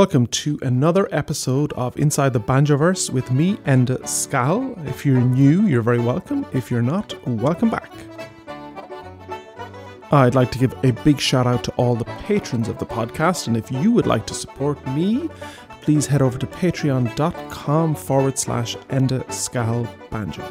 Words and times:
Welcome 0.00 0.28
to 0.28 0.58
another 0.62 1.14
episode 1.14 1.74
of 1.74 1.94
Inside 1.98 2.32
the 2.32 2.40
Banjoverse 2.40 3.10
with 3.10 3.30
me, 3.30 3.56
Enda 3.66 3.98
Scahill. 4.04 4.88
If 4.88 5.04
you're 5.04 5.20
new, 5.20 5.66
you're 5.66 5.82
very 5.82 5.98
welcome. 5.98 6.46
If 6.54 6.70
you're 6.70 6.80
not, 6.80 7.14
welcome 7.28 7.68
back. 7.68 7.92
I'd 10.10 10.34
like 10.34 10.50
to 10.52 10.58
give 10.58 10.74
a 10.84 10.92
big 11.04 11.20
shout 11.20 11.46
out 11.46 11.62
to 11.64 11.72
all 11.72 11.96
the 11.96 12.06
patrons 12.06 12.66
of 12.66 12.78
the 12.78 12.86
podcast, 12.86 13.46
and 13.46 13.58
if 13.58 13.70
you 13.70 13.92
would 13.92 14.06
like 14.06 14.24
to 14.28 14.32
support 14.32 14.84
me, 14.86 15.28
please 15.82 16.06
head 16.06 16.22
over 16.22 16.38
to 16.38 16.46
patreon.com 16.46 17.94
forward 17.94 18.38
slash 18.38 18.76
Enda 18.88 20.08
Banjo. 20.08 20.42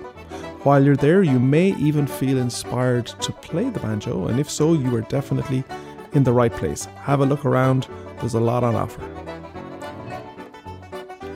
While 0.61 0.86
you're 0.86 0.95
there, 0.95 1.23
you 1.23 1.39
may 1.39 1.70
even 1.77 2.05
feel 2.05 2.38
inspired 2.38 3.08
to 3.08 3.31
play 3.31 3.72
the 3.72 3.80
banjo, 3.80 4.27
and 4.27 4.39
if 4.39 4.47
so, 4.47 4.73
you 4.73 4.95
are 4.95 5.02
definitely 5.02 5.64
in 6.14 6.23
the 6.23 6.33
right 6.33 6.53
place. 6.53 6.86
Have 7.02 7.22
a 7.22 7.25
look 7.25 7.45
around, 7.45 7.88
there's 8.20 8.36
a 8.36 8.39
lot 8.39 8.64
on 8.64 8.75
offer. 8.75 9.19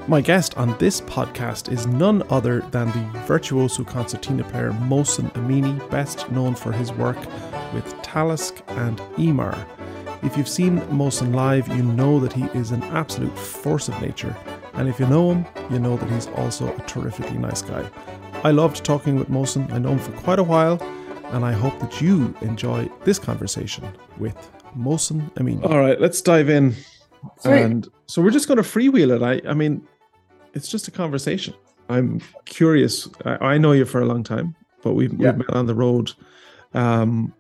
My 0.05 0.19
guest 0.19 0.57
on 0.57 0.77
this 0.79 0.99
podcast 0.99 1.71
is 1.71 1.87
none 1.87 2.23
other 2.29 2.59
than 2.71 2.87
the 2.87 3.19
virtuoso 3.19 3.85
concertina 3.85 4.43
player 4.43 4.71
Mohsen 4.71 5.31
Amini, 5.31 5.79
best 5.89 6.29
known 6.29 6.55
for 6.55 6.73
his 6.73 6.91
work 6.91 7.17
with 7.73 7.85
Talisk 8.01 8.61
and 8.77 8.97
Imar. 9.15 9.65
If 10.21 10.35
you've 10.35 10.49
seen 10.49 10.81
Mohsen 10.81 11.33
live, 11.33 11.69
you 11.69 11.83
know 11.83 12.19
that 12.19 12.33
he 12.33 12.43
is 12.57 12.71
an 12.71 12.83
absolute 12.83 13.37
force 13.39 13.87
of 13.87 13.99
nature, 14.01 14.35
and 14.73 14.89
if 14.89 14.99
you 14.99 15.07
know 15.07 15.31
him, 15.31 15.45
you 15.71 15.79
know 15.79 15.95
that 15.95 16.09
he's 16.09 16.27
also 16.35 16.67
a 16.67 16.81
terrifically 16.81 17.37
nice 17.37 17.61
guy. 17.61 17.89
I 18.43 18.51
loved 18.51 18.83
talking 18.83 19.15
with 19.15 19.29
Mohsen, 19.29 19.71
I 19.71 19.77
know 19.77 19.91
him 19.91 19.99
for 19.99 20.11
quite 20.11 20.39
a 20.39 20.43
while, 20.43 20.83
and 21.27 21.45
I 21.45 21.53
hope 21.53 21.79
that 21.79 22.01
you 22.01 22.35
enjoy 22.41 22.89
this 23.05 23.19
conversation 23.19 23.87
with 24.17 24.35
Mohsen 24.77 25.31
Amini. 25.35 25.63
All 25.63 25.79
right, 25.79 25.99
let's 25.99 26.21
dive 26.21 26.49
in. 26.49 26.75
Sweet. 27.39 27.53
And 27.53 27.87
so 28.05 28.21
we're 28.21 28.31
just 28.31 28.49
going 28.49 28.57
to 28.57 28.63
freewheel 28.63 29.15
it. 29.15 29.23
I, 29.23 29.49
I 29.49 29.53
mean, 29.53 29.87
it's 30.53 30.67
just 30.67 30.87
a 30.87 30.91
conversation. 30.91 31.53
I'm 31.89 32.21
curious. 32.45 33.09
I, 33.25 33.53
I 33.53 33.57
know 33.57 33.71
you 33.73 33.85
for 33.85 34.01
a 34.01 34.05
long 34.05 34.23
time, 34.23 34.55
but 34.83 34.93
we've, 34.93 35.13
Yeah. 35.13 35.31
we've 35.31 35.39
met 35.39 35.49
on 35.49 35.65
the 35.65 35.75
road. 35.75 36.11
Um, 36.73 37.33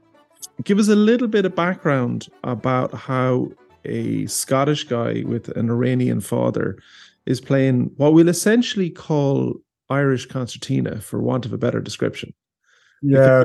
give 0.63 0.79
us 0.79 0.89
a 0.89 0.95
little 0.95 1.27
bit 1.27 1.45
of 1.45 1.55
background 1.55 2.27
about 2.43 2.93
how 2.93 3.51
a 3.85 4.25
Scottish 4.27 4.83
guy 4.85 5.23
with 5.25 5.49
an 5.57 5.69
Iranian 5.69 6.21
father 6.21 6.77
is 7.25 7.39
playing 7.41 7.91
what 7.97 8.13
we'll 8.13 8.29
essentially 8.29 8.89
call 8.89 9.55
Irish 9.89 10.25
concertina, 10.25 11.01
for 11.01 11.21
want 11.21 11.45
of 11.45 11.53
a 11.53 11.57
better 11.57 11.79
description. 11.79 12.33
Yeah, 13.01 13.43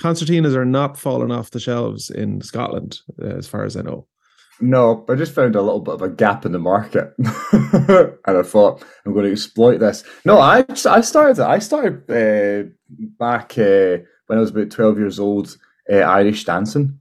Concertinas 0.00 0.56
are 0.56 0.64
not 0.64 0.98
falling 0.98 1.30
off 1.30 1.52
the 1.52 1.60
shelves 1.60 2.10
in 2.10 2.40
Scotland, 2.40 2.98
uh, 3.22 3.26
as 3.26 3.46
far 3.46 3.64
as 3.64 3.76
I 3.76 3.82
know. 3.82 4.06
No, 4.60 5.04
I 5.08 5.14
just 5.14 5.34
found 5.34 5.54
a 5.54 5.62
little 5.62 5.80
bit 5.80 5.94
of 5.94 6.02
a 6.02 6.08
gap 6.08 6.46
in 6.46 6.52
the 6.52 6.58
market, 6.58 7.12
and 7.18 8.18
I 8.26 8.42
thought 8.42 8.84
I'm 9.04 9.12
going 9.12 9.26
to 9.26 9.32
exploit 9.32 9.78
this. 9.78 10.04
No, 10.24 10.38
I 10.38 10.64
I 10.86 11.00
started 11.00 11.40
I 11.40 11.58
started 11.58 12.10
uh, 12.10 12.68
back 13.18 13.58
uh, 13.58 13.98
when 14.26 14.38
I 14.38 14.40
was 14.40 14.50
about 14.50 14.70
twelve 14.70 14.98
years 14.98 15.18
old, 15.18 15.56
uh, 15.92 15.96
Irish 15.96 16.44
dancing. 16.44 16.98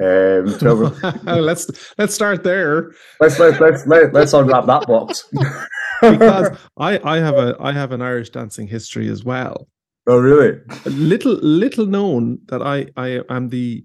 Um, 0.00 0.56
12, 0.60 1.02
let's 1.24 1.94
let's 1.98 2.14
start 2.14 2.44
there. 2.44 2.92
let's 3.20 3.38
let's 3.40 3.58
let's 3.58 3.84
let, 3.86 4.14
let's 4.14 4.32
unwrap 4.32 4.66
that 4.66 4.86
box. 4.86 5.28
because 6.00 6.56
I, 6.76 7.00
I 7.02 7.18
have 7.18 7.34
a 7.34 7.56
I 7.58 7.72
have 7.72 7.90
an 7.90 8.00
Irish 8.00 8.30
dancing 8.30 8.68
history 8.68 9.08
as 9.08 9.24
well. 9.24 9.68
oh 10.06 10.18
really? 10.18 10.60
Little 10.84 11.34
little 11.34 11.86
known 11.86 12.38
that 12.46 12.62
I 12.62 12.86
I 12.96 13.22
am 13.28 13.48
the 13.48 13.84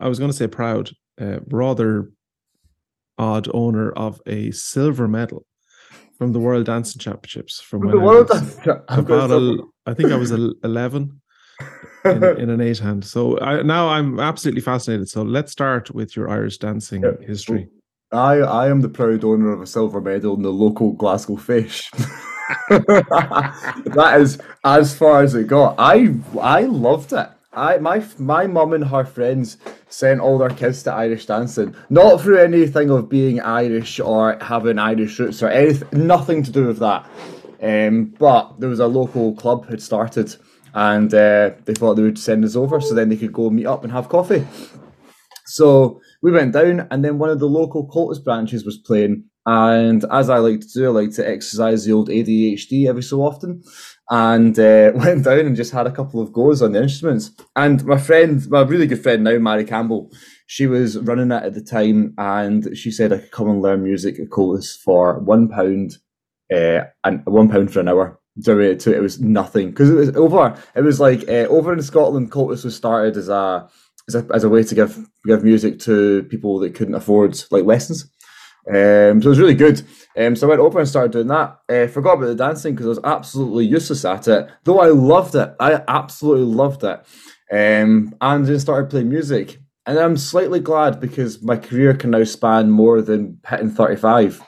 I 0.00 0.08
was 0.08 0.18
going 0.18 0.30
to 0.30 0.36
say 0.36 0.48
proud, 0.48 0.90
uh, 1.20 1.38
rather 1.46 2.10
odd 3.18 3.48
owner 3.54 3.90
of 3.92 4.20
a 4.26 4.50
silver 4.50 5.08
medal 5.08 5.44
from 6.18 6.32
the 6.32 6.38
World 6.40 6.66
Dancing 6.66 7.00
Championships 7.00 7.60
from 7.60 7.80
when 7.80 7.90
The 7.96 8.00
I 8.00 8.04
world. 8.04 8.30
about 8.88 9.30
a, 9.30 9.58
I 9.86 9.94
think 9.94 10.10
I 10.12 10.16
was 10.16 10.30
eleven 10.64 11.20
in, 12.04 12.24
in 12.38 12.50
an 12.50 12.60
eight 12.60 12.78
hand. 12.78 13.04
So 13.04 13.38
I, 13.40 13.62
now 13.62 13.88
I'm 13.88 14.20
absolutely 14.20 14.60
fascinated. 14.60 15.08
So 15.08 15.22
let's 15.22 15.52
start 15.52 15.90
with 15.94 16.16
your 16.16 16.28
Irish 16.28 16.58
dancing 16.58 17.02
Yeah. 17.02 17.26
history. 17.26 17.68
I 18.12 18.38
I 18.38 18.68
am 18.68 18.80
the 18.80 18.88
proud 18.88 19.24
owner 19.24 19.52
of 19.52 19.60
a 19.60 19.66
silver 19.66 20.00
medal 20.00 20.36
in 20.36 20.42
the 20.42 20.52
local 20.52 20.92
Glasgow 20.92 21.36
Feis. 21.36 21.82
that 22.68 24.20
is 24.20 24.38
as 24.64 24.96
far 24.96 25.22
as 25.22 25.34
it 25.34 25.46
got. 25.48 25.74
I 25.78 26.14
I 26.40 26.62
loved 26.62 27.12
it. 27.12 27.28
I 27.52 27.78
my 27.78 28.04
my 28.18 28.46
mum 28.46 28.72
and 28.72 28.84
her 28.84 29.04
friends 29.04 29.56
sent 29.94 30.20
all 30.20 30.38
their 30.38 30.50
kids 30.50 30.82
to 30.82 30.92
Irish 30.92 31.26
dancing, 31.26 31.74
not 31.88 32.20
through 32.20 32.38
anything 32.38 32.90
of 32.90 33.08
being 33.08 33.40
Irish 33.40 34.00
or 34.00 34.36
having 34.40 34.78
Irish 34.78 35.18
roots 35.18 35.42
or 35.42 35.48
anything, 35.48 36.06
nothing 36.06 36.42
to 36.42 36.50
do 36.50 36.66
with 36.66 36.80
that. 36.80 37.06
Um, 37.62 38.14
but 38.18 38.58
there 38.58 38.68
was 38.68 38.80
a 38.80 38.86
local 38.86 39.34
club 39.36 39.68
had 39.68 39.80
started, 39.80 40.34
and 40.74 41.14
uh, 41.14 41.52
they 41.64 41.74
thought 41.74 41.94
they 41.94 42.02
would 42.02 42.18
send 42.18 42.44
us 42.44 42.56
over 42.56 42.80
so 42.80 42.94
then 42.94 43.08
they 43.08 43.16
could 43.16 43.32
go 43.32 43.50
meet 43.50 43.66
up 43.66 43.84
and 43.84 43.92
have 43.92 44.08
coffee. 44.08 44.44
So 45.46 46.00
we 46.22 46.32
went 46.32 46.52
down, 46.52 46.88
and 46.90 47.04
then 47.04 47.18
one 47.18 47.30
of 47.30 47.38
the 47.38 47.46
local 47.46 47.86
Comhaltas 47.86 48.22
branches 48.22 48.64
was 48.64 48.78
playing. 48.78 49.24
And 49.46 50.04
as 50.10 50.30
I 50.30 50.38
like 50.38 50.60
to 50.60 50.68
do, 50.68 50.86
I 50.86 51.02
like 51.02 51.12
to 51.14 51.28
exercise 51.28 51.84
the 51.84 51.92
old 51.92 52.08
ADHD 52.08 52.88
every 52.88 53.02
so 53.02 53.20
often. 53.20 53.62
And 54.10 54.58
uh, 54.58 54.92
went 54.94 55.24
down 55.24 55.40
and 55.40 55.56
just 55.56 55.72
had 55.72 55.86
a 55.86 55.92
couple 55.92 56.20
of 56.20 56.32
goes 56.32 56.62
on 56.62 56.72
the 56.72 56.82
instruments. 56.82 57.30
And 57.54 57.84
my 57.84 57.98
friend, 57.98 58.48
my 58.50 58.62
really 58.62 58.86
good 58.86 59.02
friend 59.02 59.24
now, 59.24 59.38
Mary 59.38 59.64
Campbell, 59.64 60.10
she 60.46 60.66
was 60.66 60.98
running 60.98 61.32
it 61.32 61.42
at 61.42 61.54
the 61.54 61.62
time, 61.62 62.14
and 62.18 62.76
she 62.76 62.90
said 62.90 63.12
I 63.12 63.18
could 63.18 63.30
come 63.30 63.48
and 63.48 63.62
learn 63.62 63.82
music 63.82 64.18
at 64.18 64.28
Comhaltas 64.28 64.76
for 64.78 65.18
one 65.20 65.48
pound, 65.48 65.96
uh, 66.52 66.84
and 67.02 67.24
one 67.24 67.48
pound 67.48 67.72
for 67.72 67.80
an 67.80 67.88
hour. 67.88 68.20
So 68.40 68.58
it, 68.58 68.86
it 68.86 69.00
was 69.00 69.20
nothing 69.20 69.70
because 69.70 69.90
it 69.90 69.94
was 69.94 70.16
over. 70.16 70.58
It 70.74 70.82
was 70.82 71.00
like 71.00 71.28
uh, 71.28 71.46
over 71.48 71.72
in 71.72 71.82
Scotland, 71.82 72.30
Comhaltas 72.30 72.64
was 72.64 72.76
started 72.76 73.16
as 73.16 73.28
a 73.28 73.68
as 74.08 74.16
a, 74.16 74.26
as 74.34 74.44
a 74.44 74.48
way 74.48 74.62
to 74.64 74.74
give 74.74 74.98
give 75.26 75.44
music 75.44 75.78
to 75.80 76.24
people 76.24 76.58
that 76.58 76.74
couldn't 76.74 76.94
afford 76.94 77.42
like 77.50 77.64
lessons. 77.64 78.10
Um, 78.66 79.20
so 79.20 79.26
it 79.26 79.30
was 79.30 79.38
really 79.38 79.54
good. 79.54 79.82
Um, 80.16 80.36
so 80.36 80.46
I 80.46 80.50
went 80.50 80.60
over 80.60 80.78
and 80.78 80.88
started 80.88 81.12
doing 81.12 81.28
that. 81.28 81.58
Uh, 81.68 81.86
forgot 81.86 82.14
about 82.14 82.26
the 82.26 82.34
dancing 82.34 82.74
because 82.74 82.86
I 82.86 82.90
was 82.90 83.00
absolutely 83.04 83.66
useless 83.66 84.04
at 84.04 84.28
it. 84.28 84.48
Though 84.64 84.80
I 84.80 84.88
loved 84.88 85.34
it, 85.34 85.54
I 85.60 85.82
absolutely 85.86 86.46
loved 86.46 86.84
it. 86.84 87.00
Um, 87.52 88.14
and 88.20 88.46
then 88.46 88.60
started 88.60 88.90
playing 88.90 89.10
music. 89.10 89.58
And 89.86 89.98
I'm 89.98 90.16
slightly 90.16 90.60
glad 90.60 90.98
because 90.98 91.42
my 91.42 91.56
career 91.56 91.94
can 91.94 92.10
now 92.10 92.24
span 92.24 92.70
more 92.70 93.02
than 93.02 93.38
hitting 93.46 93.70
35. 93.70 94.40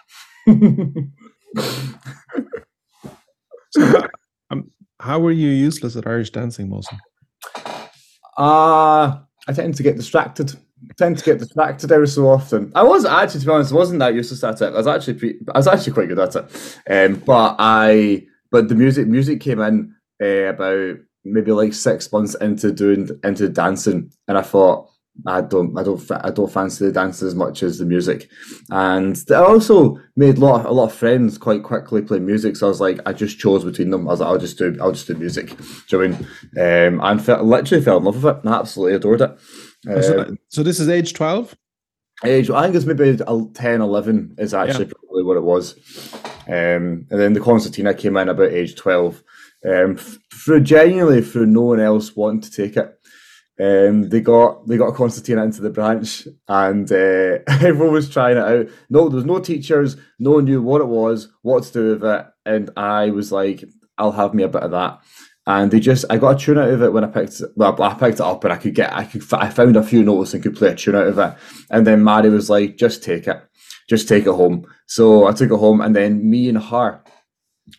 So, 3.70 4.02
um, 4.50 4.70
how 4.98 5.18
were 5.18 5.32
you 5.32 5.50
useless 5.50 5.94
at 5.96 6.06
Irish 6.06 6.30
dancing, 6.30 6.68
Mohsen? 6.70 6.98
Uh, 8.38 9.18
I 9.48 9.52
tend 9.54 9.74
to 9.76 9.82
get 9.82 9.96
distracted. 9.96 10.54
I 10.88 10.92
tend 10.96 11.18
to 11.18 11.24
get 11.24 11.38
distracted 11.38 11.90
every 11.90 12.08
so 12.08 12.28
often. 12.28 12.72
I 12.74 12.82
was 12.82 13.04
actually, 13.04 13.40
to 13.40 13.46
be 13.46 13.52
honest, 13.52 13.72
wasn't 13.72 13.98
that 14.00 14.14
useless 14.14 14.44
at 14.44 14.62
it. 14.62 14.72
I 14.72 14.76
was 14.76 14.86
actually, 14.86 15.14
pre- 15.14 15.40
I 15.52 15.58
was 15.58 15.66
actually 15.66 15.92
quite 15.94 16.08
good 16.08 16.18
at 16.18 16.36
it. 16.36 16.78
Um, 16.88 17.22
but 17.26 17.56
I, 17.58 18.26
but 18.50 18.68
the 18.68 18.74
music, 18.74 19.08
music 19.08 19.40
came 19.40 19.60
in 19.60 19.94
uh, 20.22 20.26
about 20.26 20.96
maybe 21.24 21.50
like 21.50 21.74
six 21.74 22.10
months 22.12 22.36
into 22.36 22.70
doing 22.70 23.08
into 23.24 23.48
dancing, 23.48 24.12
and 24.28 24.38
I 24.38 24.42
thought 24.42 24.88
I 25.26 25.40
don't, 25.40 25.76
I 25.76 25.82
don't, 25.82 26.00
I 26.12 26.30
don't 26.30 26.52
fancy 26.52 26.86
the 26.86 26.92
dance 26.92 27.22
as 27.22 27.34
much 27.34 27.62
as 27.62 27.78
the 27.78 27.84
music, 27.84 28.30
and 28.70 29.20
I 29.30 29.34
also 29.34 29.98
made 30.14 30.38
a 30.38 30.40
lot, 30.40 30.64
a 30.64 30.70
lot 30.70 30.90
of 30.90 30.94
friends 30.94 31.36
quite 31.36 31.62
quickly 31.64 32.02
playing 32.02 32.26
music. 32.26 32.56
So 32.56 32.66
I 32.66 32.68
was 32.68 32.80
like, 32.80 33.00
I 33.06 33.12
just 33.12 33.38
chose 33.38 33.64
between 33.64 33.90
them. 33.90 34.06
I 34.08 34.12
was 34.12 34.20
like, 34.20 34.28
I'll 34.28 34.38
just 34.38 34.58
do, 34.58 34.76
I'll 34.80 34.92
just 34.92 35.06
do 35.06 35.14
music. 35.14 35.56
Do 35.56 35.64
you 35.90 36.08
know 36.08 36.16
I 36.16 36.88
mean? 36.88 36.98
Um, 36.98 37.00
and 37.02 37.48
literally 37.48 37.84
fell 37.84 37.98
in 37.98 38.04
love 38.04 38.22
with 38.22 38.36
it. 38.36 38.44
And 38.44 38.54
absolutely 38.54 38.94
adored 38.94 39.20
it. 39.22 39.38
Um, 39.88 40.02
so, 40.02 40.37
so, 40.49 40.62
this 40.62 40.81
is 40.81 40.88
age 40.88 41.12
twelve. 41.14 41.56
Age, 42.25 42.50
I 42.50 42.62
think 42.62 42.75
it's 42.76 42.87
maybe 42.87 43.14
10, 43.14 43.81
11 43.82 44.37
is 44.38 44.55
actually 44.55 44.87
yeah. 44.87 44.93
probably 44.99 45.23
what 45.23 45.37
it 45.37 45.43
was. 45.43 45.75
Um, 46.46 47.06
and 47.11 47.20
then 47.20 47.34
the 47.34 47.40
concertina 47.40 47.93
came 47.93 48.17
in 48.17 48.31
about 48.31 48.52
age 48.52 48.75
twelve. 48.75 49.23
Um, 49.67 49.96
through 50.32 50.61
genuinely 50.61 51.23
through 51.23 51.46
no 51.46 51.62
one 51.62 51.81
else 51.81 52.14
wanting 52.14 52.43
to 52.43 52.50
take 52.50 52.76
it. 52.76 52.99
Um, 53.58 54.11
they 54.11 54.20
got 54.20 54.67
they 54.67 54.76
got 54.76 54.88
a 54.88 54.93
concertina 54.93 55.43
into 55.43 55.62
the 55.62 55.70
branch, 55.70 56.28
and 56.46 56.90
uh, 56.93 57.38
everyone 57.49 57.93
was 57.93 58.11
trying 58.11 58.37
it 58.37 58.44
out. 58.44 58.69
No, 58.90 59.08
there 59.08 59.17
was 59.17 59.25
no 59.25 59.40
teachers. 59.40 59.96
No 60.19 60.32
one 60.32 60.44
knew 60.44 60.61
what 60.61 60.82
it 60.82 60.88
was, 60.88 61.32
what 61.43 61.64
to 61.64 61.73
do 61.73 61.90
with 61.93 62.05
it, 62.05 62.26
and 62.44 62.70
I 62.76 63.11
was 63.11 63.32
like, 63.32 63.64
"I'll 63.96 64.12
have 64.12 64.34
me 64.34 64.43
a 64.43 64.49
bit 64.49 64.62
of 64.62 64.73
that." 64.73 65.00
And 65.48 65.70
they 65.70 65.78
just, 65.78 66.04
I 66.10 66.16
got 66.16 66.37
a 66.37 66.38
tune 66.38 66.58
out 66.58 66.70
of 66.70 66.82
it 66.82 66.93
when 66.93 67.04
I 67.04 67.06
picked, 67.06 67.40
well, 67.54 67.81
I 67.81 67.94
picked 67.94 68.14
it 68.14 68.20
up, 68.20 68.43
and 68.43 68.52
I 68.52 68.56
could 68.56 68.75
get, 68.75 68.93
I 68.93 69.04
could, 69.04 69.22
I 69.32 69.48
found 69.48 69.76
a 69.76 69.82
few 69.82 70.02
notes 70.02 70.34
and 70.34 70.43
could 70.43 70.56
play 70.56 70.70
a 70.70 70.75
tune 70.75 70.96
out 70.96 71.06
of 71.06 71.19
it. 71.19 71.34
And 71.70 71.87
then 71.87 72.02
Mary 72.02 72.31
was 72.31 72.50
like, 72.50 72.76
"Just 72.76 73.04
take 73.04 73.28
it, 73.28 73.40
just 73.88 74.08
take 74.08 74.26
it 74.26 74.32
home." 74.32 74.66
So 74.87 75.26
I 75.26 75.32
took 75.32 75.52
it 75.52 75.56
home, 75.56 75.81
and 75.81 75.94
then 75.94 76.28
me 76.28 76.48
and 76.48 76.58
her, 76.58 77.00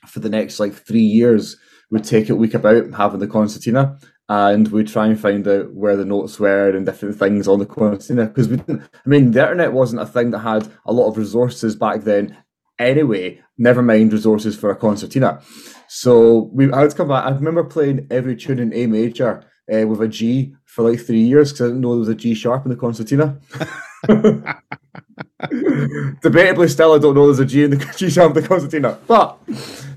for 0.08 0.22
the 0.22 0.30
next 0.30 0.62
like 0.62 0.74
three 0.74 1.02
years, 1.02 1.58
would 1.92 2.06
take 2.06 2.30
it 2.30 2.34
week 2.34 2.54
about 2.54 2.94
having 2.94 3.20
the 3.20 3.28
concertina 3.28 3.98
and 4.30 4.68
we'd 4.70 4.88
try 4.88 5.08
and 5.08 5.20
find 5.20 5.48
out 5.48 5.74
where 5.74 5.96
the 5.96 6.04
notes 6.06 6.40
were 6.40 6.70
and 6.70 6.86
different 6.86 7.18
things 7.18 7.48
on 7.48 7.60
the 7.60 7.66
concertina 7.66 8.26
because 8.26 8.50
we 8.50 8.58
didn't 8.58 8.82
i 8.82 9.10
mean 9.10 9.32
the 9.32 9.42
internet 9.42 9.72
wasn't 9.72 10.02
a 10.02 10.06
thing 10.06 10.32
that 10.32 10.40
had 10.40 10.70
a 10.86 10.92
lot 10.92 11.08
of 11.08 11.18
resources 11.18 11.76
back 11.76 12.02
then 12.02 12.36
anyway 12.80 13.40
never 13.58 13.82
mind 13.82 14.12
resources 14.14 14.58
for 14.58 14.70
a 14.70 14.76
concertina 14.76 15.42
so 15.90 16.50
we 16.54 16.70
I 16.72 16.82
would 16.82 16.96
come 16.98 17.08
back. 17.08 17.24
I 17.24 17.30
remember 17.30 17.64
playing 17.64 18.08
every 18.12 18.36
tune 18.36 18.60
in 18.60 18.74
a 18.74 18.88
major 18.88 19.46
uh, 19.74 19.88
with 19.88 20.02
a 20.02 20.08
g 20.08 20.54
for 20.66 20.90
like 20.90 21.00
three 21.00 21.22
years 21.22 21.52
because 21.52 21.62
i 21.62 21.68
didn't 21.68 21.82
know 21.82 21.92
there 21.92 22.00
was 22.00 22.10
a 22.10 22.16
g 22.16 22.34
sharp 22.34 22.66
in 22.66 22.72
the 22.72 22.76
concertina 22.78 23.40
debatably 26.22 26.70
still 26.70 26.94
i 26.94 26.98
don't 26.98 27.16
know 27.16 27.26
there's 27.26 27.40
a 27.40 27.46
g 27.46 27.64
in 27.64 27.72
the 27.72 27.78
g 27.98 28.10
sharp 28.10 28.36
in 28.36 28.42
the 28.42 28.48
concertina 28.48 28.98
but 29.08 29.40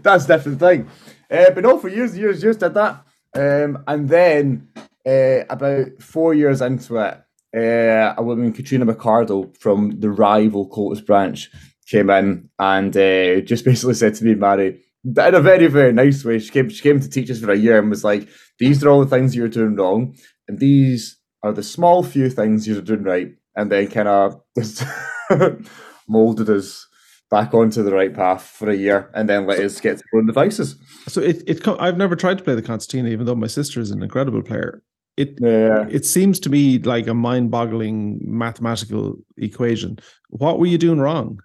that's 0.02 0.24
a 0.24 0.28
different 0.28 0.58
thing. 0.58 0.88
Uh, 1.30 1.50
but 1.50 1.62
no 1.62 1.78
for 1.78 1.88
years 1.88 2.16
years 2.16 2.42
years 2.42 2.56
did 2.56 2.74
that. 2.74 3.04
Um, 3.34 3.84
and 3.86 4.08
then 4.08 4.68
uh, 5.06 5.44
about 5.48 6.02
four 6.02 6.34
years 6.34 6.60
into 6.60 6.96
it, 6.96 7.22
uh, 7.56 8.14
a 8.16 8.22
woman, 8.22 8.52
Katrina 8.52 8.86
McCardle 8.86 9.56
from 9.56 10.00
the 10.00 10.10
rival 10.10 10.68
Comhaltas 10.68 11.04
branch, 11.04 11.50
came 11.90 12.10
in 12.10 12.48
and 12.58 12.96
uh, 12.96 13.40
just 13.40 13.64
basically 13.66 13.94
said 13.94 14.14
to 14.14 14.25
me, 14.25 14.34
Mary, 14.34 14.81
in 15.04 15.34
a 15.34 15.40
very, 15.40 15.66
very 15.66 15.92
nice 15.92 16.25
way, 16.25 16.38
she 16.38 16.50
came, 16.50 16.69
she 16.69 16.82
came 16.82 17.00
to 17.00 17.08
teach 17.08 17.31
us 17.31 17.40
for 17.40 17.50
a 17.50 17.56
year 17.56 17.78
and 17.78 17.90
was 17.90 18.04
like, 18.04 18.28
These 18.58 18.84
are 18.84 18.90
all 18.90 19.00
the 19.00 19.10
things 19.10 19.34
you're 19.34 19.48
doing 19.48 19.76
wrong, 19.76 20.14
and 20.48 20.58
these 20.58 21.19
are 21.42 21.52
the 21.52 21.62
small 21.62 22.02
few 22.02 22.31
things 22.31 22.66
you're 22.66 22.82
doing 22.82 23.02
right. 23.02 23.32
And 23.56 23.70
then 23.70 23.88
kind 23.88 24.08
of 24.08 24.40
just 24.56 24.84
molded 26.08 26.48
us 26.48 26.87
back 27.31 27.54
onto 27.54 27.82
the 27.82 27.92
right 27.92 28.14
path 28.14 28.42
for 28.42 28.69
a 28.69 28.76
year 28.76 29.10
and 29.14 29.28
then 29.28 29.46
let 29.46 29.60
us 29.60 29.81
get 29.81 29.98
to 29.98 30.04
our 30.12 30.20
own 30.20 30.26
devices. 30.26 30.76
So 31.06 31.20
it, 31.20 31.42
it 31.46 31.66
I've 31.66 31.96
never 31.96 32.16
tried 32.16 32.38
to 32.38 32.44
play 32.44 32.54
the 32.54 32.62
concertina, 32.62 33.08
even 33.08 33.26
though 33.26 33.34
my 33.34 33.46
sister 33.46 33.81
is 33.81 33.90
an 33.90 34.02
incredible 34.02 34.42
player. 34.42 34.82
It 35.16 35.38
yeah. 35.40 35.87
it 35.90 36.04
seems 36.04 36.40
to 36.40 36.50
me 36.50 36.78
like 36.78 37.06
a 37.06 37.14
mind-boggling 37.14 38.20
mathematical 38.22 39.16
equation. 39.37 39.98
What 40.28 40.58
were 40.58 40.66
you 40.66 40.78
doing 40.78 40.98
wrong, 40.98 41.40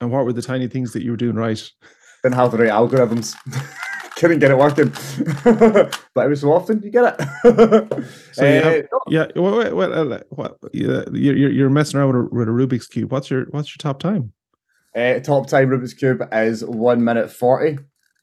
and 0.00 0.10
what 0.10 0.24
were 0.24 0.32
the 0.32 0.42
tiny 0.42 0.68
things 0.68 0.92
that 0.92 1.02
you 1.02 1.10
were 1.10 1.16
doing 1.16 1.36
right? 1.36 1.70
Didn't 2.22 2.36
have 2.36 2.50
the 2.52 2.58
right 2.58 2.70
algorithms. 2.70 3.34
Couldn't 4.16 4.40
get 4.40 4.50
it 4.50 4.58
working, 4.58 4.92
but 5.44 6.20
every 6.20 6.36
so 6.36 6.52
often 6.52 6.82
you 6.82 6.90
get 6.90 7.14
it. 7.20 8.04
so 8.32 8.44
uh, 8.44 8.62
have, 8.62 8.86
yeah, 9.06 9.26
well, 9.36 9.58
well, 9.72 9.90
well, 9.90 10.20
what, 10.30 10.58
you're 10.72 11.08
you're 11.12 11.70
messing 11.70 12.00
around 12.00 12.08
with 12.08 12.16
a, 12.16 12.34
with 12.34 12.48
a 12.48 12.50
Rubik's 12.50 12.88
cube. 12.88 13.12
What's 13.12 13.30
your 13.30 13.44
what's 13.50 13.68
your 13.68 13.78
top 13.78 14.00
time? 14.00 14.32
Uh, 14.98 15.20
top 15.20 15.46
time 15.46 15.68
Rubik's 15.68 15.94
Cube 15.94 16.26
is 16.32 16.64
one 16.64 17.04
minute 17.04 17.30
40. 17.30 17.78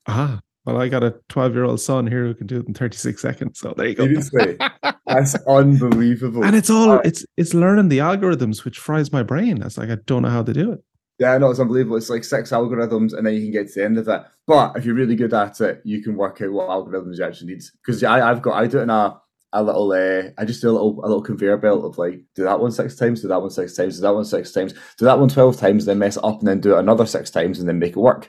Ah, 0.07 0.41
well, 0.65 0.81
I 0.81 0.89
got 0.89 1.03
a 1.03 1.15
12 1.29 1.53
year 1.53 1.63
old 1.63 1.79
son 1.79 2.07
here 2.07 2.25
who 2.25 2.33
can 2.33 2.47
do 2.47 2.59
it 2.59 2.67
in 2.67 2.73
36 2.73 3.21
seconds. 3.21 3.59
So 3.59 3.73
there 3.77 3.87
you 3.87 3.95
go. 3.95 4.05
Seriously. 4.05 4.57
That's 5.05 5.35
unbelievable. 5.47 6.43
And 6.43 6.55
it's 6.55 6.69
all, 6.69 6.91
uh, 6.91 7.01
it's 7.05 7.25
it's 7.37 7.53
learning 7.53 7.89
the 7.89 7.99
algorithms, 7.99 8.65
which 8.65 8.79
fries 8.79 9.11
my 9.11 9.23
brain. 9.23 9.61
It's 9.61 9.77
like, 9.77 9.89
I 9.89 9.97
don't 10.05 10.23
know 10.23 10.29
how 10.29 10.43
to 10.43 10.53
do 10.53 10.71
it. 10.71 10.83
Yeah, 11.17 11.37
no, 11.37 11.49
it's 11.49 11.59
unbelievable. 11.59 11.95
It's 11.95 12.09
like 12.09 12.23
six 12.23 12.51
algorithms, 12.51 13.13
and 13.13 13.25
then 13.25 13.33
you 13.33 13.41
can 13.41 13.51
get 13.51 13.67
to 13.67 13.79
the 13.79 13.85
end 13.85 13.97
of 13.97 14.07
it. 14.07 14.21
But 14.45 14.75
if 14.75 14.85
you're 14.85 14.95
really 14.95 15.15
good 15.15 15.33
at 15.33 15.61
it, 15.61 15.81
you 15.85 16.03
can 16.03 16.15
work 16.15 16.41
out 16.41 16.51
what 16.51 16.69
algorithms 16.69 17.17
you 17.17 17.23
actually 17.23 17.53
need. 17.53 17.63
Because 17.81 18.03
I've 18.03 18.41
got, 18.41 18.61
I 18.61 18.67
do 18.67 18.79
it 18.79 18.83
in 18.83 18.89
a, 18.89 19.19
a 19.55 19.63
little 19.63 19.91
uh, 19.91 20.29
I 20.37 20.43
just 20.43 20.61
do 20.61 20.69
a 20.69 20.73
little 20.73 20.99
a 20.99 21.07
little 21.07 21.21
conveyor 21.21 21.57
belt 21.57 21.85
of 21.85 21.97
like 21.97 22.21
do 22.35 22.43
that 22.43 22.59
one 22.59 22.71
six 22.71 22.95
times, 22.95 23.21
do 23.21 23.29
that 23.29 23.41
one 23.41 23.49
six 23.49 23.73
times, 23.73 23.95
do 23.95 24.01
that 24.01 24.13
one 24.13 24.25
six 24.25 24.51
times, 24.51 24.73
do 24.97 25.05
that 25.05 25.17
one 25.17 25.29
12 25.29 25.57
times, 25.57 25.85
then 25.85 25.99
mess 25.99 26.17
up 26.17 26.39
and 26.39 26.47
then 26.47 26.59
do 26.59 26.75
it 26.75 26.79
another 26.79 27.05
six 27.05 27.31
times 27.31 27.59
and 27.59 27.67
then 27.67 27.79
make 27.79 27.91
it 27.91 27.97
work. 27.97 28.27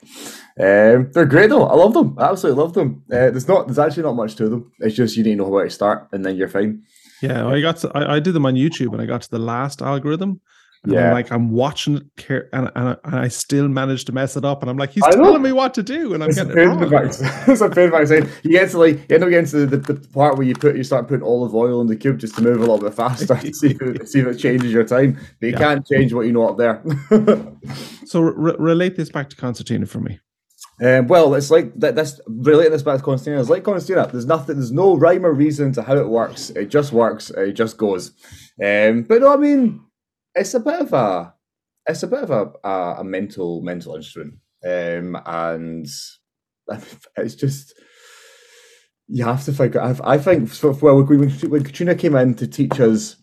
Um, 0.59 1.11
they're 1.12 1.27
great 1.27 1.50
though. 1.50 1.67
I 1.67 1.75
love 1.75 1.94
them. 1.94 2.17
I 2.19 2.31
absolutely 2.31 2.62
love 2.62 2.75
them. 2.75 3.03
Uh, 3.11 3.31
there's 3.31 3.49
not 3.49 3.67
there's 3.67 3.79
actually 3.79 4.05
not 4.05 4.15
much 4.15 4.37
to 4.37 4.49
them. 4.49 4.73
It's 4.79 4.94
just 4.94 5.17
you 5.17 5.25
need 5.25 5.31
to 5.31 5.37
know 5.37 5.49
where 5.49 5.65
to 5.65 5.71
start 5.71 6.09
and 6.12 6.25
then 6.25 6.37
you're 6.37 6.49
fine. 6.49 6.85
Yeah, 7.21 7.47
I 7.47 7.61
got 7.61 7.79
to, 7.79 7.91
I, 7.94 8.17
I 8.17 8.21
did 8.21 8.35
them 8.35 8.47
on 8.47 8.55
YouTube 8.55 8.93
and 8.93 9.03
I 9.03 9.06
got 9.06 9.23
to 9.23 9.31
the 9.31 9.38
last 9.38 9.83
algorithm 9.83 10.41
yeah. 10.84 11.08
I'm 11.08 11.12
like 11.12 11.32
I'm 11.32 11.50
watching 11.50 11.96
it 11.96 12.05
care 12.17 12.49
and, 12.52 12.70
and, 12.75 12.96
and 13.05 13.14
I 13.17 13.28
still 13.28 13.69
manage 13.69 14.05
to 14.06 14.12
mess 14.12 14.37
it 14.37 14.44
up 14.44 14.62
and 14.62 14.70
I'm 14.70 14.76
like 14.76 14.90
he's 14.90 15.05
telling 15.05 15.43
me 15.43 15.52
what 15.52 15.75
to 15.75 15.82
do 15.82 16.14
and 16.14 16.23
I'm 16.23 16.31
it's 16.31 16.38
getting 16.38 16.56
it 16.56 16.67
wrong. 16.67 16.82
it's 16.93 17.61
a 17.61 17.69
pain 17.69 17.84
in 17.84 17.90
the 17.90 18.31
You 18.43 18.50
get 18.50 18.70
to 18.70 18.78
like 18.78 18.96
you 18.96 19.14
end 19.14 19.25
up 19.25 19.31
getting 19.31 19.46
to 19.46 19.67
the, 19.67 19.76
the, 19.76 19.93
the, 19.94 20.08
part 20.08 20.37
where 20.37 20.46
you 20.46 20.55
put 20.55 20.76
you 20.76 20.84
start 20.84 21.08
putting 21.08 21.25
olive 21.25 21.55
oil 21.55 21.81
in 21.81 21.87
the 21.87 21.96
cube 21.96 22.19
just 22.19 22.37
to 22.37 22.43
move 22.43 22.58
a 22.58 22.61
little 22.61 22.78
bit 22.78 22.94
faster 22.94 23.26
to 23.40 23.52
see 23.52 23.70
if 23.70 23.82
it, 23.82 24.08
see 24.08 24.20
if 24.20 24.26
it 24.26 24.37
changes 24.37 24.73
your 24.73 24.84
time. 24.84 25.19
But 25.40 25.46
you 25.46 25.52
yeah. 25.52 25.58
can't 25.58 25.87
change 25.87 26.12
what 26.12 26.26
you 26.26 26.32
know 26.32 26.49
up 26.49 26.58
there. 26.58 26.82
so 28.05 28.20
re- 28.20 28.56
relate 28.58 28.96
this 28.96 29.11
back 29.11 29.31
to 29.31 29.37
concertina 29.37 29.87
for 29.87 30.00
me. 30.00 30.20
Um, 30.82 31.06
well, 31.06 31.34
it's 31.34 31.50
like 31.50 31.73
that. 31.81 31.96
This 31.96 32.20
relating 32.26 32.73
this 32.73 32.82
back 32.82 32.99
to 32.99 33.02
concertina. 33.02 33.40
It's 33.40 33.49
like 33.49 33.64
concertina. 33.64 34.08
There's 34.12 34.26
nothing. 34.26 34.56
There's 34.56 34.73
no 34.73 34.94
rhyme 34.94 35.25
or 35.25 35.32
reason 35.32 35.73
to 35.73 35.82
how 35.82 35.96
it 35.96 36.08
works. 36.08 36.50
It 36.50 36.67
just 36.67 36.93
works. 36.93 37.31
It 37.31 37.52
just 37.52 37.78
goes. 37.78 38.12
Um, 38.62 39.02
but 39.02 39.23
no, 39.23 39.32
I 39.32 39.37
mean, 39.37 39.86
it's 40.37 40.55
a 40.55 40.61
bit 40.61 40.81
of 40.81 40.93
a 40.93 41.35
it's 41.88 42.03
a 42.03 42.06
bit 42.06 42.23
of 42.23 42.31
a 42.31 42.53
a, 42.69 42.97
a 42.99 43.05
mental 43.05 43.62
mental 43.62 43.97
instrument, 43.97 44.35
um, 44.65 45.21
and 45.27 45.87
it's 47.17 47.35
just 47.35 47.75
you 49.09 49.25
have 49.25 49.44
to 49.44 49.53
figure. 49.53 49.81
I, 49.81 49.97
I 50.05 50.19
think 50.19 50.50
well 50.62 51.03
when, 51.03 51.31
when 51.31 51.65
Katrina 51.65 51.95
came 51.95 52.14
in 52.14 52.35
to 52.35 52.47
teach 52.47 52.78
us. 52.78 53.16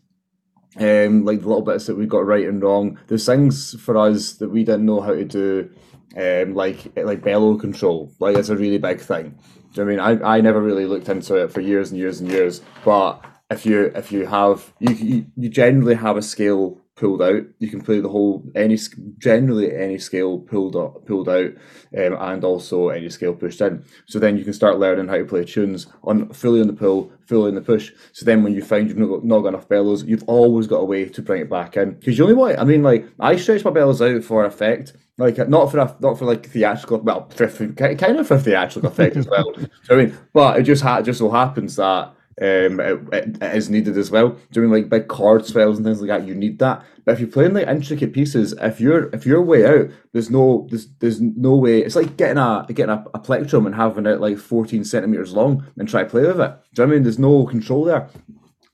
Um, 0.76 1.24
like 1.24 1.42
the 1.42 1.48
little 1.48 1.62
bits 1.62 1.86
that 1.86 1.98
we 1.98 2.08
got 2.08 2.26
right 2.26 2.48
and 2.48 2.60
wrong. 2.60 2.98
There's 3.06 3.28
things 3.28 3.80
for 3.80 3.96
us 3.96 4.34
that 4.38 4.50
we 4.50 4.64
didn't 4.64 4.88
know 4.88 5.02
how 5.02 5.14
to 5.14 5.24
do, 5.24 5.70
um, 6.18 6.56
like 6.56 6.92
like 6.98 7.22
bellow 7.22 7.60
control. 7.60 8.12
Like 8.20 8.36
it's 8.36 8.50
a 8.50 8.58
really 8.58 8.80
big 8.80 9.00
thing. 9.00 9.38
Do 9.76 9.84
I 9.84 9.86
mean? 9.86 10.00
I, 10.00 10.38
I 10.38 10.42
never 10.42 10.60
really 10.60 10.88
looked 10.88 11.10
into 11.10 11.36
it 11.36 11.52
for 11.52 11.62
years 11.62 11.92
and 11.92 12.00
years 12.00 12.22
and 12.22 12.32
years. 12.32 12.62
But 12.84 13.24
if 13.52 13.68
you 13.68 13.92
if 13.94 14.12
you 14.12 14.26
have 14.26 14.74
you 14.80 14.96
you, 14.96 15.26
you 15.36 15.50
generally 15.50 15.94
have 15.94 16.18
a 16.18 16.24
scale 16.24 16.82
pulled 16.96 17.22
out. 17.22 17.44
You 17.60 17.68
can 17.70 17.82
play 17.82 18.00
the 18.00 18.10
whole 18.10 18.44
any 18.56 18.78
generally 19.18 19.76
any 19.76 19.98
scale 19.98 20.40
pulled 20.40 20.76
up, 20.76 21.06
pulled 21.06 21.30
out, 21.30 21.52
um, 21.98 22.18
and 22.20 22.44
also 22.44 22.90
any 22.90 23.10
scale 23.10 23.34
pushed 23.34 23.62
in. 23.62 23.84
So 24.08 24.20
then 24.20 24.38
you 24.38 24.44
can 24.44 24.54
start 24.54 24.80
learning 24.80 25.08
how 25.08 25.18
to 25.18 25.26
play 25.26 25.44
tunes 25.44 25.88
on 26.04 26.30
fully 26.30 26.62
on 26.62 26.68
the 26.68 26.74
pull, 26.74 27.12
fully 27.28 27.50
on 27.50 27.56
the 27.56 27.62
push. 27.62 27.92
So 28.12 28.26
then 28.26 28.44
when 28.44 28.54
you 28.54 28.62
find 28.62 28.88
you've 28.88 28.98
not 28.98 29.08
got, 29.08 29.26
not 29.26 29.40
got 29.40 29.50
enough 29.50 29.70
bellows, 29.70 30.04
you've 30.04 30.24
always 30.28 30.68
got 30.68 30.78
a 30.78 30.86
way 30.86 31.06
to 31.06 31.22
bring 31.22 31.42
it 31.42 31.50
back 31.50 31.78
in 31.78 31.92
because 31.94 32.18
you 32.18 32.24
only 32.26 32.36
want. 32.36 32.60
I 32.60 32.64
mean, 32.64 32.84
like 32.84 33.08
I 33.20 33.36
stretch 33.36 33.66
my 33.66 33.72
bellows 33.72 34.02
out 34.02 34.24
for 34.24 34.46
effect. 34.46 34.94
Like 35.18 35.38
not 35.48 35.72
for 35.72 35.78
a, 35.78 35.96
not 36.00 36.18
for 36.18 36.26
like 36.26 36.48
theatrical, 36.48 37.00
well, 37.02 37.30
for, 37.30 37.48
kind 37.48 38.18
of 38.18 38.28
for 38.28 38.40
theatrical 38.40 38.90
effect 38.90 39.16
as 39.16 39.28
well. 39.28 39.54
I 39.90 39.96
mean, 39.96 40.18
but 40.34 40.60
it 40.60 40.64
just 40.64 40.82
ha- 40.82 41.04
just 41.04 41.20
so 41.20 41.30
happens 41.30 41.76
that 41.76 42.16
um, 42.42 42.80
it, 42.80 43.00
it, 43.14 43.56
is 43.56 43.70
needed 43.70 43.98
as 43.98 44.10
well. 44.10 44.38
Doing 44.52 44.72
like 44.72 44.90
big 44.90 45.08
chord 45.08 45.46
swells 45.46 45.78
and 45.78 45.86
things 45.86 46.02
like 46.02 46.10
that, 46.10 46.28
you 46.28 46.34
need 46.34 46.60
that. 46.60 46.84
But 47.06 47.14
if 47.14 47.20
you're 47.20 47.30
playing 47.30 47.54
like 47.54 47.68
intricate 47.68 48.14
pieces, 48.14 48.54
if 48.62 48.80
you're 48.80 49.10
if 49.14 49.26
you're 49.26 49.42
way 49.42 49.66
out, 49.66 49.90
there's 50.14 50.30
no 50.30 50.68
there's 50.70 50.88
there's 51.00 51.22
no 51.22 51.56
way. 51.56 51.80
It's 51.80 51.96
like 51.96 52.18
getting 52.18 52.38
a 52.38 52.66
getting 52.70 52.90
a, 52.90 53.06
a 53.14 53.20
plectrum 53.20 53.66
and 53.66 53.76
having 53.76 54.06
it 54.06 54.22
like 54.22 54.38
14 54.38 54.84
centimeters 54.84 55.34
long 55.34 55.66
and 55.78 55.88
try 55.88 56.04
to 56.04 56.10
play 56.10 56.22
with 56.22 56.40
it. 56.40 56.58
Do 56.74 56.82
you 56.82 56.88
know 56.88 56.94
I 56.94 56.96
mean? 56.96 57.04
There's 57.04 57.20
no 57.20 57.46
control 57.46 57.84
there. 57.84 58.10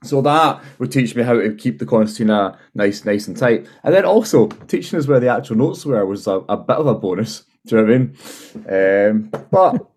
So 0.02 0.22
that 0.22 0.62
would 0.78 0.90
teach 0.90 1.14
me 1.14 1.22
how 1.22 1.34
to 1.34 1.54
keep 1.54 1.78
the 1.78 1.84
concertina 1.84 2.58
nice, 2.74 3.04
nice 3.04 3.28
and 3.28 3.36
tight. 3.36 3.66
And 3.84 3.94
then 3.94 4.06
also 4.06 4.46
teaching 4.46 4.98
us 4.98 5.06
where 5.06 5.20
the 5.20 5.28
actual 5.28 5.56
notes 5.56 5.84
were 5.84 6.06
was 6.06 6.26
a, 6.26 6.36
a 6.48 6.56
bit 6.56 6.76
of 6.76 6.86
a 6.86 6.94
bonus. 6.94 7.44
Do 7.66 7.76
you 7.76 7.82
know 7.82 7.88
what 7.88 7.94
I 7.94 7.98
mean? 7.98 9.30
Um, 9.34 9.46
but 9.50 9.89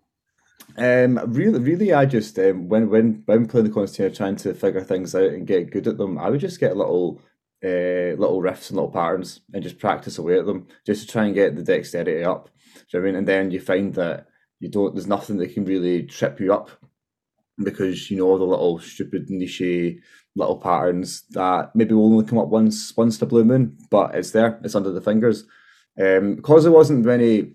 Um, 0.76 1.20
really, 1.32 1.60
really, 1.60 1.92
I 1.92 2.04
just 2.04 2.38
um, 2.38 2.68
when 2.68 2.90
when 2.90 3.22
when 3.26 3.46
playing 3.46 3.66
the 3.66 3.72
concertina, 3.72 4.14
trying 4.14 4.36
to 4.36 4.54
figure 4.54 4.82
things 4.82 5.14
out 5.14 5.30
and 5.30 5.46
get 5.46 5.70
good 5.70 5.86
at 5.86 5.98
them, 5.98 6.18
I 6.18 6.30
would 6.30 6.40
just 6.40 6.58
get 6.58 6.76
little 6.76 7.20
uh, 7.64 8.18
little 8.18 8.42
riffs 8.42 8.70
and 8.70 8.76
little 8.76 8.90
patterns 8.90 9.40
and 9.52 9.62
just 9.62 9.78
practice 9.78 10.18
away 10.18 10.38
at 10.38 10.46
them, 10.46 10.66
just 10.84 11.02
to 11.02 11.12
try 11.12 11.26
and 11.26 11.34
get 11.34 11.54
the 11.54 11.62
dexterity 11.62 12.24
up. 12.24 12.50
You 12.88 12.98
know 12.98 13.04
I 13.04 13.06
mean? 13.06 13.16
And 13.16 13.28
then 13.28 13.50
you 13.50 13.60
find 13.60 13.94
that 13.94 14.26
you 14.58 14.68
don't. 14.68 14.94
There's 14.94 15.06
nothing 15.06 15.36
that 15.38 15.54
can 15.54 15.64
really 15.64 16.02
trip 16.04 16.40
you 16.40 16.52
up 16.52 16.70
because 17.62 18.10
you 18.10 18.16
know 18.16 18.36
the 18.36 18.44
little 18.44 18.80
stupid 18.80 19.30
niche 19.30 20.00
little 20.36 20.58
patterns 20.58 21.22
that 21.30 21.70
maybe 21.76 21.94
will 21.94 22.12
only 22.12 22.26
come 22.26 22.38
up 22.38 22.48
once 22.48 22.96
once 22.96 23.18
the 23.18 23.26
blue 23.26 23.44
moon, 23.44 23.78
but 23.90 24.14
it's 24.14 24.32
there. 24.32 24.60
It's 24.64 24.74
under 24.74 24.90
the 24.90 25.00
fingers. 25.00 25.44
Um, 26.00 26.36
because 26.36 26.64
there 26.64 26.72
wasn't 26.72 27.04
many. 27.04 27.36
You 27.36 27.54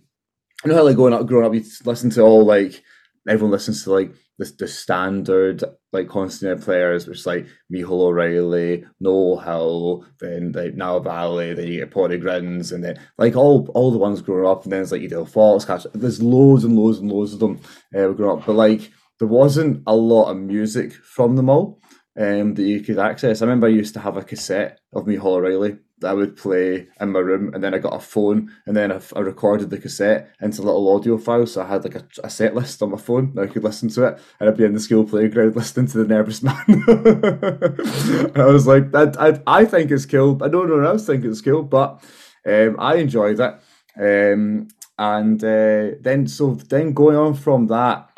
know 0.65 0.75
how 0.75 0.83
like 0.83 0.95
growing 0.95 1.13
up, 1.13 1.25
growing 1.25 1.45
up, 1.45 1.53
you 1.53 1.63
listen 1.85 2.09
to 2.11 2.21
all 2.21 2.45
like 2.45 2.81
everyone 3.27 3.51
listens 3.51 3.83
to 3.83 3.91
like 3.91 4.13
the, 4.38 4.51
the 4.57 4.67
standard 4.67 5.63
like 5.91 6.07
constant 6.07 6.61
players, 6.61 7.07
which 7.07 7.19
is 7.19 7.25
like 7.25 7.47
Michael 7.69 8.03
O'Reilly, 8.03 8.85
Noel 8.99 9.39
Hill, 9.39 10.05
then 10.19 10.51
like 10.53 10.75
Niall 10.75 11.03
Vallely, 11.03 11.55
then 11.55 11.67
you 11.67 11.79
get 11.79 11.91
Padraig 11.91 12.23
Rynne, 12.23 12.71
and 12.71 12.83
then 12.83 12.99
like 13.17 13.35
all 13.35 13.67
all 13.73 13.91
the 13.91 13.97
ones 13.97 14.21
growing 14.21 14.49
up, 14.49 14.63
and 14.63 14.71
then 14.71 14.81
it's 14.81 14.91
like 14.91 15.01
Edel 15.01 15.25
Fox, 15.25 15.65
there's 15.93 16.21
loads 16.21 16.63
and 16.63 16.77
loads 16.77 16.99
and 16.99 17.11
loads 17.11 17.33
of 17.33 17.39
them 17.39 17.59
uh, 17.95 18.07
growing 18.09 18.39
up, 18.39 18.45
but 18.45 18.55
like 18.55 18.91
there 19.19 19.27
wasn't 19.27 19.83
a 19.85 19.95
lot 19.95 20.31
of 20.31 20.38
music 20.38 20.93
from 20.93 21.35
them 21.35 21.49
all 21.49 21.81
um, 22.17 22.53
that 22.55 22.63
you 22.63 22.81
could 22.81 22.99
access. 22.99 23.41
I 23.41 23.45
remember 23.45 23.67
I 23.67 23.71
used 23.71 23.93
to 23.95 23.99
have 23.99 24.17
a 24.17 24.23
cassette 24.23 24.79
of 24.93 25.07
Michael 25.07 25.33
O'Reilly 25.33 25.77
I 26.03 26.13
would 26.13 26.36
play 26.36 26.88
in 27.00 27.12
my 27.12 27.20
room, 27.20 27.53
and 27.53 27.63
then 27.63 27.74
I 27.74 27.79
got 27.79 27.96
a 27.96 28.00
phone, 28.00 28.51
and 28.65 28.75
then 28.75 28.91
I, 28.91 29.01
I 29.15 29.20
recorded 29.20 29.70
the 29.70 29.77
cassette 29.77 30.32
into 30.41 30.62
little 30.62 30.96
audio 30.96 31.18
file. 31.18 31.46
So 31.46 31.62
I 31.62 31.68
had 31.68 31.84
like 31.84 31.96
a, 31.96 32.06
a, 32.24 32.29
set 32.29 32.56
list 32.56 32.82
on 32.82 32.91
my 32.91 32.98
phone, 32.98 33.34
and 33.36 33.39
I 33.39 33.48
could 33.48 33.63
listen 33.63 33.89
to 33.89 34.08
it, 34.08 34.20
and 34.39 34.50
I'd 34.50 34.58
be 34.58 34.65
in 34.65 34.74
the 34.74 34.79
school 34.79 35.03
playground 35.03 35.56
listening 35.56 35.88
to 35.88 35.98
the 36.00 36.08
Nervous 36.08 36.41
Man. 36.41 36.63
and 36.68 38.38
I 38.38 38.46
was 38.46 38.68
like, 38.68 38.94
I, 38.96 39.29
I, 39.29 39.41
I 39.48 39.65
think 39.65 39.91
it's 39.91 40.06
cool. 40.06 40.41
I 40.44 40.48
don't 40.48 40.70
know 40.70 40.77
what 40.77 40.86
else 40.86 41.06
think 41.06 41.25
it's 41.25 41.41
cool, 41.41 41.63
but 41.63 42.03
um, 42.46 42.75
I 42.79 42.96
enjoyed 42.96 43.39
it. 43.39 43.60
Um, 44.00 44.68
and 44.98 45.44
uh, 45.44 45.96
then, 46.01 46.27
so 46.27 46.56
then 46.56 46.94
going 46.94 47.18
on 47.18 47.34
from 47.34 47.68
that, 47.68 48.10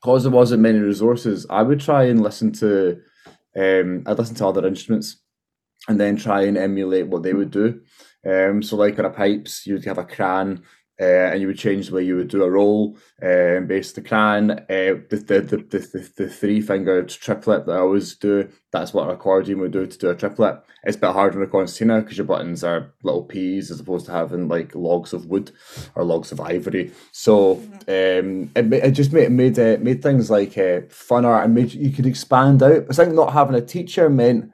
because 0.00 0.22
there 0.22 0.32
wasn't 0.32 0.62
many 0.62 0.78
resources, 0.78 1.46
I 1.50 1.62
would 1.62 1.80
try 1.80 2.04
and 2.04 2.22
listen 2.22 2.52
to, 2.52 3.00
um, 3.56 4.04
I'd 4.06 4.18
listen 4.18 4.36
to 4.36 4.46
other 4.46 4.66
instruments 4.66 5.19
and 5.88 5.98
then 6.00 6.16
try 6.16 6.42
and 6.42 6.56
emulate 6.56 7.08
what 7.08 7.22
they 7.22 7.34
would 7.34 7.50
do. 7.50 7.80
Um, 8.26 8.62
so 8.62 8.76
like 8.76 8.98
on 8.98 9.04
a 9.04 9.10
pipes, 9.10 9.66
you'd 9.66 9.84
have 9.86 9.98
a 9.98 10.04
cran, 10.04 10.62
uh, 11.00 11.30
and 11.32 11.40
you 11.40 11.46
would 11.46 11.58
change 11.58 11.88
the 11.88 11.94
way 11.94 12.04
you 12.04 12.16
would 12.16 12.28
do 12.28 12.42
a 12.42 12.50
roll 12.50 12.98
um, 13.22 13.66
based 13.66 13.94
the 13.94 14.02
cran. 14.02 14.50
Uh, 14.50 15.00
the, 15.08 15.24
the, 15.26 15.40
the, 15.40 15.78
the, 15.78 16.10
the 16.16 16.28
three 16.28 16.60
fingered 16.60 17.08
triplet 17.08 17.64
that 17.64 17.72
I 17.72 17.78
always 17.78 18.14
do, 18.16 18.50
that's 18.70 18.92
what 18.92 19.08
an 19.08 19.14
accordion 19.14 19.60
would 19.60 19.70
do 19.70 19.86
to 19.86 19.98
do 19.98 20.10
a 20.10 20.14
triplet. 20.14 20.62
It's 20.84 20.98
a 20.98 21.00
bit 21.00 21.12
harder 21.12 21.38
on 21.38 21.46
a 21.46 21.50
concertina 21.50 22.02
because 22.02 22.18
your 22.18 22.26
buttons 22.26 22.62
are 22.62 22.92
little 23.02 23.24
peas 23.24 23.70
as 23.70 23.80
opposed 23.80 24.06
to 24.06 24.12
having 24.12 24.48
like 24.48 24.74
logs 24.74 25.14
of 25.14 25.24
wood 25.24 25.52
or 25.94 26.04
logs 26.04 26.32
of 26.32 26.40
ivory. 26.40 26.92
So 27.12 27.52
um, 27.88 28.50
it, 28.54 28.70
it 28.70 28.90
just 28.90 29.12
made 29.12 29.32
made, 29.32 29.58
uh, 29.58 29.78
made 29.80 30.02
things 30.02 30.30
like 30.30 30.58
uh, 30.58 30.84
funner 30.88 31.42
and 31.42 31.54
made 31.54 31.72
you 31.72 31.90
could 31.90 32.06
expand 32.06 32.62
out. 32.62 32.84
I 32.90 32.92
think 32.92 33.14
not 33.14 33.32
having 33.32 33.56
a 33.56 33.62
teacher 33.62 34.10
meant 34.10 34.52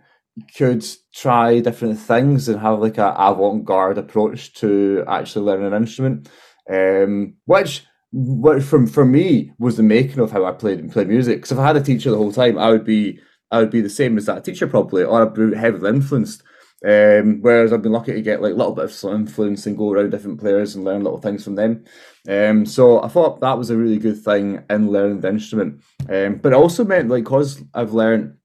could 0.56 0.84
try 1.14 1.60
different 1.60 1.98
things 1.98 2.48
and 2.48 2.60
have 2.60 2.78
like 2.78 2.98
a 2.98 3.14
avant-garde 3.16 3.98
approach 3.98 4.52
to 4.54 5.04
actually 5.08 5.44
learning 5.46 5.66
an 5.66 5.74
instrument 5.74 6.28
um, 6.70 7.34
which 7.44 7.84
what 8.10 8.62
from 8.62 8.86
for 8.86 9.04
me 9.04 9.52
was 9.58 9.76
the 9.76 9.82
making 9.82 10.20
of 10.20 10.30
how 10.30 10.44
I 10.44 10.52
played 10.52 10.78
and 10.78 10.92
play 10.92 11.04
music. 11.04 11.38
Because 11.38 11.52
if 11.52 11.58
I 11.58 11.66
had 11.66 11.76
a 11.76 11.82
teacher 11.82 12.10
the 12.10 12.16
whole 12.16 12.32
time, 12.32 12.58
I 12.58 12.70
would 12.70 12.84
be 12.84 13.20
I 13.50 13.58
would 13.58 13.70
be 13.70 13.80
the 13.80 13.90
same 13.90 14.16
as 14.18 14.26
that 14.26 14.44
teacher 14.44 14.66
probably, 14.66 15.04
or 15.04 15.22
I'd 15.22 15.34
be 15.34 15.56
heavily 15.56 15.90
influenced. 15.90 16.42
Um, 16.84 17.38
whereas 17.40 17.72
I've 17.72 17.82
been 17.82 17.92
lucky 17.92 18.12
to 18.12 18.22
get 18.22 18.42
like 18.42 18.52
a 18.52 18.56
little 18.56 18.74
bit 18.74 18.84
of 18.84 18.92
some 18.92 19.14
influence 19.14 19.66
and 19.66 19.78
go 19.78 19.92
around 19.92 20.10
different 20.10 20.38
players 20.38 20.74
and 20.74 20.84
learn 20.84 21.02
little 21.02 21.20
things 21.20 21.42
from 21.42 21.54
them. 21.54 21.84
Um, 22.28 22.66
so 22.66 23.02
I 23.02 23.08
thought 23.08 23.40
that 23.40 23.58
was 23.58 23.70
a 23.70 23.76
really 23.76 23.98
good 23.98 24.22
thing 24.22 24.62
in 24.68 24.90
learning 24.90 25.20
the 25.20 25.28
instrument. 25.28 25.82
Um, 26.08 26.36
but 26.36 26.52
it 26.52 26.56
also 26.56 26.84
meant 26.84 27.08
like 27.08 27.24
because 27.24 27.62
I've 27.74 27.94
learned 27.94 28.36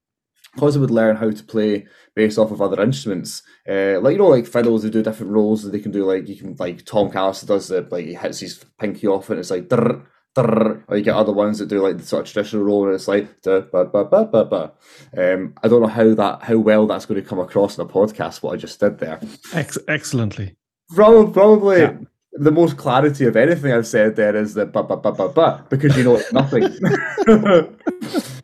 because 0.54 0.76
I 0.76 0.80
would 0.80 0.90
learn 0.90 1.16
how 1.16 1.30
to 1.30 1.44
play 1.44 1.86
based 2.14 2.38
off 2.38 2.50
of 2.50 2.60
other 2.60 2.82
instruments. 2.82 3.42
Uh, 3.68 4.00
like 4.00 4.12
you 4.12 4.18
know, 4.18 4.28
like 4.28 4.46
fiddles, 4.46 4.82
they 4.82 4.90
do 4.90 5.02
different 5.02 5.32
roles 5.32 5.62
that 5.62 5.70
they 5.70 5.80
can 5.80 5.92
do. 5.92 6.04
Like 6.04 6.28
you 6.28 6.36
can, 6.36 6.56
like 6.58 6.84
Tom 6.84 7.10
Callister 7.10 7.46
does 7.46 7.70
it. 7.70 7.90
Like 7.90 8.06
he 8.06 8.14
hits 8.14 8.40
his 8.40 8.64
pinky 8.78 9.06
off, 9.06 9.30
and 9.30 9.38
it's 9.38 9.50
like. 9.50 9.68
Drr, 9.68 10.04
drr, 10.36 10.82
or 10.88 10.96
you 10.96 11.02
get 11.02 11.14
other 11.14 11.32
ones 11.32 11.58
that 11.58 11.68
do 11.68 11.82
like 11.82 11.98
the 11.98 12.04
sort 12.04 12.26
of 12.26 12.32
traditional 12.32 12.64
role 12.64 12.86
and 12.86 12.94
it's 12.94 13.08
like 13.08 13.42
da, 13.42 13.60
ba, 13.60 13.84
ba, 13.84 14.04
ba, 14.04 14.24
ba, 14.24 14.44
ba. 14.44 14.72
Um, 15.16 15.54
I 15.62 15.68
don't 15.68 15.82
know 15.82 15.88
how 15.88 16.14
that 16.14 16.42
how 16.42 16.56
well 16.58 16.86
that's 16.86 17.06
going 17.06 17.22
to 17.22 17.28
come 17.28 17.38
across 17.38 17.76
in 17.76 17.84
a 17.84 17.88
podcast. 17.88 18.42
What 18.42 18.54
I 18.54 18.56
just 18.56 18.80
did 18.80 18.98
there, 18.98 19.20
Ex- 19.52 19.78
excellently. 19.88 20.56
Probably, 20.94 21.32
probably 21.32 21.80
yeah. 21.80 21.96
the 22.32 22.50
most 22.50 22.76
clarity 22.76 23.26
of 23.26 23.36
anything 23.36 23.72
I've 23.72 23.86
said 23.86 24.16
there 24.16 24.36
is 24.36 24.54
that 24.54 24.72
ba 24.72 24.82
ba 24.82 24.96
ba 24.96 25.12
ba 25.12 25.28
ba 25.28 25.66
because 25.68 25.96
you 25.96 26.04
know 26.04 26.16
it's 26.16 26.32
nothing. 26.32 26.64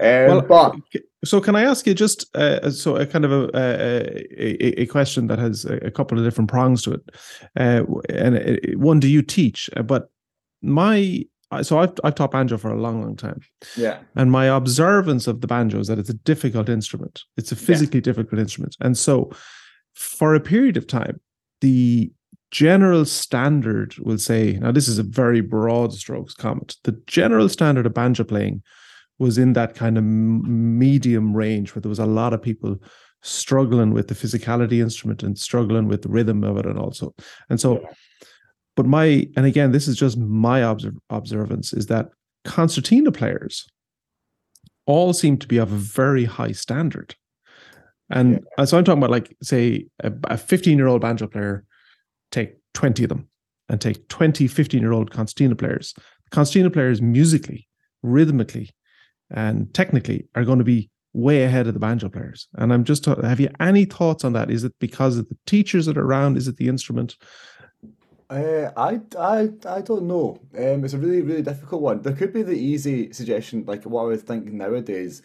Well, 0.00 0.80
so 1.24 1.40
can 1.40 1.56
I 1.56 1.64
ask 1.64 1.86
you 1.86 1.94
just 1.94 2.34
uh, 2.36 2.70
so 2.70 2.96
a 2.96 3.06
kind 3.06 3.24
of 3.24 3.32
a, 3.32 3.50
a, 3.54 4.82
a 4.82 4.86
question 4.86 5.26
that 5.26 5.38
has 5.38 5.64
a 5.64 5.90
couple 5.90 6.18
of 6.18 6.24
different 6.24 6.50
prongs 6.50 6.82
to 6.82 6.92
it, 6.92 7.00
uh, 7.58 7.84
and 8.08 8.36
uh, 8.36 8.78
one, 8.78 9.00
do 9.00 9.08
you 9.08 9.22
teach? 9.22 9.68
Uh, 9.76 9.82
but 9.82 10.10
my 10.62 11.24
so 11.62 11.78
I've 11.78 11.92
I've 12.04 12.14
taught 12.14 12.30
banjo 12.30 12.58
for 12.58 12.70
a 12.70 12.80
long, 12.80 13.02
long 13.02 13.16
time. 13.16 13.40
Yeah. 13.76 13.98
And 14.14 14.30
my 14.30 14.46
observance 14.46 15.26
of 15.26 15.40
the 15.40 15.46
banjo 15.46 15.80
is 15.80 15.88
that 15.88 15.98
it's 15.98 16.10
a 16.10 16.14
difficult 16.14 16.68
instrument. 16.68 17.24
It's 17.36 17.52
a 17.52 17.56
physically 17.56 17.98
yeah. 17.98 18.04
difficult 18.04 18.40
instrument, 18.40 18.76
and 18.80 18.96
so 18.96 19.30
for 19.94 20.34
a 20.34 20.40
period 20.40 20.76
of 20.76 20.86
time, 20.86 21.20
the 21.60 22.12
general 22.50 23.04
standard 23.04 23.94
will 23.98 24.18
say 24.18 24.52
now 24.60 24.72
this 24.72 24.88
is 24.88 24.98
a 24.98 25.02
very 25.02 25.40
broad 25.40 25.92
strokes 25.92 26.34
comment. 26.34 26.76
The 26.84 27.00
general 27.06 27.48
standard 27.48 27.86
of 27.86 27.94
banjo 27.94 28.24
playing 28.24 28.62
was 29.18 29.38
in 29.38 29.52
that 29.54 29.74
kind 29.74 29.98
of 29.98 30.04
medium 30.04 31.34
range 31.34 31.74
where 31.74 31.80
there 31.80 31.88
was 31.88 31.98
a 31.98 32.06
lot 32.06 32.32
of 32.32 32.42
people 32.42 32.76
struggling 33.22 33.92
with 33.92 34.08
the 34.08 34.14
physicality 34.14 34.80
instrument 34.80 35.22
and 35.22 35.38
struggling 35.38 35.88
with 35.88 36.02
the 36.02 36.08
rhythm 36.08 36.44
of 36.44 36.56
it 36.56 36.66
and 36.66 36.78
also 36.78 37.12
and 37.50 37.60
so 37.60 37.84
but 38.76 38.86
my 38.86 39.26
and 39.36 39.44
again 39.44 39.72
this 39.72 39.88
is 39.88 39.96
just 39.96 40.16
my 40.16 40.60
observ- 40.60 40.98
observance 41.10 41.72
is 41.72 41.86
that 41.86 42.10
concertina 42.44 43.10
players 43.10 43.66
all 44.88 45.12
seem 45.12 45.36
to 45.36 45.46
be 45.46 45.58
of 45.58 45.70
a 45.70 45.76
very 45.76 46.24
high 46.24 46.50
standard. 46.50 47.14
And 48.10 48.40
yeah. 48.56 48.64
so 48.64 48.78
i'm 48.78 48.84
talking 48.84 48.98
about 48.98 49.10
like 49.10 49.36
say 49.42 49.86
a 50.00 50.36
15 50.36 50.78
year 50.78 50.88
old 50.88 51.02
banjo 51.02 51.28
player 51.28 51.64
take 52.32 52.54
20 52.74 53.04
of 53.04 53.08
them 53.10 53.28
and 53.68 53.80
take 53.80 54.08
20 54.08 54.48
15 54.48 54.80
year 54.80 54.92
old 54.92 55.10
concertina 55.10 55.54
players. 55.54 55.94
Concertina 56.30 56.70
players 56.70 57.02
musically 57.02 57.68
rhythmically 58.02 58.70
and 59.30 59.72
technically 59.74 60.26
are 60.34 60.44
going 60.44 60.58
to 60.58 60.64
be 60.64 60.90
way 61.12 61.44
ahead 61.44 61.66
of 61.66 61.74
the 61.74 61.80
banjo 61.80 62.08
players. 62.08 62.48
And 62.54 62.72
I'm 62.72 62.84
just, 62.84 63.06
have 63.06 63.40
you 63.40 63.50
any 63.60 63.84
thoughts 63.84 64.24
on 64.24 64.32
that? 64.34 64.50
Is 64.50 64.64
it 64.64 64.74
because 64.78 65.16
of 65.16 65.28
the 65.28 65.36
teachers 65.46 65.86
that 65.86 65.98
are 65.98 66.04
around? 66.04 66.36
Is 66.36 66.48
it 66.48 66.56
the 66.56 66.68
instrument? 66.68 67.16
Uh, 68.30 68.70
I, 68.76 69.00
I, 69.18 69.48
I 69.66 69.80
don't 69.80 70.02
know. 70.02 70.38
Um, 70.56 70.84
it's 70.84 70.92
a 70.92 70.98
really, 70.98 71.22
really 71.22 71.42
difficult 71.42 71.80
one. 71.80 72.02
There 72.02 72.12
could 72.12 72.32
be 72.32 72.42
the 72.42 72.52
easy 72.52 73.12
suggestion, 73.12 73.64
like 73.66 73.84
what 73.84 74.02
I 74.02 74.06
would 74.06 74.20
think 74.20 74.52
nowadays, 74.52 75.22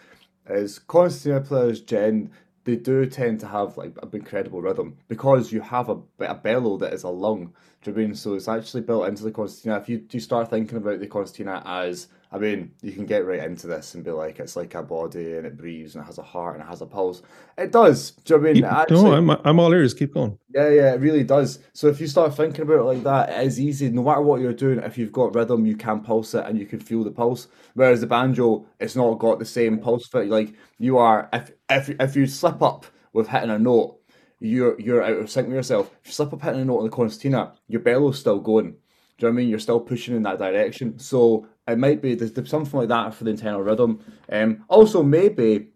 is 0.50 0.80
concertina 0.80 1.42
players, 1.42 1.82
Jen, 1.82 2.32
they 2.64 2.78
do 2.78 3.06
tend 3.06 3.42
to 3.42 3.48
have 3.48 3.76
like 3.76 3.94
an 4.02 4.10
incredible 4.14 4.62
rhythm 4.62 4.98
because 5.10 5.52
you 5.52 5.60
have 5.60 5.90
a, 5.90 5.98
a 6.20 6.36
bellow 6.36 6.78
that 6.78 6.94
is 6.94 7.04
a 7.04 7.10
lung. 7.10 7.54
Do? 7.84 8.16
So 8.16 8.36
it's 8.36 8.48
actually 8.48 8.84
built 8.84 9.10
into 9.10 9.24
the 9.24 9.32
concertina. 9.32 9.78
If 9.78 9.90
you, 9.90 10.06
you 10.10 10.22
start 10.22 10.50
thinking 10.50 10.78
about 10.78 11.02
the 11.02 11.08
concertina 11.08 11.62
as 11.66 12.08
I 12.34 12.40
mean, 12.40 12.72
you 12.82 12.92
can 12.92 13.06
get 13.06 13.28
right 13.28 13.44
into 13.44 13.68
this 13.68 13.94
and 13.94 14.04
be 14.04 14.10
like, 14.10 14.40
it's 14.40 14.56
like 14.56 14.74
a 14.74 14.82
body 14.82 15.38
and 15.38 15.46
it 15.46 15.56
breathes 15.56 15.94
and 15.94 16.04
it 16.04 16.08
has 16.08 16.18
a 16.18 16.24
heart 16.24 16.56
and 16.56 16.64
it 16.64 16.68
has 16.68 16.82
a 16.82 16.86
pulse. 16.88 17.22
It 17.60 17.72
does. 17.72 18.12
Do 18.12 18.34
you 18.34 18.42
know 18.42 18.50
I 18.50 18.54
mean? 18.54 18.64
Actually, 18.66 19.04
no, 19.04 19.14
I'm, 19.14 19.30
I'm 19.30 19.60
all 19.60 19.72
ears. 19.72 19.94
Keep 19.94 20.16
going. 20.16 20.40
Yeah, 20.50 20.70
yeah, 20.70 20.94
it 20.96 21.00
really 21.00 21.24
does. 21.24 21.60
So 21.74 21.88
if 21.88 22.02
you 22.02 22.08
start 22.08 22.36
thinking 22.36 22.64
about 22.64 22.80
it 22.80 22.84
like 22.84 23.04
that, 23.04 23.30
it 23.30 23.46
is 23.46 23.60
easy. 23.60 23.90
No 23.90 24.02
matter 24.02 24.22
what 24.22 24.42
you're 24.42 24.52
doing, 24.52 24.80
if 24.80 24.98
you've 24.98 25.12
got 25.12 25.36
rhythm, 25.36 25.68
you 25.68 25.78
can 25.78 26.02
pulse 26.02 26.34
it 26.34 26.44
and 26.48 26.58
you 26.58 26.66
can 26.66 26.80
feel 26.80 27.04
the 27.04 27.12
pulse. 27.12 27.50
Whereas 27.76 28.02
the 28.02 28.08
banjo, 28.08 28.66
it's 28.80 28.96
not 28.96 29.20
got 29.20 29.38
the 29.38 29.46
same 29.46 29.78
pulse 29.78 30.08
fit. 30.08 30.28
Like 30.28 30.56
you 30.80 30.98
are, 30.98 31.30
if 31.34 31.52
if 31.70 31.90
if 32.00 32.16
you 32.16 32.26
slip 32.26 32.64
up 32.64 32.88
with 33.14 33.28
hitting 33.28 33.52
a 33.52 33.60
note, 33.60 34.00
you're 34.40 34.80
you're 34.82 35.04
out 35.04 35.18
of 35.18 35.30
sync 35.30 35.48
with 35.48 35.56
yourself. 35.56 35.92
If 36.02 36.08
you 36.08 36.14
slip 36.14 36.34
up 36.34 36.42
hitting 36.42 36.62
a 36.62 36.66
note 36.66 36.80
on 36.80 36.86
the 36.86 36.90
concertina, 36.90 37.54
your 37.68 37.82
bellow's 37.82 38.20
still 38.20 38.40
going. 38.40 38.76
Do 39.18 39.28
you 39.28 39.32
know 39.32 39.36
what 39.36 39.40
I 39.40 39.42
mean? 39.44 39.50
You're 39.50 39.60
still 39.60 39.80
pushing 39.80 40.16
in 40.16 40.24
that 40.24 40.40
direction. 40.40 40.98
So 40.98 41.48
it 41.68 41.78
might 41.78 42.02
be 42.02 42.16
there's, 42.16 42.34
there's 42.34 42.50
something 42.50 42.80
like 42.80 42.90
that 42.90 43.14
for 43.14 43.24
the 43.24 43.32
internal 43.32 43.62
rhythm. 43.62 44.00
Um, 44.32 44.66
also, 44.68 45.04
maybe 45.04 45.70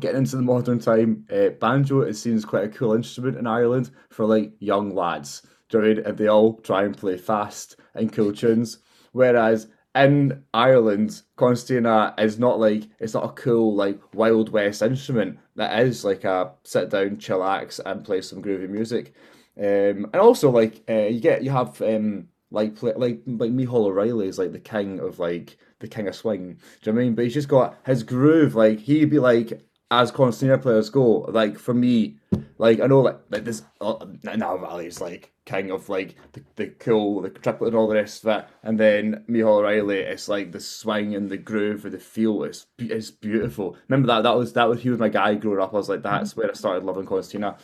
getting 0.00 0.18
into 0.18 0.36
the 0.36 0.42
modern 0.42 0.78
time, 0.78 1.26
uh, 1.32 1.50
banjo 1.50 2.02
is 2.02 2.20
seen 2.22 2.36
as 2.36 2.44
quite 2.44 2.64
a 2.64 2.68
cool 2.68 2.94
instrument 2.94 3.36
in 3.36 3.46
Ireland 3.46 3.90
for 4.10 4.26
like 4.26 4.52
young 4.60 4.94
lads. 4.94 5.42
Do 5.68 5.78
you 5.78 5.82
know 5.82 5.90
I 5.90 5.94
mean? 5.94 6.04
And 6.06 6.18
they 6.18 6.26
all 6.28 6.54
try 6.60 6.84
and 6.84 6.96
play 6.96 7.18
fast 7.18 7.76
and 7.94 8.12
cool 8.12 8.32
tunes. 8.32 8.78
Whereas 9.12 9.68
in 9.94 10.44
Ireland, 10.54 11.22
concertina 11.36 12.14
is 12.18 12.38
not 12.38 12.60
like 12.60 12.84
it's 12.98 13.14
not 13.14 13.24
a 13.24 13.32
cool 13.32 13.74
like 13.74 13.98
Wild 14.14 14.50
West 14.50 14.82
instrument. 14.82 15.38
That 15.56 15.80
is 15.80 16.04
like 16.04 16.24
a 16.24 16.52
sit 16.64 16.90
down, 16.90 17.16
chillax, 17.16 17.80
and 17.84 18.04
play 18.04 18.20
some 18.20 18.42
groovy 18.42 18.68
music. 18.68 19.12
Um, 19.58 20.06
and 20.12 20.16
also 20.16 20.50
like 20.50 20.82
uh, 20.88 21.08
you 21.08 21.20
get 21.20 21.42
you 21.42 21.50
have 21.50 21.80
um, 21.82 22.28
like 22.50 22.76
play, 22.76 22.92
like 22.96 23.20
like 23.26 23.50
Micheál 23.50 23.86
O'Reilly 23.86 24.28
is 24.28 24.38
like 24.38 24.52
the 24.52 24.58
king 24.58 25.00
of 25.00 25.18
like 25.18 25.58
the 25.80 25.88
king 25.88 26.08
of 26.08 26.14
swing. 26.14 26.54
Do 26.82 26.90
you 26.90 26.92
know 26.92 26.96
what 26.96 27.02
I 27.02 27.04
mean? 27.04 27.14
But 27.14 27.24
he's 27.24 27.34
just 27.34 27.48
got 27.48 27.76
his 27.84 28.02
groove. 28.02 28.54
Like 28.54 28.80
he'd 28.80 29.10
be 29.10 29.18
like 29.18 29.62
as 29.90 30.10
concertina 30.10 30.58
players 30.58 30.90
go. 30.90 31.20
Like 31.28 31.58
for 31.58 31.74
me, 31.74 32.18
like 32.58 32.80
I 32.80 32.86
know 32.86 33.00
like 33.00 33.18
like 33.30 33.44
this 33.44 33.62
uh, 33.80 34.04
Niall 34.22 34.58
Vallely's 34.58 35.00
like 35.00 35.32
king 35.44 35.70
of 35.70 35.88
like 35.88 36.14
the, 36.32 36.42
the 36.56 36.66
cool 36.68 37.22
the 37.22 37.30
triplet 37.30 37.68
and 37.68 37.76
all 37.76 37.88
the 37.88 37.94
rest 37.94 38.24
of 38.24 38.38
it, 38.38 38.46
and 38.62 38.78
then 38.78 39.24
Micheál 39.28 39.58
O'Reilly 39.58 39.98
it's 39.98 40.28
like 40.28 40.52
the 40.52 40.60
swing 40.60 41.14
and 41.14 41.30
the 41.30 41.38
groove 41.38 41.84
and 41.84 41.94
the 41.94 41.98
feel. 41.98 42.44
It's 42.44 42.66
it's 42.78 43.10
beautiful. 43.10 43.76
Remember 43.88 44.08
that 44.08 44.22
that 44.22 44.36
was 44.36 44.52
that 44.54 44.68
was 44.68 44.82
he 44.82 44.90
was 44.90 44.98
my 44.98 45.08
guy 45.08 45.34
growing 45.34 45.60
up. 45.60 45.72
I 45.72 45.76
was 45.76 45.88
like 45.88 46.02
that's 46.02 46.36
where 46.36 46.50
I 46.50 46.54
started 46.54 46.84
loving 46.84 47.06
concertina. 47.06 47.56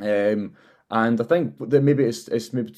Um, 0.00 0.54
and 0.90 1.20
I 1.20 1.24
think 1.24 1.58
that 1.70 1.82
maybe 1.82 2.04
it's 2.04 2.28
it's 2.28 2.52
maybe 2.52 2.74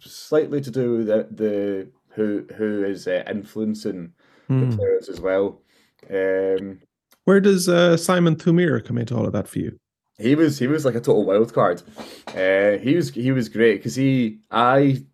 slightly 0.00 0.60
to 0.60 0.70
do 0.70 0.96
with 0.98 1.06
the, 1.06 1.28
the 1.30 1.88
who 2.14 2.46
who 2.56 2.84
is 2.84 3.06
uh, 3.06 3.22
influencing 3.28 4.12
Hmm. 4.48 4.68
the 4.70 4.76
players 4.76 5.08
as 5.08 5.20
well. 5.20 5.60
Um, 6.08 6.80
Where 7.24 7.40
does 7.40 7.68
uh, 7.68 7.96
Simon 7.96 8.36
Thoumire 8.36 8.84
come 8.84 8.98
into 8.98 9.14
all 9.16 9.26
of 9.26 9.32
that 9.32 9.48
for 9.48 9.58
you? 9.58 9.78
he 10.18 10.34
was 10.34 10.58
he 10.58 10.66
was 10.66 10.84
like 10.84 10.94
a 10.94 11.00
total 11.00 11.24
wild 11.24 11.52
card. 11.54 11.82
Uh, 12.28 12.72
he 12.78 12.94
was 12.96 13.10
he 13.10 13.32
was 13.32 13.48
great 13.48 13.76
because 13.78 13.94
he 13.96 14.40
I. 14.50 15.04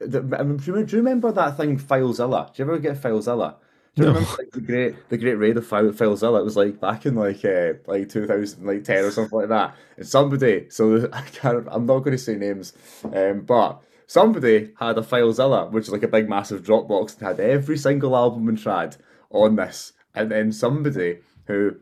The, 0.00 0.20
I 0.38 0.44
mean, 0.44 0.58
do, 0.58 0.76
you, 0.76 0.84
do 0.84 0.96
you 0.96 1.02
remember 1.02 1.32
that 1.32 1.56
thing 1.56 1.76
FileZilla? 1.76 2.54
Do 2.54 2.62
you 2.62 2.68
ever 2.68 2.78
get 2.78 2.96
FileZilla? 3.02 3.56
Do 3.96 4.02
you 4.04 4.06
No. 4.06 4.12
remember 4.12 4.30
like, 4.38 4.50
the 4.52 4.60
great 4.60 5.08
the 5.08 5.16
great 5.18 5.34
raid 5.34 5.56
of 5.56 5.66
File, 5.66 5.90
FileZilla? 5.90 6.38
It 6.40 6.44
was 6.44 6.56
like 6.56 6.80
back 6.80 7.04
in 7.04 7.16
like 7.16 7.44
uh, 7.44 7.72
like 7.86 8.08
two 8.08 8.26
thousand 8.26 8.64
like 8.64 8.84
ten 8.84 9.04
or 9.04 9.10
something 9.10 9.36
like 9.40 9.48
that. 9.48 9.74
And 9.96 10.06
somebody, 10.06 10.70
so 10.70 11.08
I 11.12 11.22
can't, 11.22 11.66
I'm 11.70 11.86
not 11.86 12.00
going 12.00 12.12
to 12.16 12.22
say 12.22 12.36
names, 12.36 12.74
um, 13.12 13.40
but 13.40 13.82
somebody 14.08 14.70
had 14.80 14.98
a 14.98 15.02
FileZilla, 15.02 15.70
which 15.70 15.84
is 15.84 15.92
like 15.92 16.02
a 16.02 16.08
big 16.08 16.28
massive 16.28 16.64
Dropbox, 16.64 17.16
and 17.18 17.28
had 17.28 17.38
every 17.38 17.78
single 17.78 18.16
album 18.16 18.48
and 18.48 18.58
trad 18.58 18.96
on 19.30 19.54
this. 19.54 19.92
And 20.16 20.32
then 20.32 20.50
somebody 20.50 21.18
who 21.44 21.76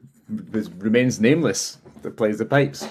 was, 0.52 0.70
remains 0.70 1.18
nameless 1.18 1.78
that 2.02 2.16
plays 2.16 2.38
the 2.38 2.44
pipes 2.44 2.86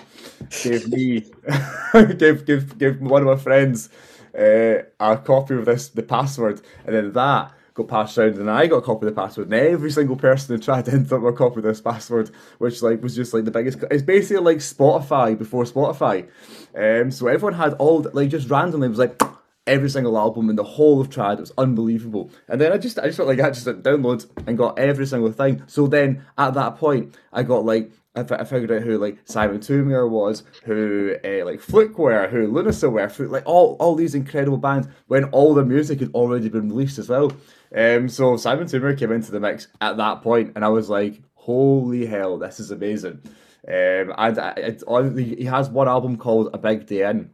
gave 0.64 0.88
me 0.88 1.26
gave 2.18 2.46
gave 2.46 2.78
gave 2.80 3.00
one 3.00 3.22
of 3.22 3.28
my 3.28 3.36
friends 3.36 3.90
uh, 4.38 4.80
a 5.00 5.18
copy 5.18 5.54
of 5.54 5.66
this 5.66 5.90
the 5.90 6.02
password, 6.02 6.62
and 6.86 6.96
then 6.96 7.12
that 7.14 7.54
got 7.76 7.88
passed 7.88 8.18
around, 8.18 8.38
and 8.38 8.50
I 8.50 8.66
got 8.66 8.78
a 8.78 8.82
copy 8.82 9.06
of 9.06 9.14
the 9.14 9.22
password, 9.22 9.52
and 9.52 9.54
every 9.54 9.92
single 9.92 10.16
person 10.16 10.56
in 10.56 10.62
chat 10.62 10.88
ended 10.88 11.14
up 11.14 11.22
with 11.22 11.36
a 11.36 11.38
copy 11.38 11.58
of 11.58 11.64
this 11.64 11.82
password, 11.82 12.32
which 12.58 12.82
like 12.82 13.04
was 13.04 13.16
just 13.16 13.34
like 13.34 13.46
the 13.46 13.52
biggest. 13.52 13.84
It's 13.92 14.02
basically 14.02 14.44
like 14.44 14.58
Spotify 14.58 15.38
before 15.38 15.66
Spotify, 15.66 16.28
um. 16.76 17.12
So 17.12 17.28
everyone 17.28 17.54
had 17.54 17.74
all 17.74 18.06
like 18.14 18.30
just 18.30 18.50
randomly 18.50 18.88
was 18.88 18.98
like. 18.98 19.22
Every 19.68 19.90
single 19.90 20.16
album 20.16 20.52
in 20.52 20.58
the 20.58 20.64
whole 20.64 21.02
of 21.02 21.10
Trad, 21.10 21.38
it 21.38 21.40
was 21.40 21.52
unbelievable. 21.58 22.30
And 22.48 22.62
then 22.62 22.72
I 22.72 22.78
just, 22.78 23.00
I 23.00 23.08
just 23.08 23.18
felt 23.18 23.28
like 23.28 23.40
I 23.40 23.50
just 23.50 23.66
like, 23.66 23.82
download 23.82 24.28
and 24.46 24.56
got 24.56 24.78
every 24.78 25.08
single 25.08 25.32
thing. 25.32 25.64
So 25.66 25.88
then 25.88 26.24
at 26.38 26.54
that 26.54 26.78
point, 26.78 27.18
I 27.34 27.42
got 27.42 27.66
like 27.66 27.92
I, 28.16 28.44
figured 28.46 28.72
out 28.72 28.84
who 28.84 28.98
like 28.98 29.18
Simon 29.26 29.60
Thoumire 29.60 30.10
was, 30.10 30.44
who 30.64 31.16
uh, 31.24 31.44
like 31.46 31.60
Flook 31.60 31.98
were, 31.98 32.28
who 32.28 32.48
Lunasa 32.48 32.92
were, 32.92 33.28
like 33.28 33.44
all 33.46 33.76
all 33.80 33.96
these 33.96 34.16
incredible 34.16 34.58
bands 34.58 34.88
when 35.08 35.26
all 35.26 35.54
the 35.54 35.66
music 35.66 36.00
had 36.00 36.14
already 36.14 36.48
been 36.48 36.70
released 36.70 36.98
as 36.98 37.10
well. 37.10 37.32
Um, 37.76 38.08
so 38.08 38.38
Simon 38.38 38.68
Thoumire 38.68 38.98
came 38.98 39.12
into 39.12 39.32
the 39.32 39.40
mix 39.40 39.68
at 39.82 39.98
that 39.98 40.22
point, 40.22 40.54
and 40.56 40.64
I 40.64 40.70
was 40.70 40.90
like, 40.90 41.22
"Holy 41.34 42.06
hell, 42.06 42.38
this 42.38 42.60
is 42.60 42.72
amazing!" 42.72 43.22
Um, 43.68 44.14
and 44.18 44.40
I, 44.40 44.54
it's 44.58 44.84
honestly, 44.88 45.36
he 45.36 45.46
has 45.46 45.70
one 45.70 45.88
album 45.88 46.18
called 46.18 46.52
A 46.54 46.58
Big 46.58 46.86
Day 46.86 47.10
In, 47.10 47.32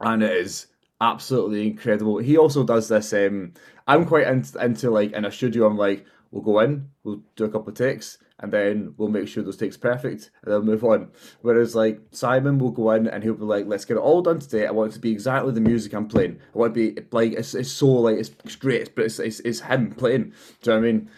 and 0.00 0.22
it 0.22 0.36
is 0.36 0.66
absolutely 1.00 1.66
incredible. 1.66 2.18
He 2.18 2.36
also 2.36 2.64
does 2.64 2.88
this. 2.88 3.12
Um, 3.12 3.52
I'm 3.86 4.06
quite 4.06 4.26
into, 4.26 4.58
into 4.64 4.90
like 4.90 5.12
in 5.12 5.24
a 5.24 5.30
studio. 5.30 5.66
I'm 5.66 5.76
like, 5.76 6.04
we'll 6.30 6.42
go 6.42 6.60
in, 6.60 6.90
we'll 7.04 7.22
do 7.36 7.44
a 7.44 7.48
couple 7.48 7.68
of 7.68 7.74
takes, 7.74 8.18
and 8.40 8.52
then 8.52 8.94
we'll 8.96 9.08
make 9.08 9.28
sure 9.28 9.42
those 9.42 9.56
takes 9.56 9.76
perfect, 9.76 10.30
and 10.42 10.52
then 10.52 10.62
move 10.62 10.84
on. 10.84 11.10
Whereas 11.42 11.74
like 11.74 12.00
Simon 12.10 12.58
will 12.58 12.70
go 12.70 12.90
in 12.92 13.06
and 13.06 13.22
he'll 13.22 13.34
be 13.34 13.44
like, 13.44 13.66
let's 13.66 13.84
get 13.84 13.96
it 13.96 14.00
all 14.00 14.22
done 14.22 14.40
today. 14.40 14.66
I 14.66 14.70
want 14.70 14.92
it 14.92 14.94
to 14.94 15.00
be 15.00 15.12
exactly 15.12 15.52
the 15.52 15.60
music 15.60 15.92
I'm 15.92 16.08
playing. 16.08 16.40
I 16.54 16.58
want 16.58 16.74
to 16.74 16.92
be 16.92 17.02
like 17.12 17.32
it's, 17.32 17.54
it's 17.54 17.70
so 17.70 17.86
like 17.86 18.16
it's, 18.16 18.30
it's 18.44 18.56
great, 18.56 18.94
but 18.94 19.04
it's, 19.04 19.18
it's 19.18 19.40
it's 19.40 19.60
him 19.60 19.92
playing. 19.92 20.32
Do 20.62 20.70
you 20.70 20.80
know 20.80 20.80
what 20.80 20.88
I 20.88 20.92
mean? 20.92 21.10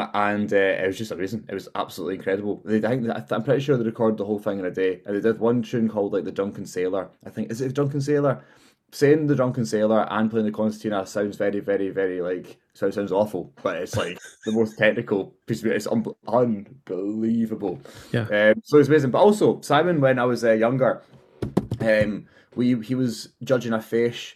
Um, 0.00 0.10
and 0.14 0.52
uh, 0.52 0.56
it 0.56 0.86
was 0.86 0.98
just 0.98 1.10
amazing. 1.10 1.44
It 1.48 1.54
was 1.54 1.68
absolutely 1.74 2.16
incredible. 2.16 2.60
They, 2.64 2.78
I 2.78 2.96
think 2.96 3.32
I'm 3.32 3.42
pretty 3.42 3.62
sure 3.62 3.76
they 3.76 3.84
recorded 3.84 4.18
the 4.18 4.26
whole 4.26 4.38
thing 4.38 4.58
in 4.58 4.64
a 4.64 4.70
day, 4.70 5.00
and 5.06 5.16
they 5.16 5.20
did 5.20 5.40
one 5.40 5.62
tune 5.62 5.88
called 5.88 6.12
like 6.12 6.24
the 6.24 6.32
Duncan 6.32 6.66
Sailor. 6.66 7.10
I 7.24 7.30
think 7.30 7.50
is 7.50 7.60
it 7.60 7.74
Duncan 7.74 8.00
Sailor? 8.00 8.44
Saying 8.90 9.26
the 9.26 9.36
drunken 9.36 9.66
sailor 9.66 10.06
and 10.10 10.30
playing 10.30 10.46
the 10.46 10.52
concertina 10.52 11.04
sounds 11.06 11.36
very, 11.36 11.60
very, 11.60 11.90
very 11.90 12.22
like 12.22 12.58
sounds 12.72 12.94
sounds 12.94 13.12
awful, 13.12 13.52
but 13.62 13.76
it's 13.76 13.96
like 13.96 14.18
the 14.46 14.52
most 14.52 14.78
technical 14.78 15.34
piece 15.46 15.60
of 15.60 15.66
it. 15.66 15.76
It's 15.76 15.86
un- 15.86 16.14
unbelievable. 16.26 17.80
Yeah. 18.12 18.22
Um, 18.22 18.62
so 18.64 18.78
it's 18.78 18.88
amazing. 18.88 19.10
But 19.10 19.18
also 19.18 19.60
Simon, 19.60 20.00
when 20.00 20.18
I 20.18 20.24
was 20.24 20.42
uh, 20.42 20.52
younger, 20.52 21.02
um, 21.80 22.26
we 22.54 22.80
he 22.80 22.94
was 22.94 23.28
judging 23.44 23.74
a 23.74 23.78
feis, 23.78 24.34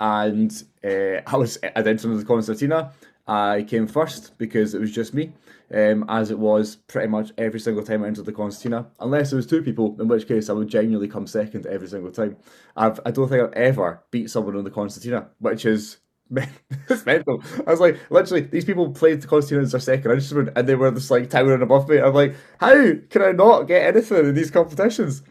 and 0.00 0.50
uh, 0.82 1.20
I 1.26 1.36
was 1.36 1.58
I 1.76 1.82
did 1.82 2.00
some 2.00 2.12
of 2.12 2.18
the 2.18 2.24
concertina. 2.24 2.92
I 3.26 3.64
came 3.68 3.86
first 3.86 4.36
because 4.38 4.74
it 4.74 4.80
was 4.80 4.90
just 4.90 5.14
me, 5.14 5.32
um, 5.74 6.04
as 6.08 6.30
it 6.30 6.38
was 6.38 6.76
pretty 6.76 7.08
much 7.08 7.32
every 7.38 7.60
single 7.60 7.84
time 7.84 8.04
I 8.04 8.06
entered 8.08 8.26
the 8.26 8.32
concertina, 8.32 8.86
unless 9.00 9.32
it 9.32 9.36
was 9.36 9.46
two 9.46 9.62
people, 9.62 9.96
in 10.00 10.08
which 10.08 10.28
case 10.28 10.48
I 10.50 10.52
would 10.52 10.68
genuinely 10.68 11.08
come 11.08 11.26
second 11.26 11.66
every 11.66 11.88
single 11.88 12.10
time. 12.10 12.36
I've 12.76 13.00
I 13.06 13.10
don't 13.10 13.28
think 13.28 13.42
I've 13.42 13.52
ever 13.54 14.02
beat 14.10 14.30
someone 14.30 14.56
on 14.56 14.64
the 14.64 14.70
concertina, 14.70 15.28
which 15.38 15.64
is 15.64 15.98
it's 16.88 17.04
mental. 17.04 17.42
I 17.66 17.70
was 17.70 17.80
like, 17.80 17.98
literally, 18.10 18.42
these 18.42 18.64
people 18.64 18.90
played 18.90 19.20
the 19.20 19.26
concertina 19.26 19.62
as 19.62 19.72
their 19.72 19.80
second 19.80 20.12
instrument, 20.12 20.50
and 20.56 20.66
they 20.66 20.74
were 20.74 20.90
just 20.90 21.10
like 21.10 21.28
towering 21.28 21.62
above 21.62 21.88
me. 21.88 21.98
I'm 21.98 22.14
like, 22.14 22.34
how 22.58 22.92
can 23.10 23.22
I 23.22 23.32
not 23.32 23.64
get 23.64 23.86
anything 23.86 24.18
in 24.18 24.34
these 24.34 24.50
competitions? 24.50 25.22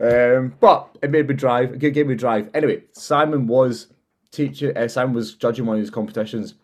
Um, 0.00 0.54
but 0.60 0.96
it 1.02 1.10
made 1.10 1.28
me 1.28 1.34
drive. 1.34 1.82
It 1.82 1.90
gave 1.90 2.06
me 2.06 2.16
drive. 2.16 2.50
Anyway, 2.52 2.82
Simon 2.92 3.46
was 3.46 3.88
teaching. 4.32 4.76
Uh, 4.76 4.88
Simon 4.88 5.14
was 5.14 5.34
judging 5.34 5.66
one 5.66 5.76
of 5.76 5.82
these 5.82 5.90
competitions, 5.90 6.54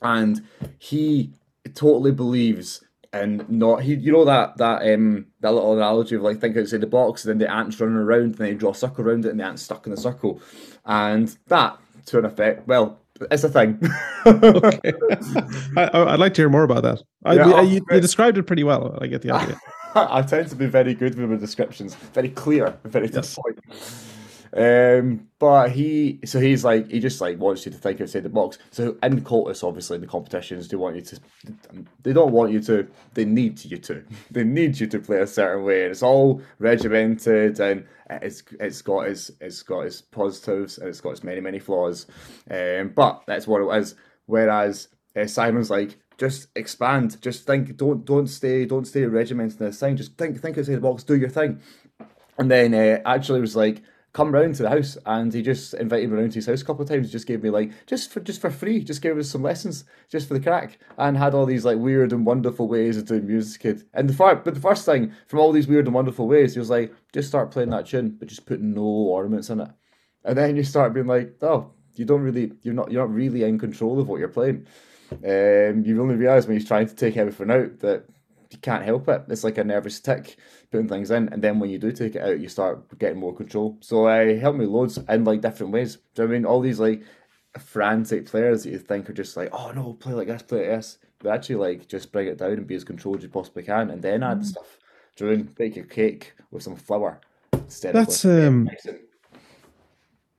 and 0.00 0.40
he 0.78 1.32
totally 1.74 2.10
believes 2.12 2.82
and 3.12 3.48
not 3.50 3.82
he 3.82 3.94
you 3.94 4.12
know 4.12 4.24
that 4.24 4.56
that 4.58 4.82
um 4.94 5.26
that 5.40 5.52
little 5.52 5.72
analogy 5.76 6.14
of 6.14 6.22
like 6.22 6.38
think 6.40 6.56
outside 6.56 6.80
the 6.80 6.86
box 6.86 7.24
and 7.24 7.30
then 7.30 7.38
the 7.46 7.52
ant's 7.52 7.80
running 7.80 7.96
around 7.96 8.22
and 8.22 8.34
they 8.36 8.54
draw 8.54 8.70
a 8.70 8.74
circle 8.74 9.04
around 9.04 9.24
it 9.26 9.30
and 9.30 9.40
the 9.40 9.44
ant's 9.44 9.62
stuck 9.62 9.84
in 9.86 9.90
the 9.90 9.96
circle 10.00 10.40
and 10.86 11.36
that 11.48 11.76
to 12.06 12.18
an 12.18 12.24
effect 12.24 12.66
well 12.68 12.98
it's 13.32 13.42
a 13.44 13.48
thing 13.48 13.78
I, 14.24 15.90
I- 15.92 16.12
I'd 16.14 16.20
like 16.20 16.34
to 16.34 16.42
hear 16.42 16.48
more 16.48 16.62
about 16.62 16.82
that. 16.84 17.02
I, 17.24 17.34
Yeah, 17.34 17.46
you, 17.46 17.54
oh, 17.54 17.62
you- 17.62 17.86
you 17.90 18.00
described 18.00 18.38
it 18.38 18.44
pretty 18.44 18.64
well. 18.64 18.96
I 19.00 19.06
get 19.08 19.22
the 19.22 19.32
idea. 19.32 19.58
I 19.94 20.22
tend 20.22 20.48
to 20.50 20.56
be 20.56 20.66
very 20.66 20.94
good 20.94 21.16
with 21.16 21.28
my 21.28 21.36
descriptions, 21.36 21.94
very 22.14 22.28
clear, 22.30 22.78
very 22.84 23.08
to 23.08 23.14
Yes. 23.16 23.34
the 23.34 23.42
point. 23.42 23.58
Um, 24.52 25.28
but 25.38 25.70
he, 25.70 26.20
so 26.24 26.40
he's 26.40 26.64
like, 26.64 26.90
he 26.90 26.98
just 26.98 27.20
like 27.20 27.38
wants 27.38 27.64
you 27.64 27.72
to 27.72 27.78
think 27.78 28.00
outside 28.00 28.24
the 28.24 28.28
box. 28.28 28.58
So 28.70 28.96
in 29.02 29.20
Comhaltas, 29.20 29.62
obviously, 29.62 29.96
in 29.96 30.00
the 30.00 30.06
competitions 30.06 30.68
do 30.68 30.78
want 30.78 30.96
you 30.96 31.02
to, 31.02 31.20
they 32.02 32.12
don't 32.12 32.32
want 32.32 32.52
you 32.52 32.60
to, 32.62 32.88
they 33.14 33.24
need 33.24 33.64
you 33.64 33.78
to, 33.78 34.04
they 34.30 34.44
need 34.44 34.78
you 34.80 34.86
to 34.88 34.98
play 34.98 35.18
a 35.20 35.26
certain 35.26 35.64
way, 35.64 35.82
and 35.82 35.92
it's 35.92 36.02
all 36.02 36.42
regimented, 36.58 37.60
and 37.60 37.84
it's 38.10 38.42
it's 38.58 38.82
got 38.82 39.06
its 39.06 39.30
it's 39.40 39.62
got 39.62 39.82
its 39.82 40.02
positives, 40.02 40.78
and 40.78 40.88
it's 40.88 41.00
got 41.00 41.10
its 41.10 41.24
many 41.24 41.40
many 41.40 41.58
flaws. 41.58 42.06
Um, 42.50 42.92
but 42.94 43.22
that's 43.26 43.46
what 43.46 43.62
it 43.62 43.80
is. 43.80 43.94
Whereas 44.26 44.88
uh, 45.16 45.26
Simon's 45.26 45.70
like, 45.70 45.98
just 46.18 46.48
expand, 46.56 47.20
just 47.22 47.46
think, 47.46 47.76
don't 47.76 48.04
don't 48.04 48.26
stay 48.26 48.66
don't 48.66 48.86
stay 48.86 49.04
regimented 49.04 49.60
in 49.60 49.66
this 49.66 49.80
thing. 49.80 49.96
Just 49.96 50.18
think 50.18 50.40
think 50.40 50.58
outside 50.58 50.74
the 50.74 50.80
box, 50.80 51.04
do 51.04 51.16
your 51.16 51.30
thing. 51.30 51.60
And 52.38 52.50
then 52.50 52.74
uh, 52.74 53.00
actually 53.04 53.40
was 53.40 53.54
like, 53.54 53.82
come 54.12 54.32
round 54.32 54.54
to 54.56 54.62
the 54.64 54.70
house, 54.70 54.98
and 55.06 55.32
he 55.32 55.42
just 55.42 55.74
invited 55.74 56.10
me 56.10 56.18
round 56.18 56.32
to 56.32 56.38
his 56.38 56.46
house 56.46 56.62
a 56.62 56.64
couple 56.64 56.82
of 56.82 56.88
times. 56.88 57.12
Just 57.12 57.26
gave 57.26 57.42
me 57.42 57.50
like 57.50 57.70
just 57.86 58.10
for 58.10 58.20
just 58.20 58.40
for 58.40 58.50
free, 58.50 58.82
just 58.82 59.02
gave 59.02 59.16
us 59.16 59.30
some 59.30 59.42
lessons 59.42 59.84
just 60.08 60.28
for 60.28 60.34
the 60.34 60.40
crack, 60.40 60.78
and 60.98 61.16
had 61.16 61.34
all 61.34 61.46
these 61.46 61.64
like 61.64 61.78
weird 61.78 62.12
and 62.12 62.26
wonderful 62.26 62.68
ways 62.68 62.96
of 62.96 63.06
doing 63.06 63.26
music. 63.26 63.62
Kid. 63.62 63.84
And 63.94 64.08
the 64.08 64.14
fir- 64.14 64.36
but 64.36 64.54
the 64.54 64.60
first 64.60 64.84
thing 64.84 65.12
from 65.26 65.38
all 65.38 65.52
these 65.52 65.68
weird 65.68 65.86
and 65.86 65.94
wonderful 65.94 66.26
ways, 66.28 66.54
he 66.54 66.58
was 66.58 66.70
like, 66.70 66.92
just 67.12 67.28
start 67.28 67.50
playing 67.50 67.70
that 67.70 67.86
tune, 67.86 68.16
but 68.18 68.28
just 68.28 68.46
put 68.46 68.60
no 68.60 68.82
ornaments 68.82 69.50
in 69.50 69.60
it. 69.60 69.68
And 70.24 70.36
then 70.36 70.56
you 70.56 70.64
start 70.64 70.92
being 70.92 71.06
like, 71.06 71.36
oh, 71.42 71.72
you 71.94 72.04
don't 72.04 72.22
really, 72.22 72.52
you're 72.62 72.74
not, 72.74 72.90
you're 72.90 73.06
not 73.06 73.14
really 73.14 73.42
in 73.42 73.58
control 73.58 74.00
of 74.00 74.08
what 74.08 74.18
you're 74.18 74.28
playing. 74.28 74.66
Um, 75.12 75.84
you 75.84 76.00
only 76.00 76.14
realise 76.14 76.46
when 76.46 76.56
he's 76.56 76.68
trying 76.68 76.88
to 76.88 76.94
take 76.94 77.16
everything 77.16 77.50
out 77.50 77.80
that 77.80 78.04
you 78.50 78.58
can't 78.58 78.84
help 78.84 79.08
it. 79.08 79.24
It's 79.28 79.44
like 79.44 79.58
a 79.58 79.64
nervous 79.64 80.00
tick 80.00 80.36
putting 80.70 80.88
things 80.88 81.10
in, 81.10 81.28
and 81.30 81.42
then 81.42 81.58
when 81.58 81.70
you 81.70 81.78
do 81.78 81.92
take 81.92 82.16
it 82.16 82.22
out, 82.22 82.40
you 82.40 82.48
start 82.48 82.98
getting 82.98 83.18
more 83.18 83.34
control. 83.34 83.76
So 83.80 84.06
uh, 84.06 84.38
helped 84.38 84.58
me 84.58 84.66
loads 84.66 84.98
in 85.08 85.24
like 85.24 85.40
different 85.40 85.72
ways. 85.72 85.96
Do 86.14 86.22
you 86.22 86.28
know 86.28 86.30
what 86.30 86.34
I 86.34 86.38
mean 86.38 86.46
all 86.46 86.60
these 86.60 86.80
like 86.80 87.02
frantic 87.58 88.26
players 88.26 88.62
that 88.62 88.70
you 88.70 88.78
think 88.78 89.10
are 89.10 89.14
just 89.14 89.36
like, 89.36 89.50
oh 89.52 89.72
no, 89.72 89.94
play 89.94 90.12
like 90.12 90.28
this, 90.28 90.42
play 90.42 90.60
like 90.60 90.76
this. 90.76 90.98
But 91.18 91.34
actually, 91.34 91.56
like, 91.56 91.86
just 91.86 92.12
bring 92.12 92.28
it 92.28 92.38
down 92.38 92.52
and 92.52 92.66
be 92.66 92.74
as 92.74 92.84
controlled 92.84 93.18
as 93.18 93.24
you 93.24 93.28
possibly 93.28 93.62
can, 93.62 93.90
and 93.90 94.00
then 94.00 94.22
add 94.22 94.44
stuff. 94.44 94.78
During 95.16 95.42
bake 95.42 95.76
your 95.76 95.84
cake 95.84 96.32
with 96.50 96.62
some 96.62 96.76
flour 96.76 97.20
instead 97.52 97.94
That's, 97.94 98.24
of 98.24 98.30
with 98.30 98.46
um. 98.46 98.70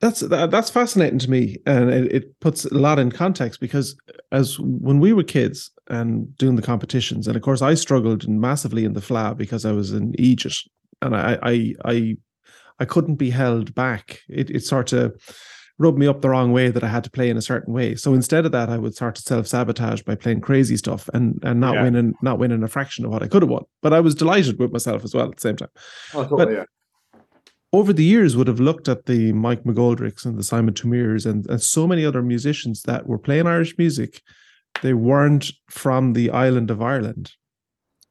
That's 0.02 0.22
that, 0.22 0.50
that's 0.52 0.70
fascinating 0.72 1.20
to 1.20 1.30
me, 1.30 1.58
and 1.66 1.90
it, 1.92 2.12
it 2.12 2.40
puts 2.40 2.66
a 2.66 2.74
lot 2.74 2.98
in 3.00 3.12
context 3.12 3.60
because 3.60 3.96
as 4.32 4.60
when 4.60 5.00
we 5.00 5.14
were 5.14 5.24
kids 5.24 5.70
and 5.90 6.36
doing 6.38 6.56
the 6.56 6.62
competitions, 6.64 7.28
and 7.28 7.36
of 7.38 7.44
course 7.44 7.62
I 7.62 7.76
struggled 7.76 8.28
massively 8.28 8.84
in 8.84 8.94
the 8.94 9.00
Fleadh 9.00 9.38
because 9.38 9.64
I 9.64 9.72
was 9.74 9.92
in 9.94 10.14
Egypt, 10.20 10.68
and 11.04 11.16
I 11.16 11.38
I 11.44 11.74
I, 11.86 12.18
I 12.80 12.86
couldn't 12.86 13.16
be 13.16 13.30
held 13.30 13.76
back. 13.76 14.22
It 14.28 14.50
it 14.50 14.64
sort 14.66 14.92
of 14.92 15.16
rubbed 15.78 15.98
me 16.00 16.08
up 16.08 16.22
the 16.22 16.30
wrong 16.30 16.52
way 16.52 16.70
that 16.70 16.84
I 16.84 16.88
had 16.88 17.04
to 17.06 17.10
play 17.12 17.30
in 17.30 17.38
a 17.38 17.42
certain 17.42 17.74
way. 17.74 17.96
So 17.96 18.14
instead 18.14 18.46
of 18.46 18.52
that, 18.52 18.70
I 18.70 18.78
would 18.78 18.94
start 18.96 19.16
to 19.16 19.22
self 19.22 19.48
sabotage 19.48 20.02
by 20.04 20.16
playing 20.16 20.42
crazy 20.42 20.78
stuff 20.78 21.10
and 21.14 21.40
and 21.44 21.60
not 21.60 21.76
Yeah. 21.76 21.84
winning 21.84 22.14
not 22.24 22.40
winning 22.40 22.64
a 22.64 22.68
fraction 22.68 23.06
of 23.06 23.12
what 23.12 23.22
I 23.22 23.28
could 23.28 23.44
have 23.44 23.50
won. 23.52 23.66
But 23.84 23.94
I 23.94 24.00
was 24.00 24.16
delighted 24.16 24.58
with 24.58 24.72
myself 24.72 25.04
as 25.04 25.14
well 25.14 25.28
at 25.30 25.36
the 25.36 25.42
same 25.42 25.58
time 25.58 25.70
Oh, 26.16 26.24
totally, 26.28 26.56
yeah. 26.56 26.64
Over 27.74 27.94
the 27.94 28.04
years 28.04 28.36
would 28.36 28.48
have 28.48 28.60
looked 28.60 28.90
at 28.90 29.06
the 29.06 29.32
Mike 29.32 29.64
McGoldricks 29.64 30.26
and 30.26 30.38
the 30.38 30.44
Simon 30.44 30.74
Thoumires 30.74 31.26
and, 31.26 31.50
and 31.50 31.62
so 31.62 31.88
many 31.88 32.06
other 32.06 32.22
musicians 32.22 32.84
that 32.84 33.08
were 33.08 33.18
playing 33.18 33.48
Irish 33.48 33.78
music. 33.78 34.22
They 34.82 34.94
weren't 34.94 35.52
from 35.70 36.14
the 36.14 36.32
island 36.32 36.70
of 36.70 36.82
Ireland. 36.82 37.32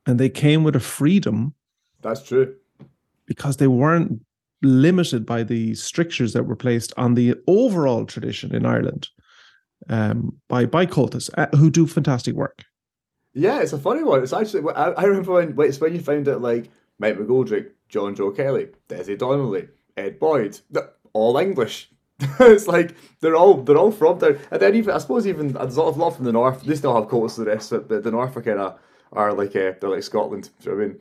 And 0.07 0.19
they 0.19 0.31
came 0.31 0.65
with 0.65 0.77
a 0.77 0.81
freedom 0.81 1.55
That's 2.01 2.23
true. 2.23 2.55
because 3.27 3.59
they 3.59 3.67
weren't 3.67 4.23
limited 4.63 5.27
by 5.27 5.43
the 5.43 5.75
strictures 5.75 6.33
that 6.33 6.45
were 6.45 6.57
placed 6.57 6.93
on 6.97 7.15
the 7.15 7.35
overall 7.47 8.05
tradition 8.07 8.55
in 8.55 8.65
Ireland 8.65 9.09
um, 9.89 10.37
by 10.49 10.67
by 10.67 10.87
Comhaltas 10.87 11.31
uh, 11.37 11.55
who 11.57 11.71
do 11.71 11.87
fantastic 11.87 12.35
work. 12.35 12.65
Yeah, 13.33 13.61
it's 13.61 13.73
a 13.73 13.79
funny 13.79 14.03
one. 14.03 14.23
It's 14.23 14.33
actually 14.33 14.71
I, 14.75 14.91
I 14.91 15.05
remember 15.05 15.33
when 15.33 15.57
wait, 15.57 15.69
it's 15.69 15.81
when 15.81 15.95
you 15.95 16.01
found 16.01 16.29
out 16.29 16.43
like 16.43 16.71
Mike 16.99 17.17
McGoldrick, 17.19 17.71
John 17.91 18.15
Joe 18.15 18.31
Kelly, 18.31 18.69
Desi 18.89 19.19
Donnelly, 19.19 19.69
Ed 19.97 20.19
Boyd, 20.19 20.61
all 21.13 21.37
English. 21.37 21.91
it's 22.41 22.67
like 22.67 22.95
they're 23.21 23.37
all 23.37 23.63
they're 23.63 23.79
all 23.79 23.91
from 23.91 24.19
there, 24.19 24.39
and 24.51 24.61
then 24.61 24.75
even 24.75 24.95
I 24.95 24.99
suppose 24.99 25.27
even 25.27 25.53
there's 25.53 25.77
a 25.77 25.83
lot 25.83 25.89
of 25.89 25.97
lot 25.97 26.17
from 26.17 26.25
the 26.25 26.33
north. 26.33 26.63
They 26.63 26.77
still 26.77 26.95
have 26.95 27.09
cults 27.09 27.35
to 27.35 27.45
the 27.45 27.51
rest, 27.51 27.73
of 27.73 27.83
it, 27.83 27.89
but 27.89 28.05
the 28.05 28.11
north 28.11 28.37
are 28.37 28.43
kind 28.43 28.61
of 28.61 28.79
are 29.13 29.33
like 29.33 29.57
uh, 29.57 29.73
they're 29.81 29.91
like 29.91 30.03
Scotland. 30.03 30.51
Do 30.61 30.71
you 30.71 30.77
know 30.77 30.77
what 30.77 30.85
I 30.85 30.89
mean? 30.89 31.01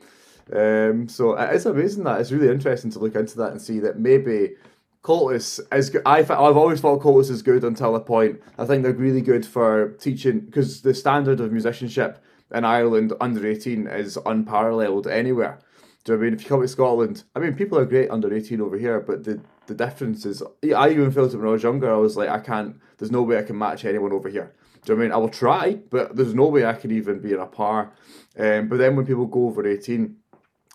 Um, 0.52 1.08
so 1.08 1.34
it's 1.34 1.66
amazing 1.66 2.04
that 2.04 2.20
it's 2.20 2.32
really 2.32 2.48
interesting 2.48 2.90
to 2.92 2.98
look 2.98 3.14
into 3.14 3.36
that 3.36 3.52
and 3.52 3.62
see 3.62 3.78
that 3.80 3.98
maybe 3.98 4.54
Comhaltas 5.02 5.60
is 5.72 5.90
good. 5.90 6.02
I, 6.04 6.18
I've 6.18 6.30
always 6.30 6.80
thought 6.80 7.00
Comhaltas 7.00 7.30
is 7.30 7.42
good 7.42 7.64
until 7.64 7.94
a 7.94 8.00
point. 8.00 8.40
I 8.58 8.64
think 8.64 8.82
they're 8.82 8.92
really 8.92 9.22
good 9.22 9.46
for 9.46 9.90
teaching 10.00 10.40
because 10.40 10.82
the 10.82 10.94
standard 10.94 11.40
of 11.40 11.52
musicianship 11.52 12.22
in 12.52 12.64
Ireland 12.64 13.12
under 13.20 13.46
18 13.46 13.86
is 13.86 14.18
unparalleled 14.26 15.06
anywhere. 15.06 15.60
Do 16.04 16.14
I 16.14 16.16
mean? 16.16 16.32
If 16.32 16.42
you 16.42 16.48
come 16.48 16.62
to 16.62 16.68
Scotland, 16.68 17.24
I 17.34 17.40
mean, 17.40 17.54
people 17.54 17.78
are 17.78 17.84
great 17.84 18.10
under 18.10 18.32
18 18.32 18.60
over 18.60 18.78
here, 18.78 19.00
but 19.00 19.24
the, 19.24 19.40
the 19.66 19.74
difference 19.74 20.24
is, 20.24 20.42
I 20.74 20.88
even 20.90 21.10
felt 21.10 21.34
it 21.34 21.36
when 21.36 21.48
I 21.48 21.52
was 21.52 21.62
younger. 21.62 21.92
I 21.92 21.96
was 21.96 22.16
like, 22.16 22.30
I 22.30 22.38
can't, 22.38 22.76
there's 22.98 23.10
no 23.10 23.22
way 23.22 23.38
I 23.38 23.42
can 23.42 23.58
match 23.58 23.84
anyone 23.84 24.12
over 24.12 24.28
here. 24.28 24.54
Do 24.84 24.94
I 24.94 24.96
mean? 24.96 25.12
I 25.12 25.18
will 25.18 25.28
try, 25.28 25.74
but 25.74 26.16
there's 26.16 26.34
no 26.34 26.46
way 26.46 26.64
I 26.64 26.72
can 26.72 26.90
even 26.90 27.20
be 27.20 27.32
in 27.32 27.38
a 27.38 27.46
par. 27.46 27.92
Um, 28.38 28.68
but 28.68 28.78
then 28.78 28.96
when 28.96 29.04
people 29.04 29.26
go 29.26 29.46
over 29.46 29.66
18, 29.66 30.16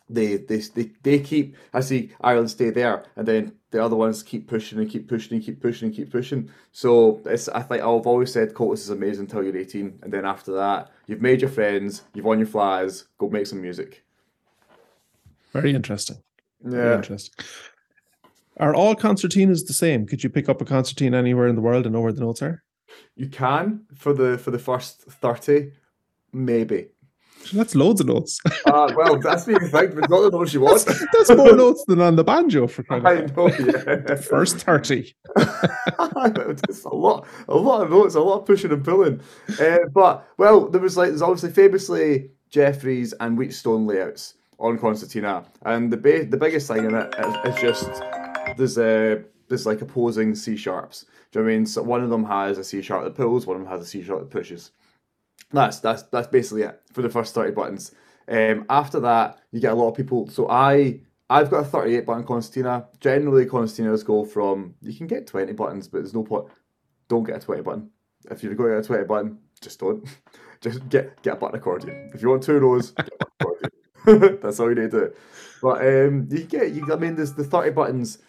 they, 0.08 0.38
they 0.38 0.58
they 0.60 0.92
they 1.02 1.20
keep 1.20 1.56
I 1.74 1.80
see 1.80 2.12
Ireland 2.22 2.52
stay 2.52 2.70
there 2.70 3.06
and 3.16 3.28
then 3.28 3.54
the 3.72 3.84
other 3.84 3.96
ones 3.96 4.22
keep 4.22 4.48
pushing 4.48 4.78
and 4.78 4.88
keep 4.88 5.08
pushing 5.08 5.36
and 5.36 5.44
keep 5.44 5.60
pushing 5.60 5.88
and 5.88 5.96
keep 5.96 6.12
pushing. 6.12 6.52
So 6.72 7.22
it's 7.26 7.50
I 7.50 7.64
think 7.64 7.82
I've 7.82 8.06
always 8.06 8.32
said 8.32 8.54
Comhaltas 8.54 8.82
is 8.82 8.90
amazing 8.92 9.26
until 9.26 9.44
you're 9.44 9.58
18 9.58 10.02
and 10.04 10.14
then 10.14 10.26
after 10.26 10.52
that 10.54 10.92
you've 11.08 11.24
made 11.24 11.42
your 11.42 11.50
friends, 11.50 12.04
you've 12.14 12.26
won 12.26 12.38
your 12.38 12.48
flies, 12.48 13.06
go 13.18 13.30
make 13.30 13.48
some 13.48 13.62
music. 13.62 14.05
Very 15.62 15.74
interesting. 15.74 16.18
Very 16.62 16.90
Yeah. 16.90 16.96
interesting. 16.96 17.46
Are 18.58 18.74
all 18.74 18.96
concertinas 18.96 19.66
the 19.68 19.74
same? 19.74 20.06
Could 20.06 20.24
you 20.24 20.30
pick 20.30 20.48
up 20.50 20.62
a 20.62 20.66
concertina 20.66 21.18
anywhere 21.18 21.48
in 21.48 21.56
the 21.56 21.62
world 21.62 21.86
and 21.86 21.94
know 21.94 22.02
where 22.02 22.14
the 22.14 22.22
notes 22.22 22.42
are? 22.42 22.64
You 23.16 23.28
can 23.30 23.82
for 23.94 24.14
the 24.14 24.38
for 24.38 24.52
the 24.52 24.60
first 24.60 25.02
30, 25.04 25.72
maybe. 26.32 26.88
That's 27.54 27.76
loads 27.76 28.02
of 28.02 28.08
notes. 28.08 28.40
Uh, 28.66 28.92
well, 28.96 29.20
that's 29.20 29.44
the 29.46 29.54
thing. 29.60 29.98
It's 30.00 30.10
not 30.10 30.22
the 30.22 30.30
notes 30.32 30.54
you 30.54 30.62
want. 30.68 30.86
That's 31.14 31.30
more 31.36 31.56
notes 31.56 31.84
than 31.88 32.02
on 32.02 32.16
the 32.16 32.24
banjo 32.24 32.66
for 32.68 32.82
crying 32.88 33.06
I 33.06 33.12
know, 33.36 33.48
yeah. 33.50 34.16
First 34.16 34.58
30. 34.58 35.14
it's 35.38 36.84
a 36.86 36.90
lot, 36.96 37.28
a 37.48 37.56
lot 37.56 37.82
of 37.84 37.90
notes, 37.92 38.16
a 38.16 38.20
lot 38.22 38.40
of 38.40 38.46
pushing 38.46 38.72
and 38.72 38.84
pulling. 38.84 39.20
Uh, 39.60 39.78
but 39.94 40.28
well, 40.38 40.70
there 40.70 40.82
was 40.82 40.98
like 40.98 41.10
there's 41.10 41.22
obviously 41.22 41.52
famously 41.52 42.32
Jeffries 42.50 43.14
and 43.20 43.38
Wheatstone 43.38 43.86
layouts 43.86 44.36
on 44.60 44.78
Concertina, 44.78 45.46
and 45.64 45.92
the 45.92 45.98
ba- 45.98 46.26
the 46.26 46.38
biggest 46.38 46.68
thing 46.68 46.86
in 46.86 46.96
it 46.96 47.16
is, 47.18 47.56
is 47.56 47.62
just 47.62 48.04
there's 48.58 48.78
a 48.78 49.24
there's 49.48 49.66
like 49.66 49.82
opposing 49.82 50.36
C 50.36 50.56
sharps. 50.56 51.06
Do 51.32 51.40
you 51.40 51.46
know 51.46 51.52
I 51.52 51.56
mean? 51.56 51.66
So 51.66 51.84
one 51.84 52.04
of 52.04 52.10
them 52.10 52.26
has 52.26 52.58
a 52.58 52.64
C 52.64 52.82
sharp 52.82 53.04
that 53.04 53.16
pulls, 53.16 53.46
one 53.46 53.58
of 53.58 53.64
them 53.64 53.72
has 53.72 53.82
a 53.82 53.86
C 53.86 54.04
sharp 54.04 54.22
that 54.22 54.30
pushes. 54.30 54.72
That's 55.52 55.80
that's 55.80 56.04
that's 56.04 56.28
basically 56.28 56.64
it 56.64 56.82
for 56.94 57.02
the 57.02 57.10
first 57.10 57.34
thirty 57.34 57.52
buttons. 57.52 57.92
Um, 58.28 58.66
after 58.70 59.00
that, 59.02 59.40
you 59.52 59.60
get 59.60 59.74
a 59.74 59.76
lot 59.76 59.90
of 59.90 59.96
people. 59.96 60.28
So 60.30 60.50
I 60.50 61.00
I've 61.30 61.50
got 61.50 61.60
a 61.62 61.66
thirty-eight 61.66 62.06
button 62.06 62.24
concertina. 62.24 62.88
Generally, 63.00 63.46
concertinas 63.46 64.06
go 64.06 64.26
from 64.26 64.76
you 64.82 64.94
can 64.94 65.08
get 65.08 65.28
twenty 65.28 65.54
buttons, 65.54 65.88
but 65.88 66.00
there's 66.00 66.14
no 66.14 66.24
point. 66.24 66.48
Don't 67.08 67.24
get 67.24 67.38
a 67.38 67.40
twenty 67.40 67.62
button. 67.62 67.90
If 68.32 68.42
you're 68.44 68.56
going 68.56 68.72
to 68.72 68.76
get 68.78 68.86
a 68.86 68.88
twenty 68.88 69.06
button, 69.06 69.38
just 69.62 69.80
don't. 69.80 70.08
Just 70.62 70.88
get 70.90 71.22
get 71.22 71.34
a 71.34 71.36
button 71.36 71.60
accordion. 71.60 72.10
If 72.14 72.24
you 72.24 72.30
want 72.30 72.42
two 72.42 72.58
rows, 72.58 72.92
get 72.92 73.08
a 73.08 73.26
button 73.28 73.36
accordion. 73.40 73.72
That's 74.42 74.60
all 74.60 74.70
you 74.70 74.76
need 74.76 74.92
to 74.92 75.08
do. 75.08 75.14
But 75.62 75.82
um, 75.82 76.28
you 76.30 76.44
get 76.44 76.74
you. 76.74 76.92
I 76.92 76.96
mean, 76.96 77.16
there's 77.16 77.34
the 77.34 77.44
thirty 77.44 77.72
buttons 77.72 78.20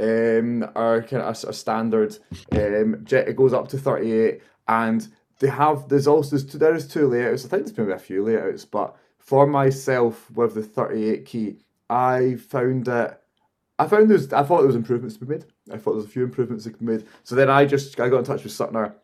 um, 0.00 0.64
are 0.74 1.02
kind 1.02 1.22
of 1.22 1.44
a, 1.44 1.48
a 1.48 1.52
standard. 1.52 2.16
Um, 2.52 3.04
it 3.10 3.36
goes 3.36 3.52
up 3.52 3.68
to 3.68 3.78
thirty 3.78 4.12
eight, 4.12 4.42
and 4.66 5.06
they 5.40 5.48
have 5.48 5.88
there's 5.88 6.06
also 6.06 6.30
there's 6.30 6.46
two, 6.46 6.58
there 6.58 6.74
is 6.74 6.86
two 6.86 7.08
layouts. 7.08 7.44
I 7.44 7.48
think 7.48 7.64
there's 7.64 7.78
maybe 7.78 7.92
a 7.92 7.98
few 7.98 8.24
layouts, 8.24 8.64
but 8.64 8.96
for 9.18 9.46
myself 9.46 10.30
with 10.30 10.54
the 10.54 10.62
thirty 10.62 11.10
eight 11.10 11.26
key, 11.26 11.58
I 11.90 12.36
found 12.36 12.86
that 12.86 13.22
I 13.78 13.86
found 13.86 14.10
there's 14.10 14.32
I 14.32 14.42
thought 14.42 14.58
there 14.58 14.66
was 14.66 14.76
improvements 14.76 15.16
to 15.16 15.24
be 15.24 15.34
made. 15.34 15.44
I 15.70 15.76
thought 15.76 15.92
there 15.92 15.96
was 15.96 16.06
a 16.06 16.08
few 16.08 16.24
improvements 16.24 16.64
that 16.64 16.70
could 16.70 16.80
be 16.80 16.92
made. 16.92 17.06
So 17.24 17.34
then 17.34 17.50
I 17.50 17.64
just 17.64 17.98
I 18.00 18.08
got 18.08 18.18
in 18.18 18.24
touch 18.24 18.44
with 18.44 18.52
Suttner 18.52 18.94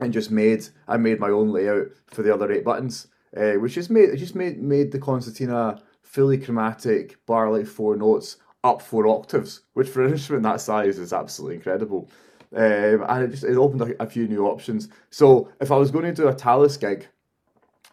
and 0.00 0.12
just 0.12 0.30
made 0.30 0.66
I 0.88 0.96
made 0.96 1.20
my 1.20 1.30
own 1.30 1.50
layout 1.50 1.88
for 2.08 2.22
the 2.22 2.34
other 2.34 2.50
eight 2.50 2.64
buttons, 2.64 3.06
uh, 3.36 3.52
which 3.52 3.74
just 3.74 3.90
made 3.90 4.16
just 4.18 4.34
made 4.34 4.62
made 4.62 4.92
the 4.92 4.98
concertina 4.98 5.80
fully 6.02 6.38
chromatic, 6.38 7.24
bar 7.26 7.50
like 7.50 7.66
four 7.66 7.96
notes, 7.96 8.36
up 8.64 8.82
four 8.82 9.06
octaves, 9.06 9.62
which 9.74 9.88
for 9.88 10.04
an 10.04 10.12
instrument 10.12 10.42
that 10.44 10.60
size 10.60 10.98
is 10.98 11.12
absolutely 11.12 11.56
incredible. 11.56 12.10
Um, 12.54 13.04
and 13.08 13.24
it 13.24 13.30
just 13.30 13.44
it 13.44 13.56
opened 13.56 13.82
a, 13.82 14.02
a 14.02 14.06
few 14.06 14.28
new 14.28 14.46
options. 14.46 14.88
So 15.10 15.48
if 15.60 15.72
I 15.72 15.76
was 15.76 15.90
going 15.90 16.04
to 16.04 16.12
do 16.12 16.28
a 16.28 16.34
Talisk 16.34 16.80
gig, 16.80 17.08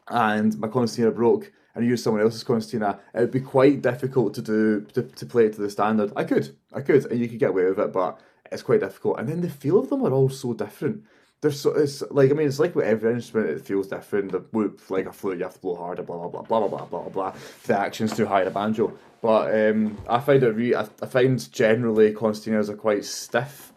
and 0.10 0.58
my 0.60 0.67
concertina 0.67 1.12
broke 1.12 1.52
and 1.75 1.86
used 1.86 2.04
someone 2.04 2.21
else's 2.21 2.43
concertina, 2.43 2.99
it 3.13 3.19
would 3.19 3.32
be 3.32 3.39
quite 3.39 3.82
difficult 3.82 4.34
to 4.34 4.41
do 4.41 4.82
to, 4.93 5.04
to 5.04 5.25
play 5.25 5.45
it 5.45 5.54
to 5.54 5.62
the 5.62 5.69
standard. 5.69 6.12
I 6.15 6.23
could, 6.25 6.56
I 6.73 6.82
could, 6.82 7.06
and 7.06 7.19
you 7.19 7.30
could 7.30 7.39
get 7.39 7.52
away 7.52 7.65
with 7.65 7.80
it, 7.80 7.93
but 7.93 8.19
it's 8.52 8.63
quite 8.63 8.82
difficult. 8.82 9.19
And 9.19 9.30
then 9.30 9.41
the 9.41 9.49
feel 9.49 9.80
of 9.80 9.89
them 9.89 10.04
are 10.04 10.12
all 10.12 10.30
so 10.30 10.54
different. 10.54 11.04
They're 11.41 11.52
so 11.52 11.71
it's 11.71 12.04
like 12.12 12.32
I 12.32 12.34
mean 12.34 12.47
it's 12.47 12.60
like 12.60 12.75
with 12.75 12.86
every 12.86 13.13
instrument 13.13 13.49
it 13.49 13.65
feels 13.65 13.88
different. 13.88 14.32
The 14.32 14.39
whoop 14.39 14.82
like 14.89 15.06
a 15.06 15.13
flute 15.13 15.38
you 15.38 15.45
have 15.45 15.54
to 15.54 15.60
blow 15.60 15.75
harder, 15.75 16.04
blah 16.04 16.17
blah 16.17 16.28
blah 16.28 16.41
blah 16.41 16.60
blah 16.60 16.67
blah 16.67 16.86
blah 16.86 17.02
blah 17.02 17.10
blah. 17.10 17.36
The 17.65 17.80
action's 17.80 18.15
too 18.15 18.25
high 18.25 18.41
in 18.41 18.47
a 18.47 18.52
banjo. 18.52 18.97
But 19.21 19.54
um, 19.54 19.97
I 20.08 20.19
find 20.19 20.43
it 20.43 20.52
re- 20.52 20.75
I, 20.75 20.88
I 21.02 21.06
find 21.06 21.52
generally 21.52 22.13
concertinas 22.13 22.69
are 22.69 22.75
quite 22.75 23.06
stiff. 23.06 23.73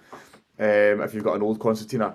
Um, 0.59 1.01
if 1.03 1.15
you've 1.15 1.25
got 1.25 1.37
an 1.37 1.43
old 1.43 1.59
concertina, 1.59 2.15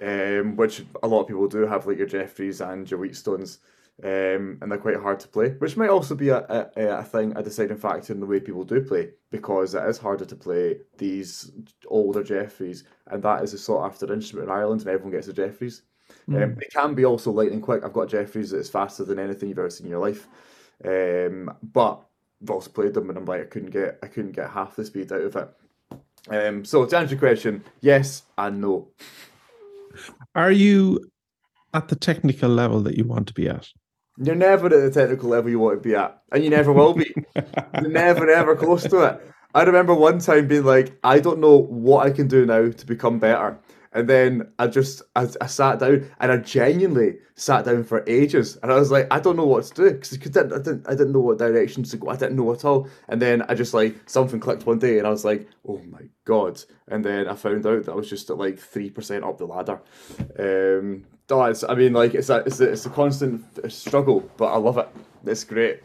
um, 0.00 0.56
which 0.56 0.84
a 1.02 1.08
lot 1.08 1.22
of 1.22 1.26
people 1.28 1.48
do 1.48 1.66
have, 1.66 1.86
like 1.86 1.98
your 1.98 2.06
Jeffries 2.06 2.60
and 2.60 2.90
your 2.90 3.00
Wheatstones, 3.00 3.58
um, 4.02 4.58
and 4.60 4.70
they're 4.70 4.78
quite 4.78 4.96
hard 4.96 5.20
to 5.20 5.28
play, 5.28 5.50
which 5.58 5.76
might 5.76 5.90
also 5.90 6.14
be 6.14 6.30
a, 6.30 6.38
a, 6.48 6.98
a 6.98 7.02
thing, 7.04 7.32
a 7.36 7.42
deciding 7.42 7.76
factor 7.76 8.12
in 8.12 8.20
the 8.20 8.26
way 8.26 8.40
people 8.40 8.64
do 8.64 8.80
play, 8.82 9.10
because 9.30 9.74
it 9.74 9.84
is 9.84 9.98
harder 9.98 10.24
to 10.24 10.36
play 10.36 10.78
these 10.98 11.52
older 11.86 12.22
Jeffries, 12.22 12.84
and 13.08 13.22
that 13.22 13.42
is 13.42 13.54
a 13.54 13.58
sought 13.58 13.86
after 13.86 14.12
instrument 14.12 14.48
in 14.48 14.54
Ireland, 14.54 14.80
and 14.80 14.90
everyone 14.90 15.12
gets 15.12 15.28
a 15.28 15.32
Jeffries. 15.32 15.82
Um, 16.28 16.56
it 16.60 16.72
can 16.72 16.94
be 16.94 17.04
also 17.04 17.30
lightning 17.30 17.60
quick. 17.60 17.84
I've 17.84 17.92
got 17.92 18.08
Jeffries 18.08 18.50
that 18.50 18.58
is 18.58 18.70
faster 18.70 19.04
than 19.04 19.18
anything 19.18 19.48
you've 19.48 19.58
ever 19.58 19.70
seen 19.70 19.86
in 19.86 19.92
your 19.92 20.00
life, 20.00 20.28
um, 20.84 21.54
but 21.62 22.02
I've 22.42 22.50
also 22.50 22.70
played 22.70 22.94
them, 22.94 23.08
and 23.08 23.18
I'm 23.18 23.24
like 23.24 23.40
I 23.40 23.44
couldn't 23.44 23.70
get 23.70 23.98
I 24.02 24.08
couldn't 24.08 24.32
get 24.32 24.50
half 24.50 24.76
the 24.76 24.84
speed 24.84 25.12
out 25.12 25.22
of 25.22 25.36
it. 25.36 25.48
Um, 26.28 26.64
so 26.64 26.86
to 26.86 26.96
answer 26.96 27.14
your 27.14 27.20
question, 27.20 27.64
yes 27.80 28.24
and 28.38 28.60
no. 28.60 28.88
Are 30.34 30.52
you 30.52 31.00
at 31.74 31.88
the 31.88 31.96
technical 31.96 32.48
level 32.48 32.80
that 32.82 32.96
you 32.96 33.04
want 33.04 33.28
to 33.28 33.34
be 33.34 33.48
at? 33.48 33.68
You're 34.22 34.34
never 34.34 34.66
at 34.66 34.72
the 34.72 34.90
technical 34.90 35.30
level 35.30 35.50
you 35.50 35.58
want 35.58 35.82
to 35.82 35.88
be 35.88 35.94
at, 35.94 36.22
and 36.30 36.44
you 36.44 36.50
never 36.50 36.72
will 36.72 36.94
be. 36.94 37.12
You're 37.34 37.90
never 37.90 38.28
ever 38.30 38.56
close 38.56 38.84
to 38.84 39.02
it. 39.02 39.20
I 39.54 39.64
remember 39.64 39.94
one 39.94 40.18
time 40.18 40.48
being 40.48 40.64
like, 40.64 40.98
I 41.04 41.20
don't 41.20 41.40
know 41.40 41.58
what 41.58 42.06
I 42.06 42.10
can 42.10 42.28
do 42.28 42.46
now 42.46 42.70
to 42.70 42.86
become 42.86 43.18
better. 43.18 43.58
And 43.94 44.08
then 44.08 44.50
I 44.58 44.68
just 44.68 45.02
I, 45.14 45.28
I 45.40 45.46
sat 45.46 45.78
down 45.78 46.10
and 46.18 46.32
I 46.32 46.38
genuinely 46.38 47.18
sat 47.34 47.66
down 47.66 47.84
for 47.84 48.02
ages, 48.06 48.56
and 48.62 48.72
I 48.72 48.76
was 48.76 48.90
like, 48.90 49.06
I 49.10 49.20
don't 49.20 49.36
know 49.36 49.44
what 49.44 49.64
to 49.64 49.74
do 49.74 49.90
because 49.90 50.14
I 50.14 50.42
didn't 50.58 50.88
I 50.88 50.92
didn't 50.92 51.12
know 51.12 51.20
what 51.20 51.36
direction 51.38 51.82
to 51.82 51.96
go. 51.98 52.08
I 52.08 52.16
didn't 52.16 52.36
know 52.36 52.50
at 52.52 52.64
all. 52.64 52.88
And 53.08 53.20
then 53.20 53.42
I 53.50 53.54
just 53.54 53.74
like 53.74 54.08
something 54.08 54.40
clicked 54.40 54.64
one 54.64 54.78
day, 54.78 54.96
and 54.96 55.06
I 55.06 55.10
was 55.10 55.26
like, 55.26 55.46
oh 55.68 55.78
my 55.90 56.04
god! 56.24 56.62
And 56.88 57.04
then 57.04 57.28
I 57.28 57.34
found 57.34 57.66
out 57.66 57.84
that 57.84 57.92
I 57.92 57.96
was 57.96 58.08
just 58.08 58.30
at 58.30 58.38
like 58.38 58.58
three 58.58 58.88
percent 58.88 59.24
up 59.24 59.36
the 59.36 59.46
ladder. 59.46 59.82
Um, 60.38 61.04
oh, 61.32 61.44
it's, 61.44 61.64
I 61.64 61.74
mean, 61.74 61.92
like 61.92 62.14
it's 62.14 62.30
a 62.30 62.36
it's 62.46 62.60
a, 62.60 62.70
it's 62.70 62.86
a 62.86 62.90
constant 62.90 63.44
struggle, 63.72 64.28
but 64.36 64.46
I 64.46 64.58
love 64.58 64.78
it. 64.78 64.88
It's 65.24 65.44
great. 65.44 65.80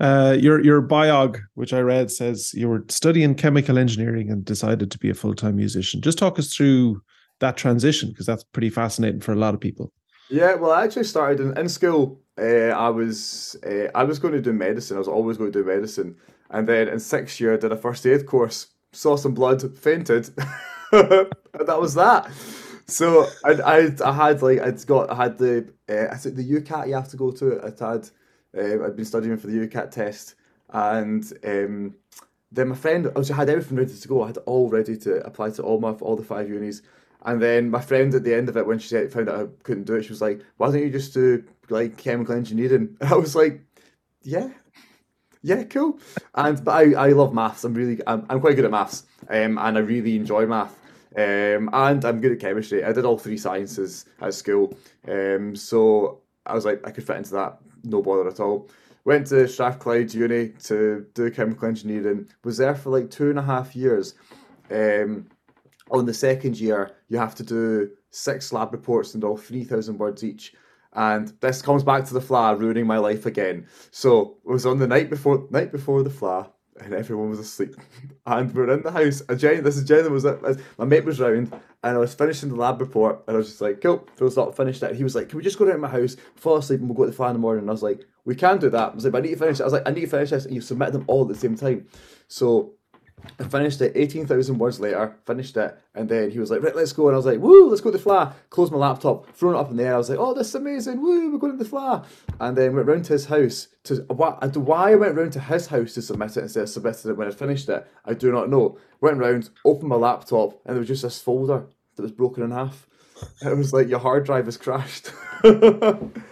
Uh, 0.00 0.36
your 0.38 0.62
your 0.64 0.82
biog, 0.82 1.38
which 1.54 1.72
I 1.72 1.80
read, 1.80 2.10
says 2.10 2.52
you 2.54 2.68
were 2.68 2.84
studying 2.88 3.34
chemical 3.34 3.78
engineering 3.78 4.30
and 4.30 4.44
decided 4.44 4.90
to 4.90 4.98
be 4.98 5.10
a 5.10 5.14
full 5.14 5.34
time 5.34 5.56
musician. 5.56 6.00
Just 6.00 6.18
talk 6.18 6.38
us 6.38 6.52
through 6.54 7.00
that 7.38 7.56
transition 7.56 8.08
because 8.08 8.26
that's 8.26 8.42
pretty 8.42 8.70
fascinating 8.70 9.20
for 9.20 9.32
a 9.32 9.36
lot 9.36 9.54
of 9.54 9.60
people. 9.60 9.92
Yeah, 10.28 10.54
well, 10.54 10.72
I 10.72 10.84
actually 10.84 11.04
started 11.04 11.40
in, 11.40 11.56
in 11.58 11.68
school. 11.68 12.20
Uh, 12.38 12.70
I 12.70 12.88
was 12.88 13.56
uh, 13.64 13.88
I 13.94 14.04
was 14.04 14.18
going 14.18 14.34
to 14.34 14.40
do 14.40 14.52
medicine. 14.52 14.96
I 14.96 14.98
was 14.98 15.08
always 15.08 15.36
going 15.36 15.52
to 15.52 15.62
do 15.62 15.64
medicine, 15.64 16.16
and 16.50 16.66
then 16.66 16.88
in 16.88 16.98
sixth 16.98 17.38
year, 17.40 17.54
I 17.54 17.56
did 17.58 17.70
a 17.70 17.76
first 17.76 18.06
aid 18.06 18.26
course. 18.26 18.68
Saw 18.92 19.16
some 19.16 19.34
blood, 19.34 19.76
fainted, 19.78 20.30
and 20.90 21.28
that 21.66 21.80
was 21.80 21.94
that. 21.94 22.30
So 22.86 23.28
I, 23.44 23.90
I 24.04 24.12
had 24.12 24.42
like 24.42 24.60
I'd 24.60 24.86
got 24.86 25.10
I 25.10 25.14
had 25.14 25.38
the 25.38 25.68
uh, 25.88 26.12
I 26.12 26.16
think 26.16 26.36
the 26.36 26.50
UCAT 26.50 26.88
you 26.88 26.94
have 26.94 27.08
to 27.08 27.16
go 27.16 27.30
to. 27.32 27.60
I'd 27.64 27.78
had 27.78 28.10
uh, 28.56 28.84
I'd 28.84 28.96
been 28.96 29.04
studying 29.04 29.36
for 29.36 29.46
the 29.46 29.66
UCAT 29.66 29.90
test, 29.90 30.34
and 30.70 31.24
um, 31.44 31.94
then 32.50 32.68
my 32.68 32.74
friend, 32.74 33.10
I 33.16 33.34
had 33.34 33.48
everything 33.48 33.78
ready 33.78 33.94
to 33.96 34.08
go. 34.08 34.22
I 34.22 34.28
had 34.28 34.38
all 34.38 34.68
ready 34.68 34.96
to 34.98 35.24
apply 35.26 35.50
to 35.52 35.62
all 35.62 35.80
my 35.80 35.92
all 35.92 36.16
the 36.16 36.24
five 36.24 36.48
unis. 36.48 36.82
And 37.24 37.40
then 37.40 37.70
my 37.70 37.80
friend 37.80 38.12
at 38.14 38.24
the 38.24 38.34
end 38.34 38.48
of 38.48 38.56
it, 38.56 38.66
when 38.66 38.80
she 38.80 38.88
said, 38.88 39.12
found 39.12 39.28
out 39.28 39.40
I 39.40 39.46
couldn't 39.62 39.84
do 39.84 39.94
it, 39.94 40.02
she 40.02 40.10
was 40.10 40.20
like, 40.20 40.42
"Why 40.56 40.70
don't 40.70 40.82
you 40.82 40.90
just 40.90 41.14
do 41.14 41.44
like 41.70 41.96
chemical 41.96 42.34
engineering?" 42.34 42.96
And 43.00 43.12
I 43.12 43.16
was 43.16 43.34
like, 43.36 43.62
"Yeah, 44.22 44.50
yeah, 45.42 45.64
cool." 45.64 45.98
And 46.34 46.64
but 46.64 46.72
I, 46.72 46.92
I 46.92 47.08
love 47.10 47.32
maths. 47.32 47.64
I'm 47.64 47.74
really 47.74 48.00
I'm, 48.06 48.26
I'm 48.28 48.40
quite 48.40 48.56
good 48.56 48.64
at 48.64 48.70
maths, 48.70 49.04
um, 49.28 49.58
and 49.58 49.78
I 49.78 49.80
really 49.80 50.16
enjoy 50.16 50.46
math. 50.46 50.76
Um, 51.16 51.68
and 51.72 52.04
I'm 52.04 52.20
good 52.20 52.32
at 52.32 52.40
chemistry. 52.40 52.84
I 52.84 52.92
did 52.92 53.04
all 53.04 53.18
three 53.18 53.36
sciences 53.36 54.06
at 54.20 54.34
school, 54.34 54.76
um, 55.08 55.54
so 55.54 56.20
I 56.46 56.54
was 56.54 56.64
like, 56.64 56.80
I 56.86 56.90
could 56.90 57.06
fit 57.06 57.16
into 57.16 57.32
that 57.34 57.58
no 57.84 58.02
bother 58.02 58.28
at 58.28 58.40
all. 58.40 58.70
Went 59.04 59.26
to 59.28 59.48
Strathclyde 59.48 60.14
Uni 60.14 60.50
to 60.64 61.06
do 61.14 61.30
chemical 61.30 61.68
engineering. 61.68 62.28
Was 62.44 62.58
there 62.58 62.74
for 62.74 62.90
like 62.90 63.10
two 63.10 63.30
and 63.30 63.38
a 63.38 63.42
half 63.42 63.74
years. 63.74 64.14
Um, 64.70 65.26
on 65.90 66.06
the 66.06 66.14
second 66.14 66.58
year, 66.58 66.92
you 67.08 67.18
have 67.18 67.34
to 67.34 67.42
do 67.42 67.90
six 68.10 68.52
lab 68.52 68.72
reports 68.72 69.14
and 69.14 69.24
all 69.24 69.36
3,000 69.36 69.98
words 69.98 70.24
each. 70.24 70.54
And 70.94 71.32
this 71.40 71.62
comes 71.62 71.82
back 71.82 72.04
to 72.06 72.14
the 72.14 72.20
Fleadh 72.20 72.58
ruining 72.58 72.86
my 72.86 72.98
life 72.98 73.26
again. 73.26 73.66
So 73.90 74.36
it 74.44 74.50
was 74.50 74.66
on 74.66 74.78
the 74.78 74.86
night 74.86 75.10
before 75.10 75.46
night 75.50 75.72
before 75.72 76.02
the 76.02 76.10
Fleadh, 76.10 76.50
and 76.84 76.94
everyone 76.94 77.30
was 77.30 77.38
asleep. 77.38 77.74
And 78.24 78.54
we 78.54 78.62
are 78.62 78.70
in 78.70 78.82
the 78.82 78.92
house. 78.92 79.20
And 79.28 79.38
Jenny, 79.38 79.60
this 79.60 79.76
is 79.76 79.82
Jenny 79.82 80.08
was. 80.08 80.24
My 80.78 80.84
mate 80.84 81.04
was 81.04 81.18
round, 81.18 81.52
and 81.82 81.96
I 81.96 81.98
was 81.98 82.14
finishing 82.14 82.50
the 82.50 82.54
lab 82.54 82.80
report, 82.80 83.24
and 83.26 83.34
I 83.34 83.38
was 83.38 83.48
just 83.48 83.60
like, 83.60 83.80
"Cool, 83.80 84.06
feels 84.14 84.36
not 84.36 84.56
finished 84.56 84.82
it." 84.82 84.94
He 84.94 85.02
was 85.02 85.16
like, 85.16 85.28
"Can 85.28 85.38
we 85.38 85.42
just 85.42 85.58
go 85.58 85.64
down 85.64 85.74
to 85.74 85.80
my 85.80 85.88
house, 85.88 86.16
fall 86.36 86.56
asleep, 86.56 86.78
and 86.78 86.88
we'll 86.88 86.96
go 86.96 87.04
to 87.04 87.10
the 87.10 87.16
fly 87.16 87.28
in 87.28 87.32
the 87.32 87.40
morning?" 87.40 87.62
And 87.62 87.70
I 87.70 87.72
was 87.72 87.82
like, 87.82 88.04
"We 88.24 88.36
can 88.36 88.58
do 88.58 88.70
that." 88.70 88.92
I 88.92 88.94
was 88.94 89.02
like, 89.02 89.12
"But 89.12 89.24
I 89.24 89.26
need 89.26 89.32
to 89.32 89.36
finish 89.38 89.58
it." 89.58 89.62
I 89.62 89.66
was 89.66 89.72
like, 89.72 89.88
"I 89.88 89.90
need 89.90 90.02
to 90.02 90.06
finish 90.06 90.30
this," 90.30 90.44
and 90.44 90.54
you 90.54 90.60
submit 90.60 90.92
them 90.92 91.04
all 91.08 91.22
at 91.22 91.28
the 91.28 91.34
same 91.34 91.56
time. 91.56 91.86
So 92.28 92.74
I 93.38 93.44
finished 93.44 93.80
it 93.80 93.92
18,000 93.94 94.58
words 94.58 94.80
later, 94.80 95.16
finished 95.26 95.56
it, 95.56 95.78
and 95.94 96.08
then 96.08 96.30
he 96.30 96.38
was 96.38 96.50
like, 96.50 96.62
right, 96.62 96.74
let's 96.74 96.92
go. 96.92 97.08
And 97.08 97.14
I 97.14 97.16
was 97.16 97.26
like, 97.26 97.38
woo, 97.38 97.68
let's 97.68 97.80
go 97.80 97.90
to 97.90 97.98
the 97.98 98.02
Fleadh. 98.02 98.32
Closed 98.50 98.72
my 98.72 98.78
laptop, 98.78 99.30
thrown 99.30 99.54
it 99.54 99.58
up 99.58 99.70
in 99.70 99.76
the 99.76 99.84
air. 99.84 99.94
I 99.94 99.98
was 99.98 100.10
like, 100.10 100.18
oh, 100.18 100.34
this 100.34 100.48
is 100.48 100.54
amazing. 100.54 101.00
Woo, 101.00 101.30
we're 101.30 101.38
going 101.38 101.56
to 101.56 101.62
the 101.62 101.68
Fleadh. 101.68 102.04
And 102.40 102.56
then 102.56 102.74
went 102.74 102.88
round 102.88 103.04
to 103.06 103.12
his 103.12 103.26
house. 103.26 103.68
To 103.84 103.96
Why 104.08 104.92
I 104.92 104.96
went 104.96 105.16
round 105.16 105.32
to 105.34 105.40
his 105.40 105.68
house 105.68 105.94
to 105.94 106.02
submit 106.02 106.36
it 106.36 106.42
instead 106.42 106.64
of 106.64 106.68
submitting 106.68 107.10
it 107.10 107.16
when 107.16 107.28
I 107.28 107.32
finished 107.32 107.68
it, 107.68 107.86
I 108.04 108.14
do 108.14 108.32
not 108.32 108.50
know. 108.50 108.78
Went 109.00 109.18
round, 109.18 109.50
opened 109.64 109.88
my 109.88 109.96
laptop, 109.96 110.60
and 110.64 110.74
there 110.74 110.80
was 110.80 110.88
just 110.88 111.02
this 111.02 111.20
folder 111.20 111.66
that 111.96 112.02
was 112.02 112.12
broken 112.12 112.42
in 112.42 112.50
half. 112.50 112.86
It 113.42 113.56
was 113.56 113.72
like, 113.72 113.88
your 113.88 114.00
hard 114.00 114.24
drive 114.24 114.46
has 114.46 114.56
crashed. 114.56 115.12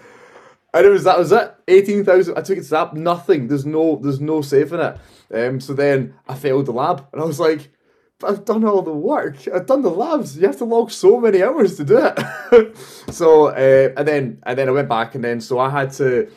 and 0.72 0.86
it 0.86 0.90
was 0.90 1.04
that 1.04 1.18
was 1.18 1.32
it. 1.32 1.54
Eighteen 1.68 2.04
thousand. 2.04 2.38
I 2.38 2.42
took 2.42 2.58
it 2.58 2.64
to 2.64 2.70
that. 2.70 2.94
Nothing. 2.94 3.48
There's 3.48 3.66
no. 3.66 3.96
There's 3.96 4.20
no 4.20 4.42
saving 4.42 4.80
it. 4.80 4.98
Um. 5.32 5.60
So 5.60 5.74
then 5.74 6.14
I 6.28 6.34
failed 6.34 6.66
the 6.66 6.72
lab, 6.72 7.06
and 7.12 7.20
I 7.20 7.24
was 7.24 7.40
like, 7.40 7.70
I've 8.22 8.44
done 8.44 8.64
all 8.64 8.82
the 8.82 8.92
work. 8.92 9.36
I've 9.52 9.66
done 9.66 9.82
the 9.82 9.90
labs. 9.90 10.36
You 10.36 10.46
have 10.46 10.58
to 10.58 10.64
log 10.64 10.90
so 10.90 11.20
many 11.20 11.42
hours 11.42 11.76
to 11.76 11.84
do 11.84 11.98
it. 11.98 12.76
so 13.10 13.48
uh, 13.48 13.92
and 13.96 14.06
then 14.06 14.42
and 14.44 14.58
then 14.58 14.68
I 14.68 14.72
went 14.72 14.88
back, 14.88 15.14
and 15.14 15.24
then 15.24 15.40
so 15.40 15.58
I 15.58 15.70
had 15.70 15.92
to. 15.94 16.30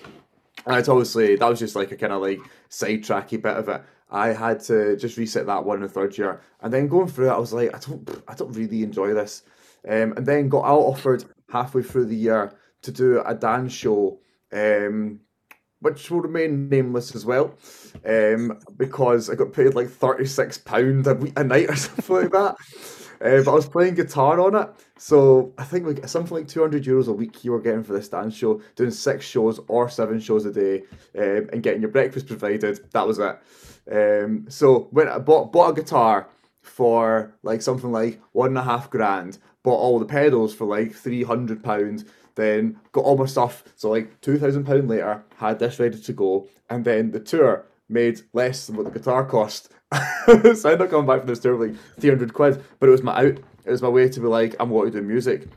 And 0.66 0.78
it's 0.78 0.88
obviously 0.90 1.36
that 1.36 1.50
was 1.50 1.60
just 1.60 1.76
like 1.76 1.92
a 1.92 1.98
kind 1.98 2.14
of 2.14 2.22
like 2.22 2.40
sidetracky 2.70 3.42
bit 3.42 3.58
of 3.58 3.68
it. 3.70 3.84
I 4.10 4.30
had 4.30 4.60
to 4.66 4.96
just 4.96 5.18
reset 5.18 5.48
that 5.48 5.66
one 5.66 5.78
in 5.78 5.84
the 5.84 5.90
third 5.90 6.18
year, 6.18 6.42
and 6.62 6.72
then 6.72 6.88
going 6.88 7.08
through 7.08 7.30
it, 7.30 7.34
I 7.34 7.38
was 7.38 7.52
like, 7.52 7.76
I 7.76 7.80
don't, 7.80 8.24
I 8.28 8.36
don't 8.36 8.54
really 8.54 8.84
enjoy 8.84 9.14
this. 9.14 9.44
Um, 9.86 10.14
and 10.16 10.26
then 10.26 10.48
got 10.48 10.64
out 10.64 10.80
offered 10.80 11.26
halfway 11.50 11.84
through 11.84 12.06
the 12.06 12.16
year 12.16 12.54
to 12.84 12.92
do 12.92 13.22
a 13.26 13.34
dance 13.34 13.74
show 13.74 14.20
um, 14.54 15.20
which 15.84 16.10
will 16.10 16.22
remain 16.22 16.70
nameless 16.70 17.14
as 17.14 17.26
well, 17.26 17.58
um, 18.06 18.58
because 18.78 19.30
I 19.30 19.36
got 19.36 19.52
paid 19.52 19.74
like 19.74 19.90
thirty 19.90 20.26
six 20.26 20.58
pound 20.58 21.08
a 21.08 21.14
week 21.14 21.38
a 21.38 21.44
night 21.44 21.70
or 21.70 21.76
something 21.76 22.16
like 22.16 22.32
that. 22.32 22.56
Uh, 23.22 23.42
but 23.44 23.52
I 23.52 23.54
was 23.54 23.68
playing 23.68 23.96
guitar 23.96 24.40
on 24.40 24.56
it, 24.56 24.70
so 24.98 25.54
I 25.58 25.64
think 25.64 25.86
like 25.86 26.08
something 26.08 26.36
like 26.36 26.48
two 26.48 26.62
hundred 26.62 26.84
euros 26.84 27.08
a 27.08 27.14
week 27.14 27.44
you 27.44 27.52
were 27.52 27.60
getting 27.60 27.84
for 27.84 27.94
this 27.94 28.10
dance 28.10 28.36
show, 28.36 28.62
doing 28.76 28.92
six 28.92 29.26
shows 29.26 29.60
or 29.68 29.90
seven 29.90 30.20
shows 30.20 30.46
a 30.46 30.52
day, 30.52 30.84
um, 31.18 31.50
and 31.52 31.64
getting 31.64 31.82
your 31.82 31.92
breakfast 31.92 32.28
provided. 32.28 32.80
That 32.92 33.08
was 33.08 33.20
it. 33.20 33.40
Um, 33.92 34.46
so 34.50 34.88
when 34.92 35.10
I 35.10 35.20
bought 35.20 35.52
bought 35.52 35.78
a 35.78 35.82
guitar 35.82 36.30
for 36.62 37.36
like 37.44 37.62
something 37.62 37.92
like 37.92 38.22
one 38.32 38.50
and 38.50 38.58
a 38.58 38.64
half 38.64 38.90
grand, 38.90 39.38
bought 39.64 39.80
all 39.80 40.00
the 40.00 40.06
pedals 40.06 40.54
for 40.54 40.66
like 40.66 40.94
three 40.94 41.24
hundred 41.24 41.62
pound 41.62 42.06
then 42.36 42.80
got 42.92 43.04
all 43.04 43.18
my 43.18 43.26
stuff. 43.26 43.64
So 43.76 43.90
like 43.90 44.20
two 44.22 44.38
thousand 44.38 44.66
pound 44.66 44.90
later, 44.90 45.24
had 45.38 45.60
this 45.60 45.80
ready 45.80 46.00
to 46.00 46.14
go, 46.14 46.48
and 46.70 46.86
then 46.86 47.12
the 47.12 47.20
tour 47.20 47.66
made 47.90 48.22
less 48.34 48.68
than 48.68 48.76
what 48.76 48.86
the 48.86 49.00
guitar 49.00 49.26
cost. 49.26 49.72
so 49.94 50.00
I 50.34 50.74
ended 50.74 50.82
up 50.82 50.90
coming 50.90 51.08
back 51.08 51.20
from 51.20 51.28
this 51.28 51.40
tour 51.40 51.56
with 51.56 51.72
like 51.72 51.80
three 52.00 52.10
hundred 52.10 52.34
quid, 52.34 52.64
but 52.80 52.90
it 52.90 52.92
was 52.92 53.04
my 53.04 53.16
out. 53.18 53.40
It 53.66 53.72
was 53.72 53.82
my 53.82 53.90
way 53.90 54.10
to 54.10 54.20
be 54.20 54.28
like, 54.28 54.56
I'm 54.60 54.70
going 54.70 54.92
to 54.92 55.00
do 55.00 55.08
music. 55.08 55.48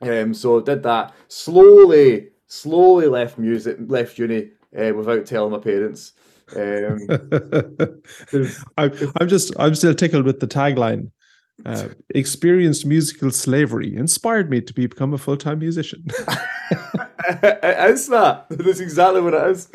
Um, 0.00 0.34
so 0.34 0.60
did 0.60 0.82
that 0.84 1.12
slowly, 1.28 2.28
slowly 2.46 3.06
left 3.06 3.38
music, 3.38 3.76
left 3.86 4.18
uni 4.18 4.50
uh, 4.78 4.92
without 4.94 5.26
telling 5.26 5.52
my 5.52 5.58
parents. 5.58 6.12
Um, 6.56 7.06
I'm, 8.78 8.92
I'm 9.20 9.28
just, 9.28 9.52
I'm 9.58 9.74
still 9.74 9.94
tickled 9.94 10.24
with 10.24 10.40
the 10.40 10.46
tagline 10.46 11.10
uh, 11.64 11.88
experienced 12.10 12.84
musical 12.84 13.30
slavery 13.30 13.94
inspired 13.94 14.50
me 14.50 14.60
to 14.60 14.74
become 14.74 15.14
a 15.14 15.18
full-time 15.18 15.60
musician. 15.60 16.04
it 17.42 17.90
is 17.90 18.08
that. 18.08 18.46
That's 18.50 18.80
exactly 18.80 19.20
what 19.20 19.34
it 19.34 19.50
is. 19.50 19.66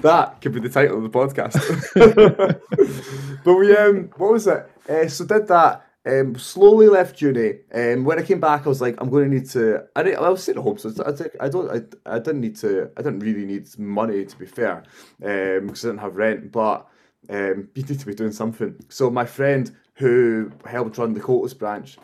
That 0.00 0.40
could 0.40 0.52
be 0.52 0.60
the 0.60 0.68
title 0.68 0.96
of 0.96 1.02
the 1.02 1.10
podcast. 1.10 1.54
but 3.44 3.54
we 3.54 3.76
um, 3.76 4.10
what 4.16 4.32
was 4.32 4.46
it? 4.46 4.70
Uh, 4.88 5.08
so 5.08 5.24
did 5.24 5.46
that. 5.48 5.82
Um, 6.06 6.36
slowly 6.36 6.86
left 6.86 7.20
uni. 7.20 7.58
Um, 7.74 8.04
when 8.04 8.18
I 8.18 8.22
came 8.22 8.38
back, 8.38 8.64
I 8.64 8.68
was 8.68 8.80
like, 8.80 8.94
I'm 8.98 9.10
going 9.10 9.28
to 9.28 9.34
need 9.36 9.50
to. 9.50 9.84
I, 9.96 10.04
didn't, 10.04 10.22
I 10.22 10.28
was 10.28 10.42
sitting 10.42 10.60
at 10.60 10.64
home, 10.64 10.78
so 10.78 10.92
I, 11.04 11.44
I 11.46 11.48
don't. 11.48 11.68
I, 11.70 12.14
I 12.14 12.18
didn't 12.20 12.42
need 12.42 12.56
to. 12.56 12.90
I 12.96 13.02
didn't 13.02 13.20
really 13.20 13.44
need 13.44 13.66
money 13.78 14.24
to 14.24 14.38
be 14.38 14.46
fair, 14.46 14.84
um, 15.24 15.66
because 15.66 15.84
I 15.84 15.88
didn't 15.88 16.00
have 16.00 16.16
rent. 16.16 16.52
But 16.52 16.86
um, 17.28 17.68
you 17.74 17.82
need 17.82 17.98
to 17.98 18.06
be 18.06 18.14
doing 18.14 18.32
something. 18.32 18.76
So 18.88 19.10
my 19.10 19.26
friend 19.26 19.74
who 19.96 20.52
helped 20.64 20.98
run 20.98 21.14
the 21.14 21.20
Comhaltas 21.20 21.58
branch, 21.58 21.98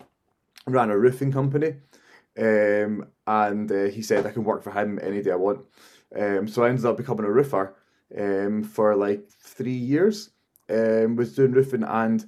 ran 0.67 0.91
a 0.91 0.99
roofing 0.99 1.33
company, 1.33 1.75
um, 2.39 3.07
and 3.27 3.71
uh, 3.71 3.85
he 3.85 4.03
said 4.03 4.27
I 4.27 4.31
can 4.31 4.45
work 4.45 4.63
for 4.63 4.73
him 4.73 4.99
any 5.03 5.23
day 5.23 5.33
I 5.33 5.37
want. 5.37 5.61
Um, 6.15 6.49
so 6.49 6.65
I 6.65 6.69
ended 6.69 6.85
up 6.85 6.97
becoming 6.97 7.25
a 7.25 7.31
roofer 7.31 7.75
um, 8.19 8.63
for 8.63 8.95
like 8.97 9.29
three 9.31 9.73
years. 9.73 10.31
Um, 10.71 11.17
was 11.17 11.35
doing 11.35 11.53
roofing 11.53 11.83
and 11.83 12.25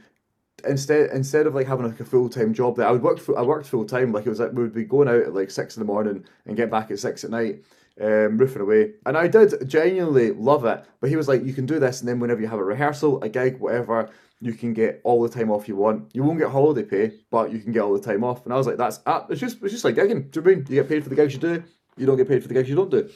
instead 0.66 1.11
instead 1.11 1.46
of 1.46 1.55
like 1.55 1.66
having 1.66 1.87
like 1.87 2.00
a 2.00 2.05
full 2.05 2.29
time 2.29 2.53
job 2.53 2.77
that 2.77 2.87
I 2.87 2.90
would 2.90 3.03
work 3.03 3.18
for, 3.18 3.38
I 3.38 3.42
worked 3.42 3.66
full 3.66 3.85
time 3.85 4.12
like 4.12 4.27
it 4.27 4.31
was 4.31 4.40
like 4.40 4.53
we 4.53 4.62
would 4.62 4.74
be 4.74 4.85
going 4.85 5.09
out 5.09 5.22
at 5.22 5.35
like 5.35 5.50
six 5.50 5.77
in 5.77 5.81
the 5.81 5.87
morning 5.87 6.24
and 6.46 6.57
get 6.57 6.70
back 6.70 6.90
at 6.90 6.98
six 6.98 7.24
at 7.24 7.31
night 7.31 7.62
um, 8.00 8.38
roofing 8.38 8.62
away. 8.62 8.92
And 9.07 9.16
I 9.16 9.29
did 9.29 9.68
genuinely 9.68 10.33
love 10.33 10.64
it. 10.64 10.85
But 11.00 11.11
he 11.11 11.16
was 11.16 11.29
like, 11.29 11.44
you 11.44 11.53
can 11.53 11.66
do 11.66 11.79
this, 11.79 12.00
and 12.00 12.09
then 12.09 12.20
whenever 12.20 12.40
you 12.40 12.48
have 12.48 12.59
a 12.59 12.64
rehearsal, 12.64 13.22
a 13.22 13.29
gig, 13.29 13.59
whatever, 13.59 14.11
you 14.44 14.52
can 14.52 14.74
get 14.74 15.00
all 15.04 15.22
the 15.22 15.28
time 15.28 15.50
off 15.50 15.66
you 15.68 15.74
want. 15.74 16.14
You 16.14 16.22
won't 16.22 16.38
get 16.38 16.50
holiday 16.50 16.83
pay, 16.83 17.16
but 17.30 17.50
you 17.50 17.61
can 17.61 17.72
get 17.72 17.80
all 17.80 17.94
the 17.94 17.98
time 17.98 18.22
off. 18.22 18.44
And 18.44 18.52
I 18.52 18.59
was 18.59 18.66
like, 18.66 18.76
that's 18.76 19.00
ah, 19.07 19.24
it's 19.30 19.40
just 19.40 19.62
it's 19.62 19.72
just 19.72 19.87
like 19.87 19.94
gigging. 19.94 20.30
Do 20.30 20.40
you 20.40 20.46
mean 20.46 20.59
you 20.68 20.83
get 20.83 20.88
paid 20.88 21.02
for 21.02 21.09
the 21.09 21.16
gigs 21.16 21.33
you 21.33 21.40
do? 21.40 21.64
You 21.96 22.04
don't 22.04 22.18
get 22.18 22.28
paid 22.28 22.42
for 22.42 22.48
the 22.48 22.54
gigs 22.54 22.68
you 22.68 22.76
don't 22.76 22.90
do. 22.90 23.09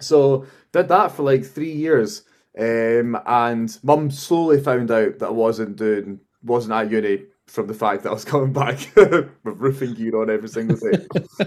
So 0.00 0.46
did 0.72 0.88
that 0.88 1.12
for 1.12 1.22
like 1.22 1.44
three 1.44 1.70
years. 1.70 2.24
Um, 2.58 3.16
and 3.24 3.78
mum 3.84 4.10
slowly 4.10 4.60
found 4.60 4.90
out 4.90 5.20
that 5.20 5.28
I 5.28 5.30
wasn't 5.30 5.76
doing 5.76 6.18
wasn't 6.42 6.72
at 6.72 6.90
uni 6.90 7.26
from 7.48 7.66
the 7.66 7.74
fact 7.74 8.02
that 8.02 8.10
I 8.10 8.12
was 8.12 8.24
coming 8.24 8.52
back 8.52 8.78
with 8.96 9.30
roofing 9.42 9.94
gear 9.94 10.20
on 10.20 10.30
every 10.30 10.48
single 10.48 10.76
day. 10.76 11.06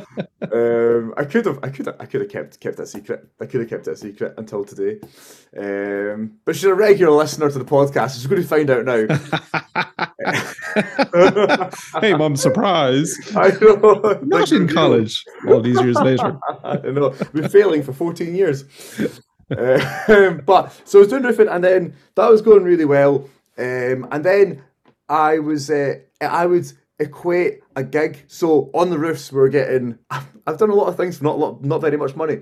um, 0.51 1.13
I 1.15 1.25
could 1.25 1.45
have, 1.45 1.59
I 1.63 1.69
could 1.69 1.85
have, 1.85 1.95
I 1.99 2.05
could 2.05 2.21
have 2.21 2.29
kept 2.29 2.59
kept 2.59 2.77
that 2.77 2.87
secret. 2.87 3.27
I 3.39 3.45
could 3.45 3.61
have 3.61 3.69
kept 3.69 3.87
it 3.87 3.91
a 3.91 3.95
secret 3.95 4.33
until 4.37 4.65
today. 4.65 4.99
Um, 5.55 6.39
but 6.43 6.55
she's 6.55 6.65
a 6.65 6.73
regular 6.73 7.15
listener 7.15 7.51
to 7.51 7.59
the 7.59 7.65
podcast. 7.65 8.15
She's 8.15 8.27
going 8.27 8.41
to 8.41 8.47
find 8.47 8.69
out 8.69 8.85
now. 8.85 9.07
hey, 12.01 12.13
mum, 12.15 12.35
surprise! 12.35 13.15
I 13.35 13.51
know. 13.61 14.19
Not 14.23 14.51
in 14.51 14.67
college. 14.67 15.23
All 15.47 15.61
these 15.61 15.79
years 15.81 15.97
later. 15.97 16.37
I 16.63 16.77
know. 16.77 17.09
Been 17.33 17.49
failing 17.49 17.83
for 17.83 17.93
14 17.93 18.35
years. 18.35 18.65
Uh, 19.51 20.31
but 20.45 20.81
so 20.85 20.99
I 20.99 21.01
was 21.01 21.09
doing 21.09 21.23
roofing, 21.23 21.47
and 21.47 21.63
then 21.63 21.95
that 22.15 22.29
was 22.29 22.41
going 22.41 22.63
really 22.63 22.85
well. 22.85 23.29
Um, 23.57 24.07
and 24.11 24.23
then 24.23 24.63
I 25.12 25.39
was, 25.39 25.69
uh, 25.69 25.95
I 26.21 26.45
would 26.45 26.71
equate 26.97 27.60
a 27.76 27.84
gig. 27.84 28.24
So 28.28 28.71
on 28.74 28.89
the 28.89 28.97
roofs, 28.97 29.32
we 29.32 29.39
were 29.39 29.50
getting. 29.50 30.00
I've 30.10 30.58
done 30.58 30.69
a 30.69 30.76
lot 30.76 30.88
of 30.88 30.95
things 30.95 31.17
for 31.17 31.26
not 31.26 31.38
lot, 31.38 31.63
not 31.63 31.82
very 31.82 31.97
much 31.97 32.15
money. 32.15 32.39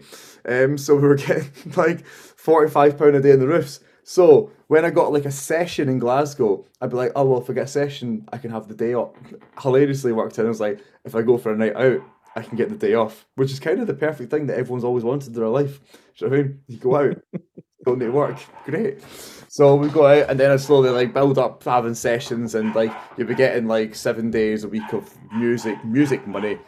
Um, 0.48 0.78
so 0.78 0.96
we 0.96 1.02
were 1.02 1.16
getting 1.28 1.50
like 1.76 2.06
45 2.06 2.98
pound 2.98 3.16
a 3.16 3.22
day 3.22 3.32
in 3.32 3.40
the 3.40 3.48
roofs. 3.48 3.80
So 4.04 4.52
when 4.68 4.86
I 4.86 4.92
got 4.92 5.12
like 5.12 5.26
a 5.26 5.32
session 5.32 5.90
in 5.90 6.00
Glasgow, 6.00 6.66
I'd 6.80 6.92
be 6.92 6.96
like, 6.96 7.12
oh 7.16 7.26
well, 7.26 7.42
if 7.42 7.50
I 7.50 7.54
get 7.54 7.64
a 7.66 7.68
session, 7.68 8.28
I 8.32 8.38
can 8.38 8.52
have 8.52 8.68
the 8.68 8.76
day 8.76 8.94
off. 8.94 9.14
Hilariously 9.62 10.12
worked 10.12 10.38
out. 10.40 10.46
I 10.46 10.50
was 10.50 10.60
like, 10.60 10.80
if 11.06 11.16
I 11.16 11.22
go 11.24 11.38
for 11.38 11.52
a 11.52 11.58
night 11.58 11.76
out, 11.76 12.02
I 12.36 12.42
can 12.42 12.58
get 12.58 12.70
the 12.70 12.76
day 12.76 12.94
off, 12.94 13.26
which 13.36 13.52
is 13.52 13.60
kind 13.60 13.80
of 13.80 13.88
the 13.88 13.94
perfect 13.94 14.32
thing 14.32 14.48
that 14.48 14.58
everyone's 14.58 14.84
always 14.84 15.04
wanted 15.04 15.30
in 15.30 15.34
their 15.34 15.48
life. 15.48 15.80
Do 16.18 16.26
you 16.26 16.32
know 16.32 16.38
what 16.38 16.40
I 16.40 16.44
mean? 16.44 16.60
You 16.68 16.78
go 16.78 16.96
out, 16.96 17.22
don't 17.86 18.00
need 18.00 18.10
work, 18.10 18.38
great. 18.66 19.02
So 19.48 19.76
we 19.76 19.90
go 19.90 20.06
out, 20.06 20.30
and 20.30 20.40
then 20.40 20.52
I 20.52 20.58
slowly 20.58 20.90
like 20.90 21.14
build 21.14 21.38
up 21.38 21.64
having 21.64 21.96
sessions, 21.96 22.56
and 22.56 22.76
like 22.76 22.94
you'll 23.18 23.28
be 23.28 23.36
getting 23.36 23.68
like 23.68 23.96
seven 23.96 24.30
days 24.32 24.64
a 24.64 24.68
week 24.68 24.94
of 24.94 25.12
music, 25.34 25.84
music 25.84 26.28
money, 26.28 26.60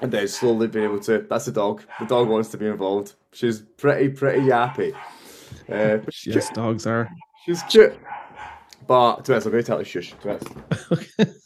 and 0.00 0.10
then 0.10 0.26
slowly 0.28 0.66
be 0.68 0.80
able 0.82 1.00
to. 1.00 1.26
That's 1.28 1.44
the 1.46 1.52
dog. 1.52 1.82
The 2.00 2.06
dog 2.06 2.28
wants 2.28 2.48
to 2.50 2.56
be 2.58 2.66
involved. 2.66 3.14
She's 3.32 3.60
pretty, 3.60 4.08
pretty 4.08 4.40
yappy. 4.40 4.94
Uh, 5.70 5.98
Yes, 6.24 6.50
dogs 6.50 6.86
are. 6.86 7.10
She's 7.44 7.62
cute. 7.64 7.98
But 8.86 9.24
to 9.24 9.32
honest, 9.32 9.46
I'm 9.46 9.52
going 9.52 9.62
to 9.64 9.66
tell 9.66 9.78
her 9.78 9.84
shush. 9.84 10.14
To 10.22 10.38
honest. 11.18 11.38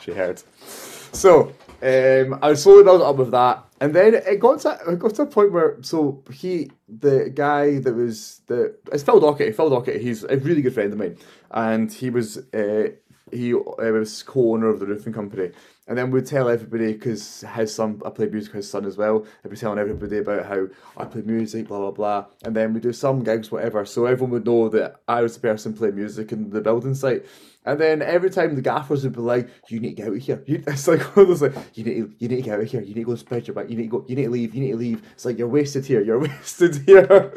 she 0.00 0.12
heard. 0.12 0.42
So 0.60 1.52
um, 1.82 2.38
I 2.42 2.50
was 2.50 2.62
slowly 2.62 2.84
build 2.84 3.02
up 3.02 3.16
with 3.16 3.32
that, 3.32 3.64
and 3.80 3.92
then 3.92 4.14
it 4.14 4.38
got 4.38 4.60
to 4.60 4.78
it 4.88 4.98
got 5.00 5.14
to 5.16 5.22
a 5.22 5.26
point 5.26 5.50
where 5.50 5.78
so 5.82 6.22
he 6.32 6.70
the 6.88 7.30
guy 7.34 7.80
that 7.80 7.92
was 7.92 8.42
the 8.46 8.76
it's 8.92 9.02
Phil 9.02 9.20
Dockett. 9.20 9.56
Phil 9.56 9.68
Dockett. 9.68 10.00
He's 10.00 10.22
a 10.22 10.36
really 10.36 10.62
good 10.62 10.74
friend 10.74 10.92
of 10.92 10.98
mine, 10.98 11.16
and 11.50 11.92
he 11.92 12.08
was 12.08 12.38
uh, 12.54 12.90
he 13.32 13.52
uh, 13.52 13.58
was 13.76 14.22
co-owner 14.22 14.68
of 14.68 14.78
the 14.78 14.86
roofing 14.86 15.12
company. 15.12 15.50
And 15.88 15.98
then 15.98 16.12
we'd 16.12 16.26
tell 16.26 16.48
everybody 16.48 16.92
because 16.92 17.44
his 17.54 17.74
son, 17.74 18.00
I 18.06 18.10
played 18.10 18.32
music 18.32 18.52
his 18.52 18.70
son 18.70 18.84
as 18.84 18.96
well. 18.96 19.26
I'd 19.44 19.50
be 19.50 19.56
telling 19.56 19.80
everybody 19.80 20.18
about 20.18 20.46
how 20.46 20.68
I 20.96 21.04
play 21.06 21.22
music, 21.22 21.66
blah 21.66 21.78
blah 21.78 21.90
blah. 21.90 22.26
And 22.44 22.54
then 22.54 22.72
we 22.72 22.80
do 22.80 22.92
some 22.92 23.24
gigs, 23.24 23.50
whatever. 23.50 23.84
So 23.84 24.06
everyone 24.06 24.30
would 24.30 24.46
know 24.46 24.68
that 24.68 25.00
I 25.08 25.22
was 25.22 25.34
the 25.34 25.40
person 25.40 25.74
playing 25.74 25.96
music 25.96 26.30
in 26.30 26.50
the 26.50 26.60
building 26.60 26.94
site. 26.94 27.26
And 27.64 27.80
then 27.80 28.02
every 28.02 28.28
time 28.28 28.56
the 28.56 28.62
gaffers 28.62 29.04
would 29.04 29.12
be 29.12 29.20
like, 29.20 29.48
"You 29.68 29.78
need 29.78 29.90
to 29.90 29.94
get 29.94 30.08
out 30.08 30.16
of 30.16 30.22
here." 30.22 30.42
You, 30.46 30.64
it's 30.66 30.88
like 30.88 31.00
one 31.16 31.24
of 31.24 31.28
those 31.28 31.42
like, 31.42 31.54
"You 31.74 31.84
need 31.84 31.94
to, 31.94 32.14
you 32.18 32.28
need 32.28 32.36
to 32.36 32.42
get 32.42 32.54
out 32.54 32.60
of 32.60 32.70
here. 32.70 32.80
You 32.80 32.94
need 32.94 33.02
to 33.02 33.04
go 33.04 33.12
and 33.12 33.20
spread 33.20 33.46
your 33.46 33.54
back. 33.54 33.70
You 33.70 33.76
need 33.76 33.84
to 33.84 33.88
go. 33.88 34.04
You 34.08 34.16
need 34.16 34.24
to 34.24 34.30
leave. 34.30 34.54
You 34.54 34.62
need 34.62 34.70
to 34.72 34.76
leave." 34.76 35.02
It's 35.12 35.24
like 35.24 35.38
you're 35.38 35.48
wasted 35.48 35.86
here. 35.86 36.02
You're 36.02 36.18
wasted 36.28 36.76
here. 36.86 37.06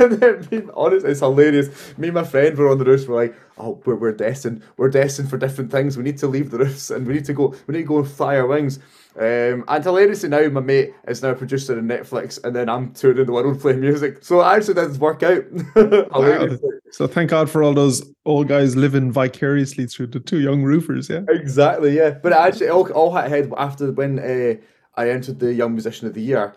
and 0.00 0.12
then 0.12 0.42
being 0.50 0.70
honest, 0.74 1.06
it's 1.06 1.20
hilarious. 1.20 1.96
Me 1.96 2.08
and 2.08 2.14
my 2.14 2.24
friend 2.24 2.56
were 2.58 2.70
on 2.70 2.78
the 2.78 2.84
roof. 2.84 3.08
We're 3.08 3.16
like, 3.16 3.36
"Oh, 3.56 3.80
we're, 3.84 3.94
we're 3.94 4.12
destined. 4.12 4.62
We're 4.76 4.90
destined 4.90 5.30
for 5.30 5.38
different 5.38 5.70
things. 5.70 5.96
We 5.96 6.02
need 6.02 6.18
to 6.18 6.26
leave 6.26 6.50
the 6.50 6.58
roofs 6.58 6.90
and 6.90 7.06
we 7.06 7.14
need 7.14 7.24
to 7.26 7.32
go. 7.32 7.54
We 7.66 7.74
need 7.74 7.82
to 7.82 7.88
go 7.88 7.98
and 7.98 8.08
fly 8.08 8.36
our 8.36 8.46
wings." 8.46 8.80
Um, 9.14 9.64
and 9.68 9.84
hilariously 9.84 10.30
now, 10.30 10.48
my 10.48 10.60
mate 10.60 10.94
is 11.06 11.22
now 11.22 11.30
a 11.30 11.34
producer 11.34 11.78
in 11.78 11.86
Netflix, 11.86 12.42
and 12.42 12.56
then 12.56 12.68
I'm 12.68 12.92
touring 12.94 13.26
the 13.26 13.32
world 13.32 13.60
playing 13.60 13.80
music. 13.80 14.24
So 14.24 14.40
it 14.40 14.44
actually 14.44 14.74
does 14.74 14.98
work 14.98 15.22
out. 15.22 15.44
Hilariously. 15.74 16.70
So 16.92 17.06
thank 17.06 17.30
God 17.30 17.50
for 17.50 17.62
all 17.62 17.74
those 17.74 18.10
old 18.24 18.48
guys 18.48 18.74
living 18.74 19.12
vicariously 19.12 19.86
through 19.86 20.08
the 20.08 20.20
two 20.20 20.40
young 20.40 20.62
roofers. 20.62 21.10
Yeah. 21.10 21.22
Exactly, 21.28 21.96
yeah. 21.96 22.10
But 22.10 22.32
actually, 22.32 22.68
all, 22.68 22.90
all 22.92 23.12
had 23.12 23.28
head 23.28 23.52
after 23.56 23.92
when 23.92 24.18
uh, 24.18 24.54
I 24.94 25.10
entered 25.10 25.40
the 25.40 25.52
Young 25.52 25.72
Musician 25.72 26.06
of 26.06 26.14
the 26.14 26.22
Year. 26.22 26.54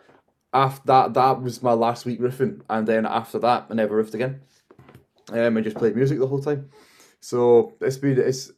After 0.53 0.81
that, 0.85 1.13
that 1.13 1.41
was 1.41 1.61
my 1.61 1.73
last 1.73 2.05
week 2.05 2.21
roofing, 2.21 2.61
and 2.69 2.87
then 2.87 3.05
after 3.05 3.37
that, 3.39 3.67
I 3.69 3.73
never 3.73 3.97
roofed 3.97 4.13
again. 4.13 4.41
Um, 5.31 5.57
I 5.57 5.61
just 5.61 5.75
played 5.75 5.95
music 5.95 6.19
the 6.19 6.27
whole 6.27 6.41
time. 6.41 6.69
So 7.19 7.73
it's 7.81 7.97
been 7.97 8.19
it's 8.19 8.51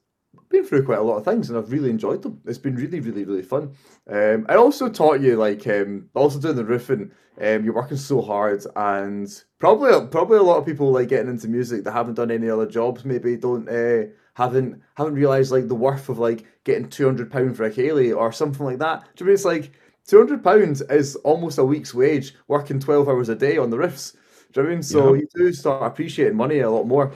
been 0.49 0.65
through 0.65 0.85
quite 0.85 0.99
a 0.99 1.03
lot 1.03 1.17
of 1.17 1.25
things, 1.25 1.49
and 1.49 1.57
I've 1.57 1.71
really 1.71 1.89
enjoyed 1.89 2.21
them. 2.21 2.41
It's 2.45 2.57
been 2.57 2.75
really, 2.75 2.99
really, 2.99 3.25
really 3.25 3.41
fun. 3.41 3.71
Um, 4.09 4.45
I 4.49 4.55
also 4.55 4.89
taught 4.89 5.21
you 5.21 5.35
like 5.35 5.65
um, 5.67 6.09
also 6.13 6.39
doing 6.39 6.55
the 6.55 6.65
roofing. 6.65 7.11
Um, 7.39 7.63
you're 7.63 7.73
working 7.75 7.97
so 7.97 8.21
hard, 8.21 8.65
and 8.75 9.29
probably 9.59 10.07
probably 10.07 10.37
a 10.37 10.43
lot 10.43 10.57
of 10.57 10.65
people 10.65 10.91
like 10.91 11.09
getting 11.09 11.29
into 11.29 11.47
music 11.47 11.83
that 11.83 11.91
haven't 11.91 12.15
done 12.15 12.31
any 12.31 12.49
other 12.49 12.65
jobs. 12.65 13.05
Maybe 13.05 13.35
don't 13.37 13.69
uh, 13.69 14.07
haven't 14.33 14.81
haven't 14.95 15.13
realized 15.15 15.51
like 15.51 15.67
the 15.67 15.75
worth 15.75 16.09
of 16.09 16.17
like 16.19 16.45
getting 16.63 16.89
two 16.89 17.05
hundred 17.05 17.31
pound 17.31 17.55
for 17.55 17.65
a 17.65 17.71
ceilidh 17.71 18.17
or 18.17 18.31
something 18.31 18.65
like 18.65 18.79
that. 18.79 19.03
Do 19.15 19.23
you 19.23 19.27
mean 19.27 19.35
it's 19.35 19.45
like 19.45 19.71
two 20.07 20.17
hundred 20.17 20.43
pounds 20.43 20.81
is 20.81 21.15
almost 21.17 21.57
a 21.59 21.63
week's 21.63 21.93
wage 21.93 22.33
working 22.47 22.79
twelve 22.79 23.07
hours 23.07 23.29
a 23.29 23.35
day 23.35 23.57
on 23.57 23.69
the 23.69 23.77
riffs. 23.77 24.13
Do 24.53 24.61
you 24.61 24.63
know 24.63 24.69
what 24.69 24.71
I 24.71 24.75
mean? 24.75 24.83
So 24.83 25.13
Yeah. 25.13 25.19
you 25.21 25.27
do 25.35 25.53
start 25.53 25.83
appreciating 25.83 26.37
money 26.37 26.59
a 26.59 26.69
lot 26.71 26.87
more, 26.87 27.11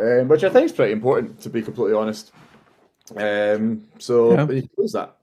um, 0.00 0.26
which 0.28 0.42
I 0.42 0.48
think 0.48 0.64
is 0.66 0.72
pretty 0.72 0.92
important 0.92 1.40
to 1.42 1.50
be 1.50 1.62
completely 1.62 1.94
honest. 1.94 2.32
Um, 3.16 3.82
so 3.98 4.32
Yeah. 4.32 4.44
that. 4.92 5.16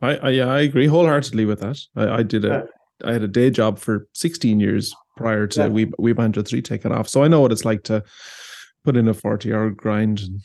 I, 0.00 0.16
I 0.16 0.30
yeah, 0.30 0.46
I 0.46 0.60
agree 0.60 0.86
wholeheartedly 0.86 1.44
with 1.44 1.60
that. 1.60 1.78
I, 1.96 2.18
I 2.18 2.22
did 2.22 2.44
a 2.44 2.64
I 3.04 3.12
had 3.12 3.22
a 3.22 3.28
day 3.28 3.50
job 3.50 3.78
for 3.78 4.08
16 4.14 4.60
years 4.60 4.94
prior 5.16 5.46
to 5.48 5.60
Yeah. 5.62 5.68
we 5.68 5.92
we 5.98 6.12
Banjo 6.12 6.42
3 6.42 6.62
taking 6.62 6.92
off. 6.92 7.08
So 7.08 7.22
I 7.24 7.28
know 7.28 7.40
what 7.40 7.52
it's 7.52 7.64
like 7.64 7.82
to 7.84 8.02
put 8.84 8.96
in 8.96 9.08
a 9.08 9.14
40 9.14 9.52
hour 9.52 9.70
grind. 9.70 10.20
And, 10.20 10.40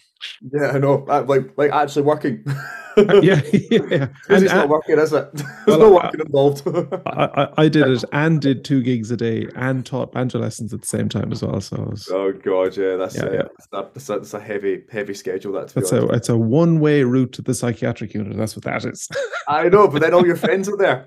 Yeah, 0.53 0.71
I 0.71 0.79
know. 0.79 1.05
Uh, 1.07 1.23
Like 1.27 1.53
like 1.57 1.71
actually 1.71 2.03
working. 2.03 2.43
yeah, 3.23 3.41
yeah. 3.71 4.07
And, 4.29 4.43
it's 4.43 4.53
not 4.53 4.69
working, 4.69 4.99
is 4.99 5.13
it? 5.13 5.31
There's 5.33 5.47
well, 5.65 5.79
no 5.79 5.97
I- 5.97 6.05
working 6.05 6.21
involved. 6.21 6.67
I, 7.07 7.29
I, 7.35 7.63
I 7.63 7.67
did 7.69 7.87
it 7.87 8.03
and 8.11 8.41
did 8.41 8.63
two 8.63 8.81
gigs 8.81 9.11
a 9.11 9.17
day 9.17 9.47
and 9.55 9.85
taught 9.85 10.11
banjo 10.11 10.39
lessons 10.39 10.73
at 10.73 10.81
the 10.81 10.87
same 10.87 11.09
time 11.09 11.31
as 11.31 11.43
well. 11.43 11.59
So 11.61 11.77
was, 11.89 12.09
oh 12.11 12.31
god, 12.31 12.77
yeah, 12.77 12.95
that's 12.95 13.15
Yeah, 13.15 13.23
uh, 13.23 13.31
yeah. 13.31 13.41
That's, 13.71 14.09
a, 14.09 14.13
that's, 14.19 14.33
a, 14.33 14.39
heavy 14.39 14.83
heavy 14.91 15.13
schedule. 15.13 15.53
That 15.53 15.69
to 15.69 15.75
be 15.75 15.81
that's 15.81 15.91
a 15.91 16.07
it's 16.09 16.29
a 16.29 16.37
one 16.37 16.79
way 16.79 17.03
route 17.03 17.31
to 17.33 17.41
the 17.41 17.53
psychiatric 17.53 18.13
unit. 18.13 18.37
That's 18.37 18.55
what 18.55 18.65
that 18.65 18.85
is. 18.85 19.07
I 19.47 19.69
know, 19.69 19.87
but 19.87 20.01
then 20.01 20.13
all 20.13 20.25
your 20.25 20.35
friends 20.35 20.69
are 20.69 20.77
there. 20.77 21.05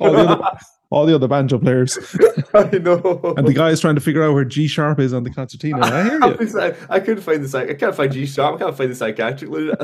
all 0.00 0.12
the 0.12 0.28
other 0.28 0.58
all 0.90 1.06
the 1.06 1.14
other 1.14 1.28
banjo 1.28 1.58
players 1.58 1.96
I 2.52 2.78
know. 2.78 3.34
and 3.36 3.46
the 3.46 3.52
guys 3.54 3.80
trying 3.80 3.94
to 3.94 4.00
figure 4.00 4.24
out 4.24 4.34
where 4.34 4.44
G 4.44 4.66
sharp 4.66 4.98
is 4.98 5.12
on 5.12 5.22
the 5.22 5.30
concertina. 5.30 5.78
I 5.82 6.02
hear 6.02 6.18
you. 6.18 6.76
I 6.88 7.00
couldn't 7.00 7.22
find 7.22 7.44
the 7.44 7.48
psych. 7.48 7.70
I 7.70 7.74
can't 7.74 7.94
find 7.94 8.12
G 8.12 8.26
sharp. 8.26 8.56
I 8.56 8.64
can't 8.64 8.76
find 8.76 8.90
the 8.90 8.96
psychiatric. 8.96 9.50
lyric. 9.50 9.78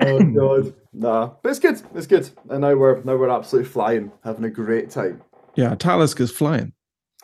Oh 0.00 0.24
god, 0.34 0.74
nah. 0.92 1.30
But 1.42 1.50
it's 1.50 1.58
good. 1.58 1.80
It's 1.94 2.06
good. 2.06 2.30
And 2.48 2.60
now 2.62 2.74
we're 2.74 3.02
now 3.02 3.16
we're 3.16 3.30
absolutely 3.30 3.70
flying, 3.70 4.12
having 4.22 4.44
a 4.44 4.50
great 4.50 4.90
time. 4.90 5.22
Yeah, 5.54 5.74
Talisk 5.74 6.20
is 6.20 6.30
flying. 6.30 6.72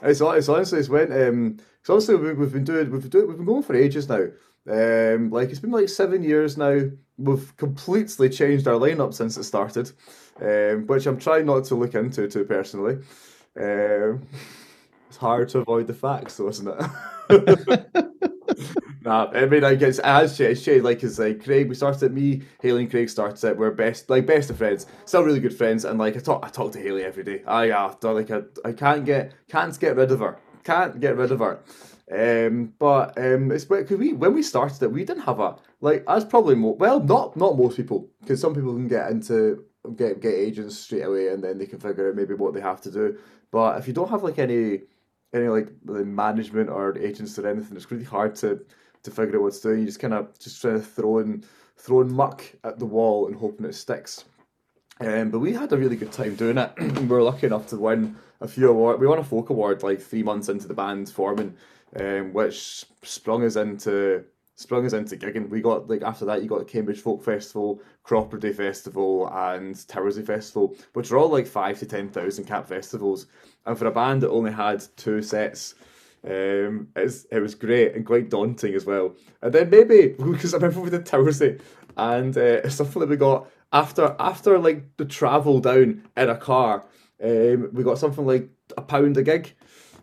It's, 0.03 0.20
it's 0.20 0.48
honestly 0.48 0.79
it's 0.79 0.88
went 0.88 1.12
um 1.12 1.59
so 1.83 1.94
obviously 1.94 2.16
we, 2.16 2.33
we've 2.33 2.53
been 2.53 2.64
doing 2.64 2.90
we've 2.90 3.03
been 3.03 3.11
doing 3.11 3.29
we've 3.29 3.37
been 3.37 3.46
going 3.46 3.62
for 3.62 3.76
ages 3.76 4.09
now. 4.09 4.26
Um 4.68 5.31
like 5.31 5.50
it's 5.50 5.59
been 5.59 5.70
like 5.70 5.88
seven 5.88 6.22
years 6.22 6.57
now. 6.57 6.81
We've 7.18 7.57
completely 7.57 8.31
changed 8.31 8.66
our 8.66 8.76
lineup 8.76 9.14
since 9.14 9.37
it 9.37 9.44
started. 9.44 9.92
Um 10.40 10.87
which 10.87 11.07
I'm 11.07 11.18
trying 11.18 11.46
not 11.46 11.64
to 11.64 11.74
look 11.74 11.94
into 11.94 12.29
too 12.29 12.44
personally. 12.44 12.98
Um 13.61 14.26
it's 15.11 15.16
hard 15.16 15.49
to 15.49 15.59
avoid 15.59 15.88
the 15.88 15.94
facts 15.94 16.37
though, 16.37 16.49
isn't 16.49 16.68
it? 16.68 17.87
nah, 19.03 19.29
I 19.33 19.46
mean 19.46 19.64
I 19.64 19.75
guess 19.75 19.99
as 19.99 20.38
changed, 20.38 20.68
it's 20.68 20.85
like 20.85 21.03
it's 21.03 21.18
like 21.18 21.42
Craig 21.42 21.68
we 21.68 21.75
started 21.75 22.14
me, 22.14 22.42
Hayley 22.62 22.83
and 22.83 22.90
Craig 22.90 23.11
started 23.11 23.44
it, 23.44 23.59
we're 23.59 23.73
best 23.73 24.09
like 24.09 24.25
best 24.25 24.51
of 24.51 24.59
friends, 24.59 24.87
still 25.07 25.25
really 25.25 25.40
good 25.40 25.57
friends, 25.57 25.85
and 25.85 25.99
like 25.99 26.16
I 26.16 26.20
talk 26.20 26.46
I 26.46 26.49
talk 26.49 26.70
to 26.73 26.79
Hayley 26.81 27.03
every 27.03 27.25
day. 27.25 27.42
I 27.44 27.70
uh, 27.70 27.92
like 28.03 28.31
I, 28.31 28.42
I 28.64 28.70
can't 28.70 29.05
get 29.05 29.33
can't 29.49 29.77
get 29.81 29.96
rid 29.96 30.12
of 30.12 30.20
her. 30.20 30.38
Can't 30.62 31.01
get 31.01 31.16
rid 31.16 31.33
of 31.33 31.40
her. 31.40 31.59
Um, 32.12 32.73
but 32.79 33.18
um, 33.18 33.51
it's 33.51 33.65
because 33.65 33.98
we 33.98 34.13
when 34.13 34.33
we 34.33 34.44
started 34.44 34.81
it, 34.81 34.92
we 34.92 35.04
didn't 35.04 35.25
have 35.25 35.40
a 35.40 35.56
like 35.81 36.04
as 36.06 36.25
probably 36.25 36.54
more 36.54 36.77
well 36.77 37.00
not 37.00 37.37
not 37.37 37.58
most 37.58 37.77
people 37.77 38.08
because 38.21 38.40
some 38.40 38.54
people 38.54 38.75
can 38.75 38.87
get 38.87 39.11
into 39.11 39.65
get 39.96 40.21
get 40.21 40.35
agents 40.35 40.79
straight 40.79 41.02
away 41.02 41.29
and 41.29 41.42
then 41.42 41.58
they 41.58 41.67
can 41.67 41.81
figure 41.81 42.11
out 42.11 42.15
maybe 42.15 42.35
what 42.35 42.54
they 42.54 42.61
have 42.61 42.81
to 42.83 42.92
do. 42.92 43.19
But 43.50 43.79
if 43.79 43.88
you 43.88 43.92
don't 43.92 44.11
have 44.11 44.23
like 44.23 44.38
any 44.38 44.83
any 45.33 45.48
like 45.48 45.68
the 45.85 46.04
management 46.04 46.68
or 46.70 46.96
agents 46.98 47.38
or 47.38 47.48
anything, 47.48 47.76
it's 47.76 47.90
really 47.90 48.04
hard 48.04 48.35
to 48.37 48.60
to 49.02 49.10
figure 49.10 49.37
out 49.37 49.42
what's 49.42 49.60
doing. 49.60 49.76
do. 49.76 49.81
You 49.81 49.87
just 49.87 50.00
kind 50.00 50.14
of 50.14 50.38
just 50.38 50.60
trying 50.60 50.74
to 50.74 50.87
throw 50.87 51.18
in 51.18 51.44
throwing 51.76 52.12
muck 52.12 52.44
at 52.64 52.78
the 52.78 52.87
wall 52.87 53.26
and 53.26 53.37
hoping 53.37 53.66
it 53.66 53.74
sticks. 53.74 54.24
Um, 55.00 55.31
but 55.31 55.38
we 55.38 55.54
had 55.54 55.72
a 55.72 55.78
really 55.78 55.96
good 55.96 56.12
time 56.12 56.35
doing 56.35 56.58
it. 56.58 56.72
we 56.78 57.06
were 57.06 57.22
lucky 57.22 57.46
enough 57.46 57.66
to 57.68 57.76
win 57.76 58.16
a 58.42 58.48
few 58.48 58.68
awards. 58.70 59.00
We 59.00 59.06
won 59.06 59.18
a 59.18 59.24
folk 59.24 59.48
award 59.48 59.83
like 59.83 60.00
three 60.00 60.22
months 60.22 60.50
into 60.50 60.68
the 60.68 60.74
band 60.74 61.08
forming. 61.08 61.56
um, 61.98 62.33
which 62.33 62.85
sprung 63.02 63.44
us 63.44 63.56
into 63.56 64.24
sprung 64.54 64.85
us 64.85 64.92
into 64.92 65.16
gigging. 65.16 65.48
We 65.48 65.62
got 65.62 65.88
like 65.88 66.02
after 66.02 66.24
that, 66.26 66.42
you 66.42 66.48
got 66.48 66.68
Cambridge 66.68 67.00
Folk 67.00 67.24
Festival, 67.24 67.81
Cropredy 68.04 68.54
Festival, 68.54 69.28
and 69.33 69.74
Towersey 69.74 70.24
Festival, 70.24 70.76
which 70.92 71.10
are 71.10 71.18
all 71.18 71.31
like 71.31 71.46
five 71.46 71.78
to 71.78 71.87
ten 71.87 72.08
thousand 72.08 72.44
cap 72.44 72.68
festivals. 72.68 73.26
And 73.67 73.79
for 73.79 73.87
a 73.87 73.90
band 73.90 74.23
that 74.23 74.31
only 74.31 74.52
had 74.52 74.85
two 74.96 75.23
sets, 75.23 75.75
um, 76.25 76.88
it's, 76.96 77.27
it 77.31 77.40
was 77.40 77.54
great 77.54 77.94
and 77.94 78.06
quite 78.06 78.31
daunting 78.31 78.75
as 78.75 78.87
well. 78.87 79.15
And 79.42 79.52
then 79.52 79.71
maybe 79.71 80.08
because 80.19 80.54
I 80.54 80.58
remember 80.58 80.81
we 80.81 80.90
did 80.90 81.06
Towersey, 81.06 81.61
and 81.96 82.37
uh, 82.37 82.69
something 82.71 83.00
that 83.00 83.08
we 83.08 83.17
got 83.17 83.48
after 83.73 84.17
after 84.19 84.58
like 84.58 84.96
the 84.96 85.04
travel 85.04 85.61
down 85.61 86.02
in 86.17 86.31
a 86.31 86.37
car, 86.37 86.85
um, 87.23 87.71
we 87.73 87.85
got 87.85 87.98
something 87.98 88.27
like 88.27 88.48
a 88.77 88.83
pound 88.83 89.17
a 89.17 89.23
gig 89.23 89.54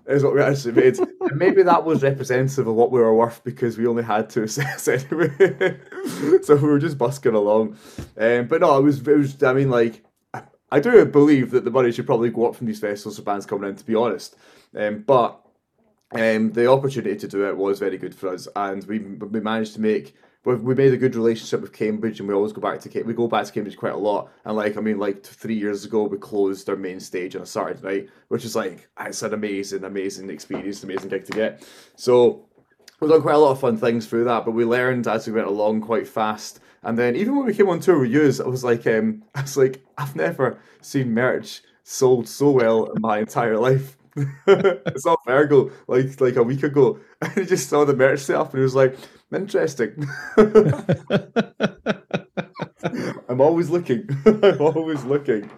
is 0.08 0.24
what 0.24 0.34
we 0.34 0.41
actually 0.41 0.74
made. 0.74 0.97
and 1.22 1.36
maybe 1.36 1.64
that 1.64 1.84
was 1.84 2.03
representative 2.03 2.68
of 2.68 2.76
what 2.76 2.91
we 2.91 2.99
were 2.99 3.14
worth 3.14 3.43
because 3.43 3.78
we 3.78 3.88
only 3.88 4.03
had 4.03 4.30
two 4.30 4.47
sets 4.47 4.88
anyway. 4.88 5.78
so 6.43 6.55
we 6.55 6.68
were 6.68 6.80
just 6.80 6.97
busking 6.97 7.34
along. 7.34 7.78
Um, 8.18 8.47
but 8.47 8.62
no, 8.62 8.78
it 8.78 8.84
was, 8.84 9.05
it 9.05 9.18
was, 9.18 9.43
I 9.43 9.53
mean, 9.53 9.70
like, 9.70 10.03
I 10.72 10.80
do 10.80 11.05
believe 11.05 11.51
that 11.51 11.63
the 11.63 11.72
money 11.72 11.91
should 11.91 12.05
probably 12.05 12.30
go 12.30 12.47
up 12.47 12.55
from 12.55 12.68
these 12.68 12.80
festivals 12.80 13.18
for 13.18 13.24
bands 13.24 13.45
coming 13.45 13.70
in, 13.70 13.76
to 13.76 13.86
be 13.86 13.95
honest. 13.95 14.36
Um, 14.76 15.03
but 15.07 15.39
um, 16.11 16.51
the 16.51 16.70
opportunity 16.70 17.15
to 17.15 17.28
do 17.28 17.47
it 17.47 17.55
was 17.55 17.80
very 17.80 17.97
good 17.97 18.15
for 18.15 18.30
us, 18.30 18.47
and 18.55 18.84
we 18.86 18.99
we 18.99 19.39
managed 19.39 19.74
to 19.74 19.82
make 19.82 20.15
we've, 20.47 20.78
made 20.78 20.93
a 20.93 20.97
good 20.97 21.15
relationship 21.15 21.61
with 21.61 21.74
Cambridge, 21.74 22.20
and 22.20 22.28
we 22.28 22.36
always 22.36 22.53
go 22.53 22.61
back 22.61 22.80
to 22.82 23.03
we 23.03 23.13
go 23.13 23.28
back 23.28 23.45
to 23.45 23.51
Cambridge 23.51 23.78
quite 23.78 23.93
a 23.93 23.97
lot. 23.97 24.32
And 24.45 24.55
like 24.55 24.78
I 24.78 24.82
mean, 24.82 24.99
like 24.99 25.24
three 25.24 25.55
years 25.55 25.86
ago, 25.86 26.03
we 26.03 26.18
closed 26.18 26.70
our 26.70 26.76
main 26.76 26.99
stage 26.99 27.36
on 27.36 27.41
a 27.41 27.45
Saturday 27.45 27.82
night, 27.84 28.09
which 28.30 28.45
is 28.45 28.55
like 28.55 28.88
it's 28.99 29.22
an 29.22 29.34
amazing, 29.34 29.84
amazing 29.84 30.30
experience, 30.30 30.84
amazing 30.84 31.09
gig 31.09 31.26
to 31.26 31.34
get. 31.34 31.68
So 31.95 32.45
we've 33.00 33.10
done 33.10 33.22
quite 33.22 33.36
a 33.36 33.39
lot 33.39 33.52
of 33.52 33.60
fun 33.60 33.78
things 33.78 34.08
through 34.08 34.26
that, 34.26 34.45
but 34.45 34.52
we 34.52 34.66
learned 34.66 35.08
as 35.08 35.28
we 35.28 35.34
went 35.34 35.48
along 35.48 35.82
quite 35.82 36.08
fast. 36.08 36.60
And 36.84 36.98
then 36.98 37.16
even 37.16 37.36
when 37.36 37.45
we 37.45 37.54
came 37.54 37.70
on 37.70 37.80
tour 37.80 38.00
with 38.00 38.12
Use, 38.12 38.39
I 38.39 38.48
was 38.48 38.64
like, 38.64 38.86
um, 38.88 39.24
I 39.36 39.41
was 39.41 39.58
like, 39.58 39.84
I've 39.98 40.16
never 40.16 40.60
seen 40.82 41.14
merch 41.14 41.62
sold 41.84 42.28
so 42.28 42.52
well 42.52 42.86
in 42.86 43.02
my 43.02 43.20
entire 43.20 43.58
life. 43.58 43.98
I 44.48 44.93
saw 44.95 45.16
Virgil 45.28 45.70
like 45.88 46.20
like 46.20 46.38
a 46.38 46.43
week 46.43 46.64
ago, 46.64 47.00
and 47.22 47.32
he 47.34 47.45
just 47.45 47.70
saw 47.70 47.86
the 47.86 47.95
merch 47.95 48.22
set 48.22 48.36
up, 48.36 48.52
and 48.52 48.60
he 48.60 48.64
was 48.64 48.74
like, 48.74 48.98
Interesting. 49.34 50.08
I'm 53.30 53.41
always 53.41 53.70
looking. 53.70 54.08
I'm 54.26 54.62
always 54.62 55.04
looking. 55.04 55.50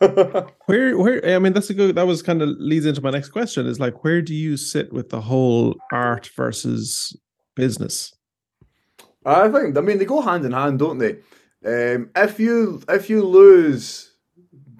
where 0.66 0.96
where 0.96 1.34
I 1.34 1.38
mean 1.38 1.52
that's 1.52 1.68
a 1.68 1.74
good 1.74 1.94
that 1.94 2.06
was 2.06 2.22
kind 2.22 2.40
of 2.40 2.48
leads 2.58 2.86
into 2.86 3.02
my 3.02 3.10
next 3.10 3.30
question 3.30 3.66
is 3.66 3.78
like 3.78 4.02
where 4.02 4.22
do 4.22 4.34
you 4.34 4.56
sit 4.56 4.92
with 4.92 5.10
the 5.10 5.20
whole 5.20 5.76
art 5.92 6.30
versus 6.34 7.14
business? 7.54 8.14
I 9.26 9.48
think 9.48 9.76
I 9.76 9.82
mean 9.82 9.98
they 9.98 10.06
go 10.06 10.22
hand 10.22 10.46
in 10.46 10.52
hand, 10.52 10.78
don't 10.78 10.98
they? 10.98 11.18
Um, 11.66 12.10
if 12.16 12.40
you 12.40 12.82
if 12.88 13.10
you 13.10 13.22
lose 13.22 14.14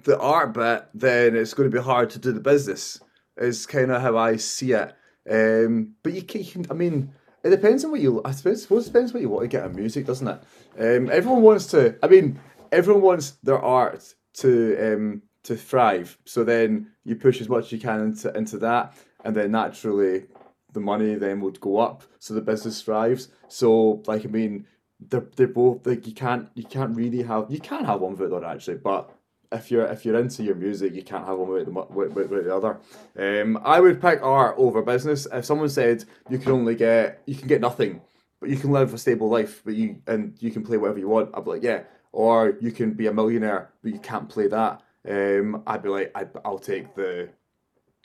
the 0.03 0.19
art 0.19 0.53
bit, 0.53 0.87
then 0.95 1.35
it's 1.35 1.53
going 1.53 1.69
to 1.69 1.77
be 1.77 1.83
hard 1.83 2.09
to 2.11 2.19
do 2.19 2.31
the 2.31 2.39
business. 2.39 2.99
Is 3.37 3.67
kind 3.67 3.91
of 3.91 4.01
how 4.01 4.17
I 4.17 4.37
see 4.37 4.73
it. 4.73 4.93
Um, 5.29 5.93
but 6.01 6.13
you 6.13 6.23
can, 6.23 6.43
you 6.43 6.51
can 6.51 6.65
I 6.71 6.73
mean, 6.73 7.13
it 7.43 7.51
depends 7.51 7.85
on 7.85 7.91
what 7.91 8.01
you. 8.01 8.21
I 8.25 8.31
suppose, 8.31 8.63
suppose 8.63 8.87
it 8.87 8.93
depends 8.93 9.13
what 9.13 9.21
you 9.21 9.29
want 9.29 9.43
to 9.43 9.47
get 9.47 9.65
in 9.65 9.75
music, 9.75 10.07
doesn't 10.07 10.27
it? 10.27 10.41
Um, 10.79 11.09
everyone 11.11 11.43
wants 11.43 11.67
to. 11.67 11.95
I 12.01 12.07
mean, 12.07 12.39
everyone 12.71 13.03
wants 13.03 13.31
their 13.43 13.59
art 13.59 14.15
to 14.35 14.93
um, 14.93 15.21
to 15.43 15.55
thrive. 15.55 16.17
So 16.25 16.43
then 16.43 16.91
you 17.03 17.15
push 17.15 17.41
as 17.41 17.49
much 17.49 17.65
as 17.65 17.71
you 17.73 17.79
can 17.79 18.01
into 18.01 18.35
into 18.35 18.57
that, 18.59 18.93
and 19.23 19.35
then 19.35 19.51
naturally 19.51 20.25
the 20.73 20.79
money 20.79 21.15
then 21.15 21.41
would 21.41 21.59
go 21.59 21.79
up, 21.79 22.03
so 22.19 22.33
the 22.33 22.41
business 22.41 22.81
thrives. 22.81 23.29
So 23.47 24.01
like 24.07 24.25
I 24.25 24.29
mean, 24.29 24.65
they're 24.99 25.27
they're 25.35 25.47
both 25.47 25.85
like 25.85 26.07
you 26.07 26.13
can't 26.13 26.49
you 26.55 26.63
can't 26.63 26.95
really 26.95 27.23
have 27.23 27.47
you 27.49 27.59
can 27.59 27.85
have 27.85 28.01
one 28.01 28.15
without 28.15 28.43
actually, 28.43 28.77
but 28.77 29.11
if 29.51 29.69
you're 29.69 29.85
if 29.85 30.05
you're 30.05 30.19
into 30.19 30.43
your 30.43 30.55
music, 30.55 30.93
you 30.93 31.03
can't 31.03 31.25
have 31.25 31.37
one 31.37 31.49
without 31.49 32.29
the, 32.29 32.41
the 32.41 32.55
other. 32.55 32.79
Um, 33.17 33.59
I 33.63 33.79
would 33.79 34.01
pick 34.01 34.21
art 34.21 34.55
over 34.57 34.81
business. 34.81 35.27
If 35.31 35.45
someone 35.45 35.69
said 35.69 36.05
you 36.29 36.37
can 36.37 36.51
only 36.53 36.75
get 36.75 37.21
you 37.25 37.35
can 37.35 37.47
get 37.47 37.61
nothing, 37.61 38.01
but 38.39 38.49
you 38.49 38.57
can 38.57 38.71
live 38.71 38.93
a 38.93 38.97
stable 38.97 39.29
life, 39.29 39.61
but 39.65 39.75
you 39.75 40.01
and 40.07 40.35
you 40.39 40.51
can 40.51 40.63
play 40.63 40.77
whatever 40.77 40.99
you 40.99 41.09
want, 41.09 41.31
I'd 41.33 41.43
be 41.43 41.51
like, 41.51 41.63
yeah. 41.63 41.83
Or 42.13 42.57
you 42.59 42.71
can 42.71 42.93
be 42.93 43.07
a 43.07 43.13
millionaire, 43.13 43.71
but 43.81 43.93
you 43.93 43.99
can't 43.99 44.27
play 44.27 44.47
that. 44.47 44.81
Um, 45.07 45.63
I'd 45.65 45.83
be 45.83 45.89
like, 45.89 46.11
i 46.13 46.25
I'll 46.45 46.59
take 46.59 46.93
the 46.95 47.29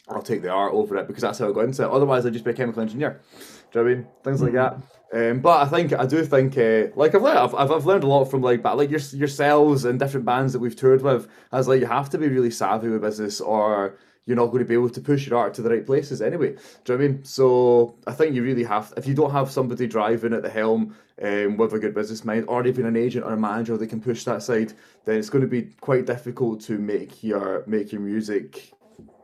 I'll 0.08 0.22
take 0.22 0.42
the 0.42 0.50
art 0.50 0.72
over 0.72 0.96
it 0.96 1.08
because 1.08 1.22
that's 1.22 1.38
how 1.38 1.48
I 1.48 1.52
got 1.52 1.64
into 1.64 1.82
it. 1.82 1.90
Otherwise, 1.90 2.24
I'd 2.24 2.32
just 2.32 2.44
be 2.44 2.52
a 2.52 2.54
chemical 2.54 2.80
engineer. 2.80 3.20
Do 3.72 3.80
you 3.80 3.84
know 3.84 3.90
I 3.90 3.94
mean? 3.94 4.06
Things 4.22 4.40
like 4.40 4.52
that. 4.52 4.80
Um, 5.12 5.40
but 5.40 5.60
I 5.60 5.68
think 5.68 5.92
I 5.92 6.06
do 6.06 6.24
think 6.24 6.56
uh, 6.56 6.92
like 6.94 7.14
I've 7.14 7.22
learned 7.22 7.38
I've, 7.38 7.54
I've 7.54 7.86
learned 7.86 8.04
a 8.04 8.08
lot 8.08 8.24
from 8.26 8.42
like 8.42 8.62
but 8.62 8.76
like 8.76 8.90
your, 8.90 9.00
yourselves 9.12 9.84
and 9.84 9.98
different 9.98 10.26
bands 10.26 10.52
that 10.52 10.60
we've 10.60 10.76
toured 10.76 11.02
with. 11.02 11.28
As 11.52 11.66
like 11.66 11.80
you 11.80 11.86
have 11.86 12.10
to 12.10 12.18
be 12.18 12.28
really 12.28 12.50
savvy 12.50 12.88
with 12.88 13.02
business 13.02 13.40
or 13.40 13.98
you're 14.26 14.36
not 14.36 14.46
going 14.46 14.58
to 14.58 14.68
be 14.68 14.74
able 14.74 14.90
to 14.90 15.00
push 15.00 15.26
your 15.26 15.38
art 15.38 15.54
to 15.54 15.62
the 15.62 15.70
right 15.70 15.86
places 15.86 16.20
anyway. 16.20 16.56
Do 16.84 16.92
you 16.92 16.98
know 16.98 17.04
what 17.04 17.04
I 17.04 17.08
mean? 17.08 17.24
So 17.24 17.94
I 18.06 18.12
think 18.12 18.34
you 18.34 18.42
really 18.42 18.64
have 18.64 18.92
if 18.96 19.06
you 19.06 19.14
don't 19.14 19.30
have 19.30 19.50
somebody 19.50 19.86
driving 19.86 20.34
at 20.34 20.42
the 20.42 20.50
helm 20.50 20.96
um, 21.22 21.56
with 21.56 21.72
a 21.72 21.78
good 21.78 21.94
business 21.94 22.24
mind 22.24 22.44
or 22.48 22.66
even 22.66 22.86
an 22.86 22.96
agent 22.96 23.24
or 23.24 23.32
a 23.32 23.36
manager 23.38 23.76
that 23.76 23.86
can 23.86 24.00
push 24.00 24.24
that 24.24 24.42
side, 24.42 24.72
then 25.04 25.16
it's 25.16 25.30
going 25.30 25.42
to 25.42 25.48
be 25.48 25.62
quite 25.80 26.06
difficult 26.06 26.60
to 26.62 26.78
make 26.78 27.22
your 27.22 27.64
make 27.66 27.92
your 27.92 28.02
music 28.02 28.72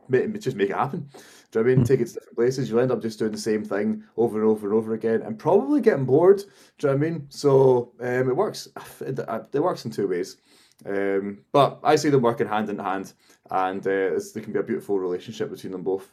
make, 0.07 0.39
just 0.39 0.57
make 0.57 0.69
it 0.69 0.75
happen. 0.75 1.09
Do 1.51 1.59
you 1.59 1.65
know 1.65 1.71
I 1.71 1.75
mean? 1.75 1.85
Take 1.85 1.99
it 1.99 2.07
to 2.07 2.13
different 2.13 2.35
places. 2.35 2.69
You'll 2.69 2.79
end 2.79 2.91
up 2.91 3.01
just 3.01 3.19
doing 3.19 3.31
the 3.31 3.37
same 3.37 3.63
thing 3.63 4.03
over 4.17 4.39
and 4.39 4.49
over 4.49 4.67
and 4.67 4.75
over 4.75 4.93
again 4.93 5.21
and 5.21 5.37
probably 5.37 5.81
getting 5.81 6.05
bored. 6.05 6.43
Do 6.79 6.87
you 6.87 6.93
know 6.93 6.97
what 6.97 7.07
I 7.07 7.09
mean? 7.09 7.27
So 7.29 7.91
um, 7.99 8.29
it 8.29 8.35
works. 8.35 8.67
It, 9.01 9.19
it, 9.19 9.59
works 9.59 9.85
in 9.85 9.91
two 9.91 10.07
ways. 10.07 10.37
Um, 10.85 11.39
but 11.51 11.79
I 11.83 11.95
see 11.95 12.09
them 12.09 12.21
working 12.21 12.47
hand 12.47 12.69
in 12.69 12.79
hand 12.79 13.13
and 13.51 13.81
uh, 13.81 14.19
there 14.33 14.43
can 14.43 14.53
be 14.53 14.59
a 14.59 14.63
beautiful 14.63 14.99
relationship 14.99 15.49
between 15.49 15.71
them 15.71 15.83
both. 15.83 16.09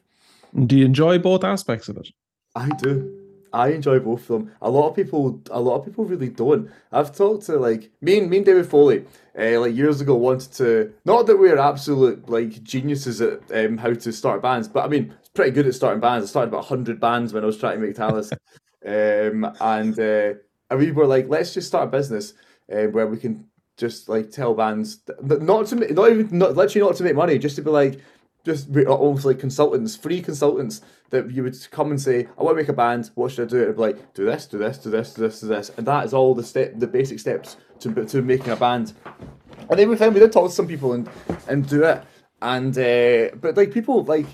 Do 0.67 0.77
you 0.77 0.85
enjoy 0.85 1.19
both 1.19 1.45
aspects 1.45 1.89
of 1.89 1.97
it? 1.97 2.09
I 2.55 2.69
do. 2.71 3.17
I 3.53 3.69
enjoy 3.69 3.99
both 3.99 4.23
of 4.23 4.29
them. 4.29 4.53
A 4.63 4.71
lot 4.71 4.89
of 4.89 4.97
people, 4.97 5.41
a 5.51 5.61
lot 5.61 5.77
of 5.77 5.85
people 5.85 6.05
really 6.05 6.29
don't. 6.29 6.71
I've 6.93 7.15
talked 7.15 7.47
to 7.47 7.57
like 7.57 7.91
me 8.01 8.19
and 8.19 8.31
me 8.31 8.39
and 8.39 8.47
David 8.47 8.67
Foley, 8.67 9.05
uh, 9.39 9.61
like 9.61 9.75
years 9.75 10.01
ago, 10.01 10.15
wanted 10.15 10.53
to. 10.55 10.93
Not 11.05 11.27
that 11.27 11.37
we're 11.37 11.59
absolute 11.59 12.29
like 12.29 12.63
geniuses 12.63 13.21
at 13.21 13.41
um, 13.53 13.79
how 13.79 13.95
to 13.95 14.13
start 14.13 14.43
bands, 14.43 14.69
but 14.69 14.85
I 14.85 14.89
mean, 14.89 15.15
it's 15.19 15.29
pretty 15.31 15.51
good 15.51 15.67
at 15.67 15.75
starting 15.75 16.01
bands. 16.01 16.27
I 16.27 16.29
started 16.29 16.49
about 16.49 16.67
hundred 16.67 17.01
bands 17.01 17.33
when 17.33 17.43
I 17.43 17.47
was 17.47 17.59
trying 17.59 17.81
to 17.81 17.87
make 17.87 17.97
Talisk, 17.97 18.33
um, 18.87 19.53
and 19.61 19.99
uh, 19.99 20.39
and 20.71 20.79
we 20.79 20.93
were 20.93 21.07
like, 21.07 21.29
let's 21.29 21.53
just 21.53 21.69
start 21.69 21.89
a 21.89 21.91
business 21.91 22.35
uh, 22.73 22.85
where 22.85 23.07
we 23.09 23.17
can 23.17 23.47
just 23.81 24.09
like 24.11 24.31
tell 24.31 24.55
bands 24.55 25.01
not 25.23 25.67
to 25.67 25.75
not 25.95 26.11
even 26.11 26.39
not 26.39 26.55
literally 26.55 26.87
not 26.87 26.97
to 26.97 27.03
make 27.03 27.17
money, 27.17 27.39
just 27.39 27.57
to 27.57 27.63
be 27.63 27.71
like 27.71 27.99
just 28.45 28.75
almost 28.87 29.25
like 29.25 29.39
consultants, 29.39 29.97
free 29.97 30.21
consultants 30.21 30.83
that 31.11 31.31
you 31.31 31.43
would 31.43 31.57
come 31.71 31.91
and 31.91 32.01
say, 32.01 32.29
I 32.39 32.43
want 32.43 32.57
to 32.57 32.63
make 32.63 32.69
a 32.69 32.75
band, 32.75 33.11
what 33.15 33.33
should 33.33 33.49
I 33.49 33.51
do? 33.51 33.67
And 33.67 33.75
be 33.75 33.81
like, 33.81 34.15
do 34.15 34.25
this, 34.25 34.47
do 34.47 34.59
this, 34.59 34.79
do 34.79 34.91
this, 34.91 35.15
do 35.15 35.23
this, 35.23 35.41
do 35.41 35.49
this. 35.49 35.71
And 35.77 35.87
that 35.87 36.05
is 36.05 36.15
all 36.15 36.35
the 36.35 36.45
step 36.45 36.75
the 36.77 36.87
basic 36.87 37.19
steps 37.19 37.57
to 37.81 38.05
to 38.05 38.23
making 38.23 38.51
a 38.51 38.57
band. 38.57 38.93
And 39.71 39.79
then 39.79 39.89
we 39.89 39.97
found 39.97 40.15
we 40.15 40.21
did 40.21 40.33
talk 40.33 40.51
to 40.51 40.55
some 40.55 40.69
people 40.69 40.93
and 40.93 41.09
and 41.49 41.67
do 41.67 41.85
it. 41.85 42.05
And 42.43 42.77
uh, 42.79 43.35
but 43.41 43.57
like 43.57 43.73
people 43.73 44.05
like 44.05 44.27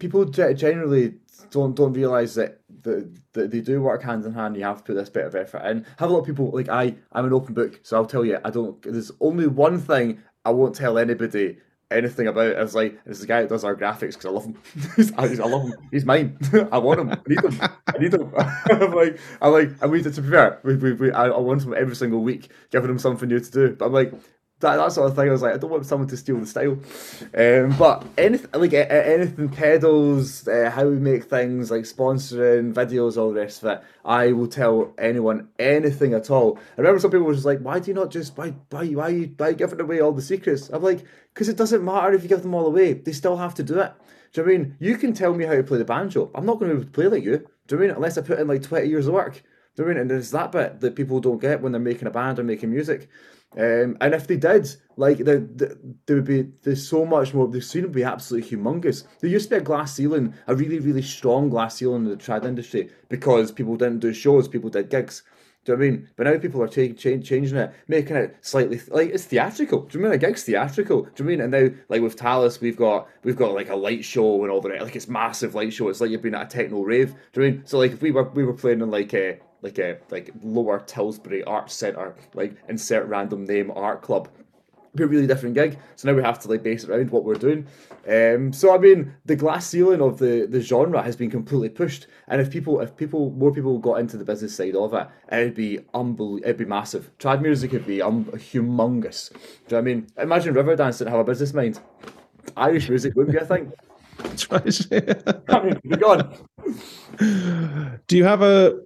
people 0.00 0.24
generally 0.24 1.14
don't 1.50 1.76
don't 1.76 1.92
realize 1.92 2.34
that 2.34 2.61
that, 2.82 3.14
that 3.32 3.50
they 3.50 3.60
do 3.60 3.82
work 3.82 4.02
hand 4.02 4.24
in 4.24 4.32
hand. 4.32 4.56
You 4.56 4.64
have 4.64 4.78
to 4.78 4.84
put 4.84 4.94
this 4.94 5.10
bit 5.10 5.26
of 5.26 5.34
effort 5.34 5.64
in. 5.66 5.86
Have 5.98 6.10
a 6.10 6.12
lot 6.12 6.20
of 6.20 6.26
people 6.26 6.50
like 6.50 6.68
I. 6.68 6.94
I'm 7.12 7.24
an 7.24 7.32
open 7.32 7.54
book, 7.54 7.80
so 7.82 7.96
I'll 7.96 8.06
tell 8.06 8.24
you. 8.24 8.38
I 8.44 8.50
don't. 8.50 8.80
There's 8.82 9.12
only 9.20 9.46
one 9.46 9.78
thing 9.78 10.22
I 10.44 10.50
won't 10.50 10.74
tell 10.74 10.98
anybody 10.98 11.58
anything 11.92 12.26
about 12.26 12.46
it. 12.46 12.58
It's 12.58 12.74
like 12.74 12.98
it's 13.06 13.20
the 13.20 13.26
guy 13.26 13.42
that 13.42 13.48
does 13.48 13.64
our 13.64 13.76
graphics 13.76 14.14
because 14.14 14.26
I 14.26 14.30
love 14.30 14.44
him. 14.44 14.56
I 15.18 15.26
love 15.46 15.62
him. 15.64 15.74
He's 15.90 16.04
mine. 16.04 16.38
I 16.72 16.78
want 16.78 17.00
him. 17.00 17.10
I 17.10 17.18
need 17.26 17.44
him. 17.44 17.60
I 17.60 17.98
need 17.98 18.14
him. 18.14 18.32
I'm 18.36 18.92
like, 18.92 19.18
I'm 19.40 19.52
like, 19.52 19.82
I 19.82 19.86
mean, 19.86 20.02
to 20.02 20.10
prepare. 20.10 20.60
we, 20.62 20.76
we, 20.76 20.92
we, 20.92 21.12
I, 21.12 21.26
I 21.26 21.38
want 21.38 21.62
him 21.62 21.74
every 21.74 21.96
single 21.96 22.20
week, 22.20 22.50
giving 22.70 22.90
him 22.90 22.98
something 22.98 23.28
new 23.28 23.40
to 23.40 23.50
do. 23.50 23.76
But 23.76 23.86
I'm 23.86 23.92
like, 23.92 24.12
that, 24.62 24.76
that 24.76 24.92
sort 24.92 25.10
of 25.10 25.16
thing. 25.16 25.28
I 25.28 25.32
was 25.32 25.42
like, 25.42 25.54
I 25.54 25.58
don't 25.58 25.70
want 25.70 25.86
someone 25.86 26.08
to 26.08 26.16
steal 26.16 26.38
the 26.38 26.46
style. 26.46 26.78
Um, 27.36 27.76
but 27.78 28.04
anything 28.16 28.48
like 28.54 28.72
anything 28.72 29.48
pedals, 29.50 30.48
uh, 30.48 30.70
how 30.74 30.86
we 30.86 30.96
make 30.96 31.24
things, 31.24 31.70
like 31.70 31.82
sponsoring 31.82 32.72
videos, 32.72 33.16
all 33.16 33.32
the 33.32 33.40
rest 33.40 33.62
of 33.62 33.70
it. 33.72 33.84
I 34.04 34.32
will 34.32 34.46
tell 34.46 34.94
anyone 34.98 35.48
anything 35.58 36.14
at 36.14 36.30
all. 36.30 36.58
I 36.78 36.80
remember 36.80 37.00
some 37.00 37.10
people 37.10 37.26
were 37.26 37.34
just 37.34 37.46
like, 37.46 37.60
why 37.60 37.78
do 37.78 37.90
you 37.90 37.94
not 37.94 38.10
just 38.10 38.36
why 38.36 38.54
why 38.70 38.86
why 38.86 39.08
you 39.08 39.34
why 39.36 39.52
giving 39.52 39.80
away 39.80 40.00
all 40.00 40.12
the 40.12 40.22
secrets? 40.22 40.70
I'm 40.70 40.82
like, 40.82 41.04
because 41.34 41.48
it 41.48 41.56
doesn't 41.56 41.84
matter 41.84 42.12
if 42.12 42.22
you 42.22 42.28
give 42.28 42.42
them 42.42 42.54
all 42.54 42.66
away. 42.66 42.94
They 42.94 43.12
still 43.12 43.36
have 43.36 43.54
to 43.56 43.62
do 43.62 43.80
it. 43.80 43.92
Do 44.32 44.40
you 44.40 44.46
know 44.46 44.52
I 44.52 44.56
mean? 44.56 44.76
You 44.80 44.96
can 44.96 45.12
tell 45.12 45.34
me 45.34 45.44
how 45.44 45.54
to 45.54 45.62
play 45.62 45.78
the 45.78 45.84
banjo. 45.84 46.30
I'm 46.34 46.46
not 46.46 46.58
going 46.58 46.70
to 46.70 46.76
be 46.76 46.80
able 46.82 46.90
to 46.90 46.94
play 46.94 47.08
like 47.08 47.24
you. 47.24 47.46
Do 47.66 47.74
you 47.74 47.76
know 47.76 47.84
I 47.84 47.86
mean? 47.88 47.96
Unless 47.96 48.18
I 48.18 48.22
put 48.22 48.38
in 48.38 48.48
like 48.48 48.62
20 48.62 48.88
years 48.88 49.06
of 49.06 49.14
work. 49.14 49.42
Do 49.76 49.82
you 49.82 49.84
know 49.84 49.90
I 49.90 49.94
mean? 49.94 50.00
And 50.02 50.10
there's 50.10 50.30
that 50.30 50.52
bit 50.52 50.80
that 50.80 50.96
people 50.96 51.20
don't 51.20 51.40
get 51.40 51.60
when 51.60 51.72
they're 51.72 51.80
making 51.80 52.08
a 52.08 52.10
band 52.10 52.38
or 52.38 52.44
making 52.44 52.70
music. 52.70 53.08
Um, 53.56 53.98
and 54.00 54.14
if 54.14 54.26
they 54.26 54.36
did, 54.36 54.74
like 54.96 55.18
the, 55.18 55.46
the, 55.54 55.78
there 56.06 56.16
would 56.16 56.24
be 56.24 56.48
there's 56.62 56.86
so 56.86 57.04
much 57.04 57.34
more. 57.34 57.48
The 57.48 57.60
scene 57.60 57.82
would 57.82 57.92
be 57.92 58.04
absolutely 58.04 58.56
humongous. 58.56 59.04
There 59.20 59.30
used 59.30 59.50
to 59.50 59.56
be 59.56 59.56
a 59.56 59.60
glass 59.60 59.94
ceiling, 59.94 60.34
a 60.46 60.54
really 60.54 60.78
really 60.78 61.02
strong 61.02 61.50
glass 61.50 61.76
ceiling 61.76 62.04
in 62.04 62.10
the 62.10 62.16
trad 62.16 62.44
industry 62.44 62.90
because 63.08 63.52
people 63.52 63.76
didn't 63.76 64.00
do 64.00 64.12
shows, 64.12 64.48
people 64.48 64.70
did 64.70 64.90
gigs. 64.90 65.22
Do 65.64 65.72
you 65.72 65.78
know 65.78 65.84
I 65.84 65.90
mean? 65.90 66.08
But 66.16 66.26
now 66.26 66.38
people 66.38 66.62
are 66.62 66.68
ch- 66.68 66.98
changing 66.98 67.56
it, 67.56 67.72
making 67.86 68.16
it 68.16 68.36
slightly 68.40 68.80
like 68.88 69.10
it's 69.10 69.24
theatrical. 69.24 69.82
Do 69.82 69.96
you 69.96 70.02
mean 70.02 70.12
a 70.12 70.18
gig's 70.18 70.42
theatrical? 70.42 71.02
Do 71.02 71.22
you 71.22 71.24
mean? 71.24 71.40
And 71.40 71.52
now, 71.52 71.68
like 71.88 72.02
with 72.02 72.16
Talisk, 72.16 72.60
we've 72.60 72.76
got 72.76 73.06
we've 73.22 73.36
got 73.36 73.54
like 73.54 73.68
a 73.68 73.76
light 73.76 74.04
show 74.04 74.42
and 74.42 74.50
all 74.50 74.60
the 74.60 74.70
like 74.70 74.96
it's 74.96 75.08
massive 75.08 75.54
light 75.54 75.72
show. 75.72 75.88
It's 75.88 76.00
like 76.00 76.10
you've 76.10 76.22
been 76.22 76.34
at 76.34 76.46
a 76.46 76.56
techno 76.56 76.82
rave. 76.82 77.14
Do 77.32 77.42
you 77.42 77.52
mean? 77.52 77.62
So 77.64 77.78
like 77.78 77.92
if 77.92 78.02
we 78.02 78.10
were 78.10 78.28
we 78.30 78.44
were 78.44 78.54
playing 78.54 78.80
in 78.80 78.90
like 78.90 79.14
a 79.14 79.38
like 79.62 79.78
a 79.78 79.98
like 80.10 80.30
Lower 80.42 80.80
Tilsbury 80.80 81.42
Arts 81.44 81.74
Centre, 81.74 82.14
like 82.34 82.56
insert 82.68 83.06
random 83.06 83.44
name 83.44 83.70
art 83.70 84.02
club. 84.02 84.28
Be 84.94 85.04
a 85.04 85.06
really 85.06 85.26
different 85.26 85.54
gig. 85.54 85.78
So 85.96 86.10
now 86.10 86.14
we 86.14 86.22
have 86.22 86.38
to 86.40 86.48
like 86.48 86.62
base 86.62 86.84
it 86.84 86.90
around 86.90 87.10
what 87.10 87.24
we're 87.24 87.34
doing. 87.34 87.66
Um, 88.06 88.52
so 88.52 88.74
I 88.74 88.78
mean, 88.78 89.14
the 89.24 89.36
glass 89.36 89.66
ceiling 89.66 90.02
of 90.02 90.18
the 90.18 90.46
the 90.50 90.60
genre 90.60 91.02
has 91.02 91.16
been 91.16 91.30
completely 91.30 91.70
pushed. 91.70 92.08
And 92.28 92.40
if 92.40 92.50
people, 92.50 92.80
if 92.80 92.94
people, 92.96 93.30
more 93.30 93.52
people 93.52 93.78
got 93.78 94.00
into 94.00 94.18
the 94.18 94.24
business 94.24 94.54
side 94.54 94.74
of 94.74 94.92
it, 94.92 95.08
it'd 95.30 95.54
be 95.54 95.78
unbelievable. 95.94 96.44
It'd 96.44 96.58
be 96.58 96.66
massive. 96.66 97.10
Trad 97.18 97.40
music 97.40 97.72
would 97.72 97.86
be 97.86 98.02
um, 98.02 98.24
humongous. 98.26 99.30
Do 99.30 99.38
you 99.38 99.42
know 99.42 99.76
what 99.76 99.78
I 99.78 99.80
mean? 99.82 100.06
Imagine 100.18 100.54
Riverdance 100.54 100.98
didn't 100.98 101.12
have 101.12 101.20
a 101.20 101.24
business 101.24 101.54
mind. 101.54 101.80
Irish 102.56 102.88
music 102.88 103.14
wouldn't 103.16 103.34
be 103.34 103.42
a 103.42 103.46
thing. 103.46 103.72
I 105.48 105.62
mean, 105.64 105.80
be 105.88 105.96
gone. 105.96 106.36
do 108.06 108.16
you 108.16 108.24
have 108.24 108.42
a 108.42 108.78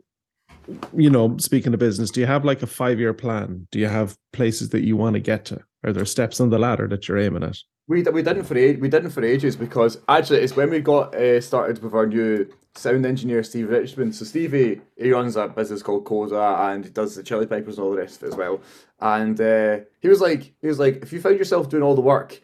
you 0.95 1.11
know 1.11 1.37
speaking 1.39 1.73
of 1.73 1.81
business 1.81 2.11
do 2.11 2.21
you 2.21 2.27
have 2.27 2.45
like 2.45 2.63
a 2.63 2.67
five 2.67 2.99
year 2.99 3.15
plan 3.15 3.67
do 3.71 3.79
you 3.79 3.89
have 3.89 4.17
places 4.33 4.71
that 4.71 4.85
you 4.85 4.97
want 4.97 5.15
to 5.15 5.21
get 5.21 5.45
to 5.45 5.61
are 5.85 5.93
there 5.93 6.05
steps 6.05 6.41
on 6.41 6.51
the 6.51 6.59
ladder 6.59 6.89
that 6.89 7.07
you're 7.07 7.19
aiming 7.19 7.43
at 7.43 7.57
We, 7.89 8.03
we 8.03 8.23
didn't 8.23 8.45
for 8.45 8.55
we 8.55 8.89
didn't 8.89 9.11
for 9.11 9.25
ages 9.25 9.55
because 9.55 9.99
actually 10.09 10.41
it's 10.41 10.57
when 10.57 10.71
we 10.71 10.81
got 10.81 11.15
uh, 11.15 11.41
started 11.41 11.83
with 11.83 11.95
our 11.95 12.07
new 12.07 12.49
sound 12.79 13.07
engineer 13.07 13.43
Steve 13.43 13.71
Richmond. 13.71 14.15
So 14.15 14.25
Stevie 14.25 14.81
he 14.97 15.13
runs 15.13 15.37
a 15.37 15.49
business 15.49 15.83
called 15.83 16.05
Coda 16.05 16.57
and 16.61 16.85
he 16.85 16.91
does 16.91 17.15
the 17.15 17.23
Chilli 17.23 17.49
Pipers 17.49 17.79
and 17.79 17.85
all 17.85 17.93
the 17.93 17.99
rest 17.99 18.17
of 18.17 18.25
it 18.25 18.33
as 18.33 18.37
well. 18.37 18.61
And 19.01 19.41
uh, 19.41 19.81
he 20.01 20.09
was 20.09 20.21
like 20.21 20.55
he 20.61 20.67
was 20.67 20.79
like 20.79 20.97
if 20.97 21.13
you 21.13 21.21
find 21.21 21.39
yourself 21.39 21.69
doing 21.69 21.83
all 21.83 21.95
the 21.95 22.01
work, 22.01 22.41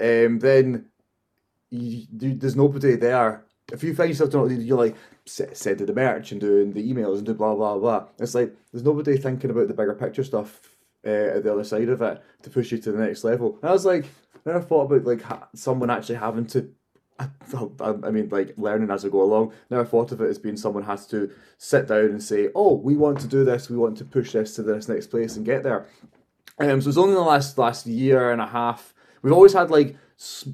um, 0.00 0.38
then 0.38 0.86
you, 1.70 2.06
there's 2.10 2.56
nobody 2.56 2.96
there. 2.96 3.44
If 3.72 3.82
you 3.82 3.94
find 3.94 4.10
yourself 4.10 4.30
doing 4.30 4.60
you're 4.60 4.78
like 4.78 4.96
se- 5.24 5.54
sending 5.54 5.86
the 5.86 5.94
merch 5.94 6.32
and 6.32 6.40
doing 6.40 6.72
the 6.72 6.92
emails 6.92 7.18
and 7.18 7.26
do 7.26 7.34
blah 7.34 7.54
blah 7.54 7.78
blah. 7.78 8.06
It's 8.18 8.34
like 8.34 8.54
there's 8.72 8.84
nobody 8.84 9.16
thinking 9.16 9.50
about 9.50 9.68
the 9.68 9.74
bigger 9.74 9.94
picture 9.94 10.24
stuff 10.24 10.60
uh, 11.06 11.10
at 11.36 11.44
the 11.44 11.52
other 11.52 11.64
side 11.64 11.88
of 11.88 12.02
it 12.02 12.22
to 12.42 12.50
push 12.50 12.72
you 12.72 12.78
to 12.78 12.92
the 12.92 13.04
next 13.04 13.24
level. 13.24 13.58
And 13.62 13.70
I 13.70 13.72
was 13.72 13.84
like, 13.84 14.06
I 14.46 14.58
thought 14.60 14.90
about 14.90 15.04
like 15.04 15.22
ha- 15.22 15.48
someone 15.54 15.90
actually 15.90 16.16
having 16.16 16.46
to. 16.46 16.70
I, 17.18 17.28
I 17.80 18.10
mean, 18.10 18.28
like 18.30 18.54
learning 18.56 18.90
as 18.90 19.04
I 19.04 19.08
go 19.08 19.22
along. 19.22 19.52
Never 19.70 19.84
thought 19.84 20.12
of 20.12 20.20
it 20.20 20.30
as 20.30 20.38
being 20.38 20.56
someone 20.56 20.82
has 20.84 21.06
to 21.08 21.30
sit 21.58 21.86
down 21.86 22.06
and 22.06 22.22
say, 22.22 22.48
"Oh, 22.54 22.74
we 22.74 22.96
want 22.96 23.20
to 23.20 23.28
do 23.28 23.44
this. 23.44 23.70
We 23.70 23.76
want 23.76 23.98
to 23.98 24.04
push 24.04 24.32
this 24.32 24.56
to 24.56 24.62
this 24.62 24.88
next 24.88 25.08
place 25.08 25.36
and 25.36 25.46
get 25.46 25.62
there." 25.62 25.86
Um, 26.58 26.80
so 26.80 26.88
it's 26.88 26.98
only 26.98 27.12
in 27.12 27.16
the 27.16 27.22
last 27.22 27.58
last 27.58 27.86
year 27.86 28.32
and 28.32 28.40
a 28.40 28.46
half. 28.46 28.94
We've 29.20 29.32
always 29.32 29.52
had 29.52 29.70
like 29.70 29.96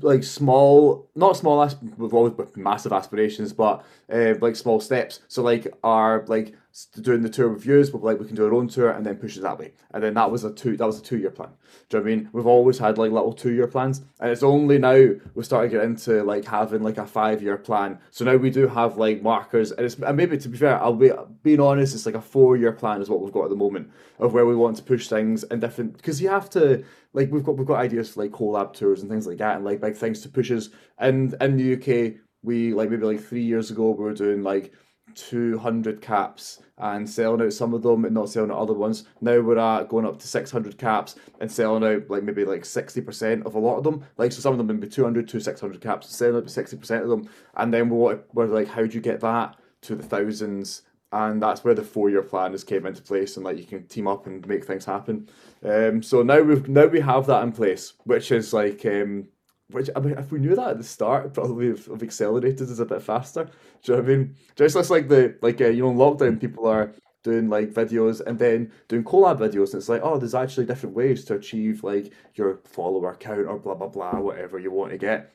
like 0.02 0.24
small, 0.24 1.08
not 1.14 1.36
small. 1.36 1.62
As- 1.62 1.76
we've 1.96 2.14
always 2.14 2.34
massive 2.56 2.92
aspirations, 2.92 3.52
but 3.52 3.84
uh, 4.12 4.34
like 4.40 4.56
small 4.56 4.80
steps. 4.80 5.20
So 5.28 5.42
like 5.42 5.66
our 5.84 6.24
like 6.26 6.54
doing 6.86 7.22
the 7.22 7.28
tour 7.28 7.48
reviews, 7.48 7.90
but 7.90 8.02
like 8.02 8.18
we 8.18 8.26
can 8.26 8.36
do 8.36 8.44
our 8.44 8.54
own 8.54 8.68
tour 8.68 8.90
and 8.90 9.04
then 9.04 9.16
push 9.16 9.36
it 9.36 9.40
that 9.40 9.58
way. 9.58 9.72
And 9.92 10.02
then 10.02 10.14
that 10.14 10.30
was 10.30 10.44
a 10.44 10.52
two 10.52 10.76
that 10.76 10.86
was 10.86 11.00
a 11.00 11.02
two 11.02 11.18
year 11.18 11.30
plan. 11.30 11.50
Do 11.88 11.96
you 11.96 12.04
know 12.04 12.10
I 12.10 12.14
mean? 12.14 12.28
We've 12.32 12.46
always 12.46 12.78
had 12.78 12.98
like 12.98 13.10
little 13.10 13.32
two 13.32 13.52
year 13.52 13.66
plans, 13.66 14.02
and 14.20 14.30
it's 14.30 14.42
only 14.42 14.78
now 14.78 15.10
we're 15.34 15.42
starting 15.42 15.70
to 15.70 15.76
get 15.76 15.84
into 15.84 16.22
like 16.22 16.44
having 16.44 16.82
like 16.82 16.98
a 16.98 17.06
five 17.06 17.42
year 17.42 17.56
plan. 17.56 17.98
So 18.10 18.24
now 18.24 18.36
we 18.36 18.50
do 18.50 18.68
have 18.68 18.96
like 18.96 19.22
markers, 19.22 19.72
and 19.72 19.86
it's 19.86 19.96
and 19.96 20.16
maybe 20.16 20.38
to 20.38 20.48
be 20.48 20.58
fair, 20.58 20.80
I'll 20.80 20.92
be 20.92 21.10
being 21.42 21.60
honest, 21.60 21.94
it's 21.94 22.06
like 22.06 22.14
a 22.14 22.20
four 22.20 22.56
year 22.56 22.72
plan 22.72 23.02
is 23.02 23.10
what 23.10 23.20
we've 23.20 23.32
got 23.32 23.44
at 23.44 23.50
the 23.50 23.56
moment 23.56 23.90
of 24.18 24.32
where 24.32 24.46
we 24.46 24.56
want 24.56 24.76
to 24.76 24.82
push 24.82 25.08
things 25.08 25.44
and 25.44 25.60
different 25.60 25.96
because 25.96 26.20
you 26.20 26.28
have 26.28 26.50
to 26.50 26.84
like 27.12 27.30
we've 27.32 27.44
got 27.44 27.56
we've 27.56 27.66
got 27.66 27.78
ideas 27.78 28.10
for 28.10 28.22
like 28.22 28.32
collab 28.32 28.72
tours 28.72 29.00
and 29.00 29.10
things 29.10 29.26
like 29.26 29.38
that 29.38 29.56
and 29.56 29.64
like 29.64 29.80
big 29.80 29.96
things 29.96 30.20
to 30.22 30.28
push 30.28 30.50
us. 30.50 30.68
And 30.98 31.34
in 31.40 31.56
the 31.56 31.74
UK, 31.74 32.20
we 32.42 32.72
like 32.72 32.90
maybe 32.90 33.04
like 33.04 33.20
three 33.20 33.42
years 33.42 33.70
ago 33.70 33.90
we 33.90 34.04
were 34.04 34.14
doing 34.14 34.42
like 34.42 34.72
200 35.14 36.00
caps 36.00 36.62
and 36.78 37.08
selling 37.08 37.42
out 37.42 37.52
some 37.52 37.74
of 37.74 37.82
them 37.82 38.04
and 38.04 38.14
not 38.14 38.28
selling 38.28 38.50
out 38.50 38.58
other 38.58 38.72
ones. 38.72 39.04
Now 39.20 39.40
we're 39.40 39.58
at 39.58 39.88
going 39.88 40.06
up 40.06 40.18
to 40.20 40.28
600 40.28 40.78
caps 40.78 41.16
and 41.40 41.50
selling 41.50 41.84
out 41.84 42.08
like 42.08 42.22
maybe 42.22 42.44
like 42.44 42.62
60% 42.62 43.44
of 43.44 43.54
a 43.54 43.58
lot 43.58 43.78
of 43.78 43.84
them. 43.84 44.04
Like 44.16 44.32
so 44.32 44.40
some 44.40 44.52
of 44.52 44.58
them 44.58 44.68
maybe 44.68 44.88
200 44.88 45.28
to 45.28 45.40
600 45.40 45.80
caps, 45.80 46.14
selling 46.14 46.36
out 46.36 46.44
60% 46.44 47.02
of 47.02 47.08
them. 47.08 47.28
And 47.56 47.74
then 47.74 47.88
we 47.88 47.96
want, 47.96 48.22
we're 48.32 48.46
like, 48.46 48.68
how 48.68 48.86
do 48.86 48.94
you 48.94 49.00
get 49.00 49.20
that 49.20 49.56
to 49.82 49.94
the 49.94 50.02
thousands? 50.02 50.82
And 51.10 51.42
that's 51.42 51.64
where 51.64 51.74
the 51.74 51.82
four 51.82 52.10
year 52.10 52.22
plan 52.22 52.52
has 52.52 52.64
came 52.64 52.84
into 52.84 53.02
place 53.02 53.36
and 53.36 53.44
like 53.44 53.56
you 53.56 53.64
can 53.64 53.86
team 53.86 54.06
up 54.06 54.26
and 54.26 54.46
make 54.46 54.64
things 54.64 54.84
happen. 54.84 55.28
Um, 55.64 56.02
so 56.02 56.22
now 56.22 56.42
we've 56.42 56.68
now 56.68 56.86
we 56.86 57.00
have 57.00 57.26
that 57.26 57.42
in 57.42 57.52
place, 57.52 57.94
which 58.04 58.30
is 58.30 58.52
like 58.52 58.84
um, 58.84 59.28
which 59.70 59.90
I 59.94 60.00
mean, 60.00 60.16
if 60.16 60.32
we 60.32 60.38
knew 60.38 60.54
that 60.56 60.68
at 60.68 60.78
the 60.78 60.84
start, 60.84 61.26
it 61.26 61.34
probably 61.34 61.68
have, 61.68 61.86
have 61.86 62.02
accelerated 62.02 62.70
us 62.70 62.78
a 62.78 62.84
bit 62.84 63.02
faster. 63.02 63.44
Do 63.82 63.92
you 63.92 63.96
know 63.96 64.02
what 64.02 64.10
I 64.10 64.16
mean? 64.16 64.34
Just 64.56 64.76
less 64.76 64.90
like 64.90 65.08
the 65.08 65.36
like 65.42 65.60
uh, 65.60 65.66
you 65.66 65.82
know 65.82 65.90
in 65.90 65.96
lockdown, 65.96 66.40
people 66.40 66.66
are 66.66 66.92
doing 67.22 67.48
like 67.50 67.72
videos 67.74 68.20
and 68.26 68.38
then 68.38 68.72
doing 68.88 69.04
collab 69.04 69.38
videos. 69.38 69.72
And 69.72 69.80
it's 69.80 69.88
like, 69.88 70.00
oh, 70.02 70.18
there's 70.18 70.34
actually 70.34 70.66
different 70.66 70.96
ways 70.96 71.24
to 71.26 71.34
achieve 71.34 71.84
like 71.84 72.12
your 72.34 72.60
follower 72.64 73.14
count 73.14 73.46
or 73.46 73.58
blah 73.58 73.74
blah 73.74 73.88
blah, 73.88 74.18
whatever 74.18 74.58
you 74.58 74.70
want 74.70 74.92
to 74.92 74.98
get. 74.98 75.32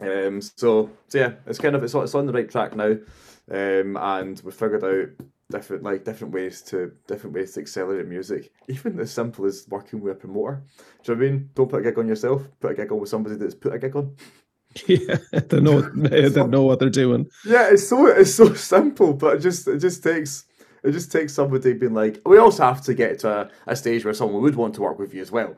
Um, 0.00 0.40
so, 0.40 0.90
so 1.08 1.18
yeah, 1.18 1.32
it's 1.46 1.58
kind 1.58 1.74
of 1.74 1.82
it's 1.82 1.94
on, 1.94 2.04
it's 2.04 2.14
on 2.14 2.26
the 2.26 2.32
right 2.32 2.50
track 2.50 2.74
now, 2.74 2.96
um, 3.50 3.96
and 3.96 4.40
we 4.44 4.52
figured 4.52 4.84
out 4.84 5.26
different 5.50 5.82
like 5.82 6.04
different 6.04 6.34
ways 6.34 6.60
to 6.62 6.92
different 7.06 7.34
ways 7.34 7.52
to 7.52 7.60
accelerate 7.60 8.06
music. 8.06 8.52
Even 8.68 8.98
as 9.00 9.10
simple 9.10 9.46
as 9.46 9.66
working 9.68 10.00
with 10.00 10.12
a 10.12 10.16
promoter. 10.16 10.62
Do 11.02 11.12
you 11.12 11.16
know 11.16 11.20
what 11.20 11.28
I 11.28 11.30
mean? 11.30 11.50
Don't 11.54 11.70
put 11.70 11.80
a 11.80 11.82
gig 11.82 11.98
on 11.98 12.08
yourself. 12.08 12.42
Put 12.60 12.72
a 12.72 12.74
gig 12.74 12.92
on 12.92 13.00
with 13.00 13.08
somebody 13.08 13.36
that's 13.36 13.54
put 13.54 13.74
a 13.74 13.78
gig 13.78 13.96
on. 13.96 14.14
yeah 14.86 15.16
they 15.32 15.60
know 15.60 15.80
they 15.80 16.28
know 16.46 16.62
what 16.62 16.78
they're 16.78 16.90
doing 16.90 17.26
Yeah, 17.46 17.70
it's 17.70 17.88
so 17.88 18.06
it's 18.06 18.34
so 18.34 18.52
simple, 18.54 19.14
but 19.14 19.36
it 19.36 19.40
just 19.40 19.66
it 19.66 19.78
just 19.78 20.02
takes 20.02 20.44
it 20.84 20.92
just 20.92 21.10
takes 21.10 21.34
somebody 21.34 21.72
being 21.72 21.94
like. 21.94 22.20
We 22.26 22.38
also 22.38 22.64
have 22.64 22.82
to 22.82 22.94
get 22.94 23.20
to 23.20 23.30
a, 23.30 23.50
a 23.66 23.76
stage 23.76 24.04
where 24.04 24.14
someone 24.14 24.42
would 24.42 24.54
want 24.54 24.74
to 24.74 24.82
work 24.82 24.98
with 24.98 25.14
you 25.14 25.22
as 25.22 25.32
well. 25.32 25.56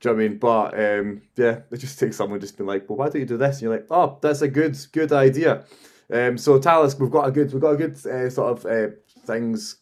Do 0.00 0.08
you 0.08 0.14
know 0.14 0.16
what 0.16 0.24
I 0.24 0.28
mean? 0.28 0.38
But 0.38 0.80
um, 0.80 1.22
yeah, 1.36 1.60
it 1.70 1.76
just 1.76 1.98
takes 1.98 2.16
someone 2.16 2.40
just 2.40 2.56
being 2.56 2.66
like, 2.66 2.88
well, 2.88 2.98
why 2.98 3.08
don't 3.08 3.20
you 3.20 3.26
do 3.26 3.36
this? 3.36 3.56
And 3.56 3.62
you're 3.62 3.74
like, 3.74 3.86
oh, 3.90 4.18
that's 4.22 4.42
a 4.42 4.48
good 4.48 4.76
good 4.92 5.12
idea. 5.12 5.64
Um, 6.12 6.36
so 6.36 6.58
Talisk, 6.58 6.98
we've 7.00 7.10
got 7.10 7.28
a 7.28 7.30
good 7.30 7.52
we've 7.52 7.62
got 7.62 7.72
a 7.72 7.76
good 7.76 8.06
uh, 8.06 8.28
sort 8.30 8.58
of 8.58 8.66
uh, 8.66 8.94
things, 9.24 9.76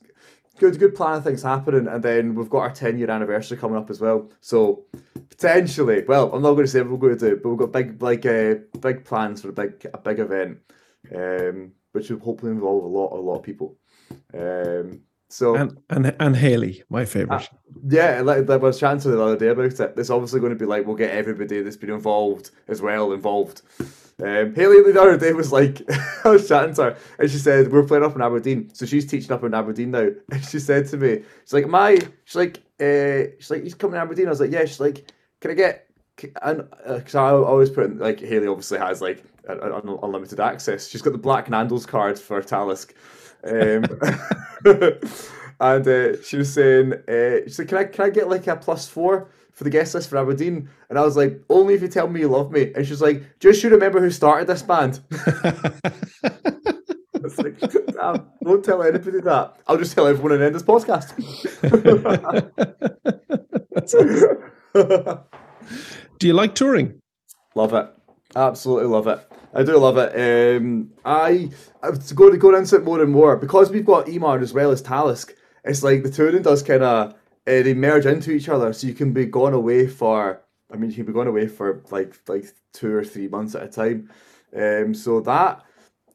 good 0.58 0.78
good 0.78 0.94
plan 0.94 1.16
of 1.16 1.24
things 1.24 1.42
happening, 1.42 1.88
and 1.88 2.02
then 2.02 2.34
we've 2.34 2.50
got 2.50 2.60
our 2.60 2.72
ten 2.72 2.98
year 2.98 3.10
anniversary 3.10 3.56
coming 3.58 3.76
up 3.76 3.90
as 3.90 4.00
well. 4.00 4.30
So 4.40 4.84
potentially, 5.28 6.04
well, 6.06 6.32
I'm 6.32 6.42
not 6.42 6.52
going 6.52 6.66
to 6.66 6.70
say 6.70 6.80
what 6.80 6.90
we're 6.90 7.08
going 7.08 7.18
to 7.18 7.30
do, 7.30 7.40
but 7.42 7.48
we've 7.48 7.58
got 7.58 7.72
big 7.72 8.02
like 8.02 8.26
uh, 8.26 8.56
big 8.80 9.04
plans 9.04 9.42
for 9.42 9.50
a 9.50 9.52
big 9.52 9.86
a 9.92 9.98
big 9.98 10.18
event, 10.18 10.58
um, 11.14 11.72
which 11.92 12.10
will 12.10 12.18
hopefully 12.18 12.52
involve 12.52 12.84
a 12.84 12.88
lot 12.88 13.12
a 13.12 13.20
lot 13.20 13.36
of 13.38 13.42
people. 13.42 13.76
Um, 14.34 15.00
so 15.28 15.54
and 15.54 15.78
and 15.90 16.14
and 16.18 16.36
Hayley 16.36 16.82
my 16.88 17.04
favorite 17.04 17.48
yeah, 17.88 18.20
like, 18.22 18.48
like 18.48 18.60
I 18.60 18.64
was 18.64 18.78
chatting 18.78 19.00
to 19.00 19.08
the 19.10 19.22
other 19.22 19.36
day 19.36 19.48
about 19.48 19.78
it. 19.78 19.94
It's 19.96 20.10
obviously 20.10 20.40
going 20.40 20.52
to 20.52 20.58
be 20.58 20.66
like 20.66 20.86
we'll 20.86 20.96
get 20.96 21.12
everybody 21.12 21.62
that's 21.62 21.76
been 21.76 21.90
involved 21.90 22.50
as 22.68 22.82
well 22.82 23.12
involved. 23.12 23.62
Um, 24.22 24.54
Hayley 24.54 24.92
the 24.92 25.00
other 25.00 25.16
day 25.16 25.32
was 25.32 25.52
like, 25.52 25.80
I 26.24 26.30
was 26.30 26.46
chatting 26.46 26.74
to 26.74 26.82
her 26.82 26.96
and 27.18 27.30
she 27.30 27.38
said 27.38 27.72
we're 27.72 27.84
playing 27.86 28.04
up 28.04 28.14
in 28.14 28.22
Aberdeen, 28.22 28.70
so 28.74 28.84
she's 28.86 29.06
teaching 29.06 29.32
up 29.32 29.44
in 29.44 29.54
Aberdeen 29.54 29.90
now. 29.92 30.08
And 30.32 30.44
she 30.44 30.58
said 30.58 30.86
to 30.88 30.96
me, 30.96 31.22
she's 31.44 31.52
like, 31.52 31.68
"My," 31.68 31.98
she's 32.24 32.36
like, 32.36 32.58
uh, 32.80 33.30
she's 33.38 33.50
like, 33.50 33.62
"He's 33.62 33.74
coming 33.74 33.94
to 33.94 34.00
Aberdeen." 34.00 34.26
I 34.26 34.30
was 34.30 34.40
like, 34.40 34.50
"Yeah." 34.50 34.64
She's 34.64 34.80
like, 34.80 35.10
"Can 35.40 35.50
I 35.52 35.54
get?" 35.54 35.86
And 36.42 36.68
because 36.86 37.14
I 37.14 37.30
always 37.30 37.70
put 37.70 37.84
in, 37.84 37.98
like 37.98 38.20
Hayley 38.20 38.46
obviously 38.46 38.78
has 38.78 39.00
like 39.00 39.24
un- 39.48 39.60
un- 39.60 39.98
unlimited 40.02 40.38
access. 40.40 40.88
She's 40.88 41.02
got 41.02 41.12
the 41.12 41.18
Black 41.18 41.48
Nando's 41.48 41.86
card 41.86 42.18
for 42.18 42.42
Talisk. 42.42 42.92
Um, 43.42 43.84
and 45.60 45.88
uh, 45.88 46.22
she 46.22 46.36
was 46.36 46.52
saying, 46.52 46.92
uh, 47.08 47.44
she 47.44 47.50
said, 47.50 47.68
"Can 47.68 47.78
I 47.78 47.84
can 47.84 48.04
I 48.04 48.10
get 48.10 48.28
like 48.28 48.46
a 48.46 48.56
plus 48.56 48.86
four 48.86 49.28
for 49.60 49.64
the 49.64 49.70
guest 49.70 49.94
list 49.94 50.08
for 50.08 50.16
Aberdeen?" 50.16 50.70
And 50.88 50.98
I 50.98 51.02
was 51.02 51.18
like, 51.18 51.38
"Only 51.50 51.74
if 51.74 51.82
you 51.82 51.88
tell 51.88 52.08
me 52.08 52.20
you 52.20 52.28
love 52.28 52.50
me." 52.50 52.72
And 52.74 52.86
she's 52.86 53.02
like, 53.02 53.22
"Just 53.38 53.62
you 53.62 53.68
remember 53.68 54.00
who 54.00 54.10
started 54.10 54.46
this 54.46 54.62
band." 54.62 55.00
It's 57.22 57.38
like, 57.38 57.60
damn, 57.94 58.26
don't 58.42 58.64
tell 58.64 58.82
anybody 58.82 59.20
that. 59.20 59.56
I'll 59.66 59.76
just 59.76 59.94
tell 59.94 60.06
everyone 60.06 60.32
and 60.32 60.42
end 60.42 60.54
this 60.54 60.62
podcast. 60.62 61.14
do 66.18 66.26
you 66.26 66.32
like 66.32 66.54
touring 66.54 67.00
love 67.54 67.74
it, 67.74 67.88
absolutely 68.34 68.88
love 68.88 69.06
it. 69.06 69.20
I 69.52 69.62
do 69.64 69.76
love 69.76 69.98
it. 69.98 70.56
Um, 70.56 70.90
I 71.04 71.50
I've 71.82 72.14
going 72.14 72.32
to 72.32 72.38
go 72.38 72.54
into 72.54 72.76
it 72.76 72.84
more 72.84 73.02
and 73.02 73.12
more 73.12 73.36
because 73.36 73.70
we've 73.70 73.86
got 73.86 74.06
Imar 74.06 74.40
as 74.42 74.52
well 74.52 74.70
as 74.70 74.82
Talisk. 74.82 75.32
It's 75.64 75.82
like 75.82 76.02
the 76.02 76.10
touring 76.10 76.42
does 76.42 76.62
kind 76.62 76.82
of 76.82 77.14
uh, 77.50 77.62
they 77.62 77.74
merge 77.74 78.06
into 78.06 78.30
each 78.30 78.48
other, 78.48 78.72
so 78.72 78.86
you 78.86 78.94
can 78.94 79.12
be 79.12 79.26
gone 79.26 79.54
away 79.54 79.86
for. 79.86 80.40
I 80.72 80.76
mean, 80.76 80.90
you 80.90 80.96
can 80.96 81.06
be 81.06 81.12
gone 81.12 81.26
away 81.26 81.46
for 81.48 81.82
like 81.90 82.16
like 82.28 82.46
two 82.72 82.94
or 82.94 83.04
three 83.04 83.28
months 83.28 83.54
at 83.54 83.64
a 83.64 83.68
time. 83.68 84.10
Um, 84.56 84.94
so 84.94 85.20
that 85.20 85.62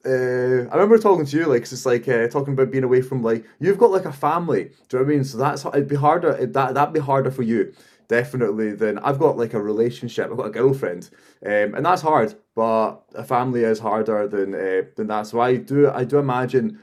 uh, 0.06 0.70
I 0.70 0.76
remember 0.76 0.98
talking 1.00 1.26
to 1.26 1.38
you, 1.38 1.46
like, 1.48 1.64
it's 1.64 1.86
like 1.86 2.08
uh, 2.08 2.28
talking 2.28 2.54
about 2.54 2.72
being 2.72 2.84
away 2.84 3.02
from 3.02 3.24
like 3.24 3.46
you've 3.60 3.80
got 3.80 3.92
like 3.92 4.06
a 4.06 4.14
family. 4.14 4.66
Do 4.66 4.70
you 4.70 5.00
know 5.00 5.06
what 5.06 5.12
I 5.12 5.16
mean? 5.16 5.24
So 5.24 5.38
that's 5.38 5.66
it'd 5.66 5.88
be 5.88 5.96
harder. 5.96 6.32
It, 6.32 6.54
that 6.54 6.76
that'd 6.76 6.94
be 6.94 7.00
harder 7.00 7.32
for 7.32 7.44
you, 7.44 7.74
definitely. 8.08 8.74
Than 8.74 9.00
I've 9.00 9.20
got 9.20 9.38
like 9.38 9.54
a 9.54 9.62
relationship. 9.62 10.30
I've 10.30 10.38
got 10.38 10.48
a 10.48 10.52
girlfriend, 10.52 11.10
um, 11.46 11.74
and 11.76 11.86
that's 11.86 12.04
hard. 12.04 12.36
But 12.56 13.04
a 13.16 13.24
family 13.24 13.64
is 13.64 13.80
harder 13.80 14.28
than 14.28 14.54
uh, 14.54 14.84
than 14.96 15.08
that. 15.08 15.28
So 15.28 15.40
I 15.40 15.58
do 15.58 15.90
I 15.90 16.04
do 16.04 16.20
imagine. 16.20 16.80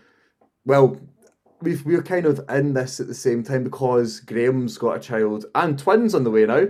Well, 0.65 0.99
we've 1.63 1.85
we're 1.85 2.03
kind 2.03 2.27
of 2.27 2.41
in 2.49 2.75
this 2.75 3.01
at 3.01 3.07
the 3.07 3.15
same 3.15 3.43
time 3.43 3.65
because 3.65 4.21
Graham's 4.21 4.79
got 4.79 4.97
a 4.97 5.01
child 5.01 5.47
and 5.55 5.79
twins 5.79 6.15
on 6.15 6.25
the 6.25 6.31
way 6.31 6.47
now. 6.47 6.67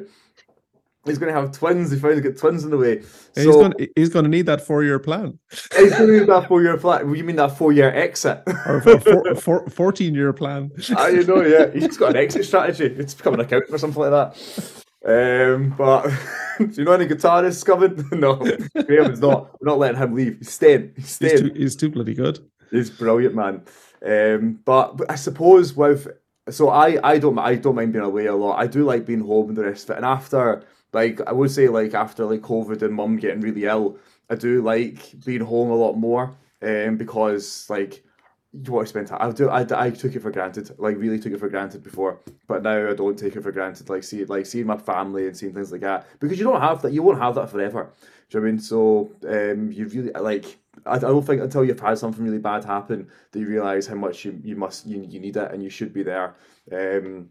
He's 1.05 1.19
going 1.19 1.35
to 1.35 1.41
have 1.41 1.51
twins. 1.51 1.91
He 1.91 1.99
finally 1.99 2.21
got 2.21 2.37
twins 2.37 2.65
on 2.65 2.71
the 2.71 2.77
way. 2.79 2.99
he's 3.35 3.45
So 3.45 3.53
going 3.53 3.73
he's 3.97 4.09
going 4.09 4.25
to 4.25 4.31
need 4.31 4.47
that 4.47 4.65
four 4.65 4.85
year 4.85 5.01
plan 5.01 5.39
he's 5.77 5.91
going 5.93 6.07
to 6.07 6.19
need 6.21 6.29
that 6.29 6.49
four 6.49 6.63
year 6.63 6.77
plan. 6.77 7.15
You 7.15 7.25
mean 7.25 7.37
that 7.37 7.57
four 7.57 7.73
year 7.73 7.91
exit? 7.93 8.43
or 8.67 8.79
a 8.79 9.01
four, 9.01 9.35
four, 9.35 9.69
14 9.69 10.15
year 10.15 10.33
plan. 10.33 10.71
Ah, 10.97 11.09
you 11.09 11.25
know, 11.25 11.43
yeah. 11.43 11.71
He's 11.71 11.97
got 11.97 12.11
an 12.11 12.17
exit 12.17 12.45
strategy. 12.45 12.87
It's 12.87 13.15
becoming 13.15 13.41
an 13.41 13.47
accountant 13.47 13.75
or 13.75 13.79
something 13.79 14.03
like 14.03 14.11
that. 14.11 14.83
Um, 15.05 15.75
but 15.77 16.09
do 16.59 16.71
you 16.73 16.85
know 16.85 16.93
any 16.93 17.07
guitarists 17.07 17.65
coming? 17.65 18.09
no, 18.13 18.37
Graham 18.85 19.13
is 19.13 19.21
not. 19.21 19.51
We're 19.61 19.71
not 19.71 19.79
letting 19.79 20.01
him 20.01 20.15
leave. 20.15 20.39
He's 20.39 20.53
staying. 20.53 20.93
He's 20.97 21.19
He's 21.19 21.41
too, 21.41 21.53
he's 21.55 21.77
too 21.77 21.91
bloody 21.91 22.15
good. 22.15 22.39
He's 22.71 22.91
brilliant, 22.91 23.35
man. 23.35 23.63
Um, 24.05 24.61
but, 24.65 25.01
I 25.09 25.15
suppose 25.15 25.75
with 25.75 26.09
so 26.51 26.71
I 26.71 26.99
I 27.09 27.19
don't 27.19 27.39
I 27.39 27.55
don't 27.55 27.77
mind 27.77 27.93
being 27.93 28.05
away 28.05 28.27
a 28.27 28.35
lot. 28.35 28.59
I 28.59 28.67
do 28.67 28.85
like 28.85 29.07
being 29.07 29.21
home 29.21 29.49
and 29.49 29.57
the 29.57 29.65
rest 29.65 29.85
of 29.85 29.95
it. 29.95 29.97
And 29.99 30.07
after 30.07 30.65
like 30.93 31.21
I 31.27 31.33
would 31.33 31.51
say 31.51 31.69
like 31.69 31.95
after 31.95 32.25
like 32.25 32.41
COVID 32.41 32.83
and 32.83 32.95
mum 32.95 33.17
getting 33.17 33.41
really 33.41 33.65
ill, 33.65 33.97
I 34.29 34.35
do 34.35 34.61
like 34.63 35.15
being 35.25 35.43
home 35.43 35.71
a 35.71 35.77
lot 35.77 35.95
more. 35.95 36.37
Um, 36.63 36.97
because 36.97 37.69
like 37.71 38.05
you 38.53 38.73
want 38.73 38.87
to 38.87 38.91
spend 38.91 39.07
time. 39.09 39.19
I 39.21 39.31
do. 39.31 39.49
I, 39.49 39.87
I 39.87 39.91
took 39.91 40.15
it 40.15 40.21
for 40.21 40.31
granted. 40.31 40.71
Like 40.79 40.99
really 40.99 41.19
took 41.19 41.33
it 41.33 41.41
for 41.41 41.49
granted 41.49 41.83
before, 41.83 42.21
but 42.47 42.63
now 42.63 42.91
I 42.91 42.95
don't 42.95 43.19
take 43.19 43.35
it 43.35 43.43
for 43.43 43.53
granted. 43.53 43.89
Like 43.89 44.05
see, 44.05 44.25
like 44.25 44.47
seeing 44.47 44.67
my 44.67 44.77
family 44.77 45.27
and 45.27 45.37
seeing 45.37 45.55
things 45.55 45.73
like 45.73 45.81
that 45.81 46.07
because 46.21 46.39
you 46.39 46.45
don't 46.45 46.61
have 46.61 46.83
that. 46.83 46.93
You 46.93 47.03
won't 47.03 47.19
have 47.19 47.35
that 47.37 47.51
forever. 47.51 47.91
Do 48.29 48.39
you 48.39 48.41
know 48.41 48.49
I 48.49 48.51
mean? 48.51 48.61
So 48.61 49.13
um, 49.29 49.73
you 49.73 49.87
really 49.87 50.13
like. 50.13 50.59
I, 50.87 50.99
don't 50.99 51.25
think 51.25 51.43
until 51.43 51.65
you've 51.65 51.81
had 51.81 51.99
something 51.99 52.25
really 52.25 52.39
bad 52.39 52.65
happen 52.65 53.09
that 53.31 53.39
you 53.39 53.47
realize 53.47 53.87
how 53.87 53.95
much 53.95 54.25
you, 54.25 54.41
you 54.43 54.57
must 54.57 54.87
you, 54.87 55.03
you 55.03 55.21
need 55.21 55.37
it 55.37 55.53
and 55.53 55.63
you 55.63 55.71
should 55.71 55.93
be 55.93 56.03
there. 56.03 56.35
Um, 56.73 57.31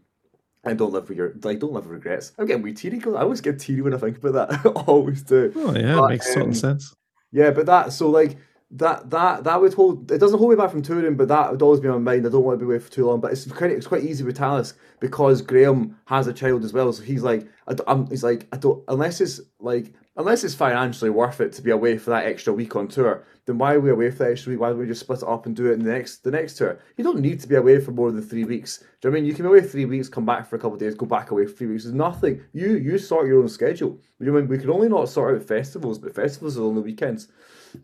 and 0.64 0.78
don't 0.78 0.92
live 0.92 1.08
with 1.08 1.18
your 1.18 1.34
like 1.42 1.58
don't 1.58 1.72
live 1.72 1.86
with 1.86 1.94
regrets. 1.94 2.32
I'm 2.38 2.46
getting 2.46 2.62
wee 2.62 2.72
teary. 2.72 3.00
'cause 3.00 3.14
I 3.14 3.22
always 3.22 3.40
get 3.40 3.58
teary 3.58 3.82
when 3.82 3.94
I 3.94 3.98
think 3.98 4.18
about 4.18 4.48
that. 4.48 4.60
I 4.76 4.80
always 4.82 5.22
do. 5.22 5.52
Oh, 5.56 5.74
yeah, 5.76 5.96
But, 5.96 6.04
it 6.04 6.08
makes 6.10 6.36
um, 6.36 6.54
sense. 6.54 6.94
Yeah, 7.32 7.50
but 7.50 7.66
that 7.66 7.92
so 7.92 8.10
like 8.10 8.36
that 8.72 9.10
that 9.10 9.44
that 9.44 9.60
would 9.60 9.74
hold 9.74 10.10
it 10.10 10.18
doesn't 10.18 10.38
hold 10.38 10.50
me 10.50 10.56
back 10.56 10.70
from 10.70 10.82
touring, 10.82 11.16
but 11.16 11.28
that 11.28 11.50
would 11.50 11.60
always 11.60 11.80
be 11.80 11.88
on 11.88 12.02
my 12.02 12.12
mind. 12.12 12.26
I 12.26 12.30
don't 12.30 12.42
want 12.42 12.58
to 12.58 12.64
be 12.64 12.70
away 12.70 12.78
for 12.78 12.90
too 12.90 13.06
long, 13.06 13.20
but 13.20 13.30
it's 13.30 13.46
quite 13.46 13.70
it's 13.70 13.86
quite 13.86 14.02
easy 14.02 14.24
with 14.24 14.38
Talisk 14.38 14.74
because 14.98 15.42
Graham 15.42 15.96
has 16.06 16.26
a 16.26 16.32
child 16.32 16.64
as 16.64 16.72
well. 16.72 16.90
So 16.92 17.02
he's 17.02 17.22
like, 17.22 17.46
I, 17.68 17.74
I'm, 17.86 18.08
he's 18.08 18.24
like, 18.24 18.48
I 18.50 18.56
don't 18.56 18.82
unless 18.88 19.20
it's 19.20 19.40
like 19.60 19.92
unless 20.16 20.42
it's 20.42 20.54
financially 20.54 21.10
worth 21.10 21.40
it 21.42 21.52
to 21.52 21.62
be 21.62 21.70
away 21.70 21.98
for 21.98 22.10
that 22.10 22.24
extra 22.24 22.52
week 22.52 22.74
on 22.74 22.88
tour. 22.88 23.24
Then 23.44 23.58
why 23.58 23.74
are 23.74 23.80
we 23.80 23.90
away 23.90 24.10
for 24.10 24.24
that 24.24 24.30
extra 24.30 24.52
week? 24.52 24.60
Why 24.60 24.70
don't 24.70 24.78
we 24.78 24.86
just 24.86 25.00
split 25.00 25.22
it 25.22 25.28
up 25.28 25.44
and 25.44 25.54
do 25.54 25.70
it 25.70 25.74
in 25.74 25.84
the 25.84 25.92
next 25.92 26.24
the 26.24 26.30
next 26.30 26.56
tour? 26.56 26.78
You 26.96 27.04
don't 27.04 27.20
need 27.20 27.40
to 27.40 27.48
be 27.48 27.56
away 27.56 27.78
for 27.78 27.90
more 27.90 28.10
than 28.10 28.22
three 28.22 28.44
weeks. 28.44 28.78
Do 28.78 28.84
you 28.84 28.86
know 28.86 29.10
what 29.10 29.18
I 29.18 29.20
mean? 29.20 29.28
You 29.28 29.34
can 29.34 29.44
be 29.44 29.48
away 29.50 29.60
three 29.60 29.84
weeks, 29.84 30.08
come 30.08 30.24
back 30.24 30.48
for 30.48 30.56
a 30.56 30.58
couple 30.58 30.74
of 30.74 30.80
days, 30.80 30.94
go 30.94 31.04
back 31.04 31.30
away 31.30 31.44
for 31.44 31.52
three 31.52 31.66
weeks. 31.66 31.84
There's 31.84 31.94
nothing. 31.94 32.42
You 32.54 32.76
you 32.78 32.96
sort 32.96 33.26
your 33.26 33.40
own 33.40 33.48
schedule. 33.48 34.00
You 34.18 34.26
know, 34.26 34.38
I 34.38 34.40
mean? 34.40 34.48
we 34.48 34.56
can 34.56 34.70
only 34.70 34.88
not 34.88 35.10
sort 35.10 35.34
out 35.34 35.46
festivals, 35.46 35.98
but 35.98 36.14
festivals 36.14 36.56
are 36.56 36.64
on 36.64 36.74
the 36.74 36.80
weekends. 36.80 37.28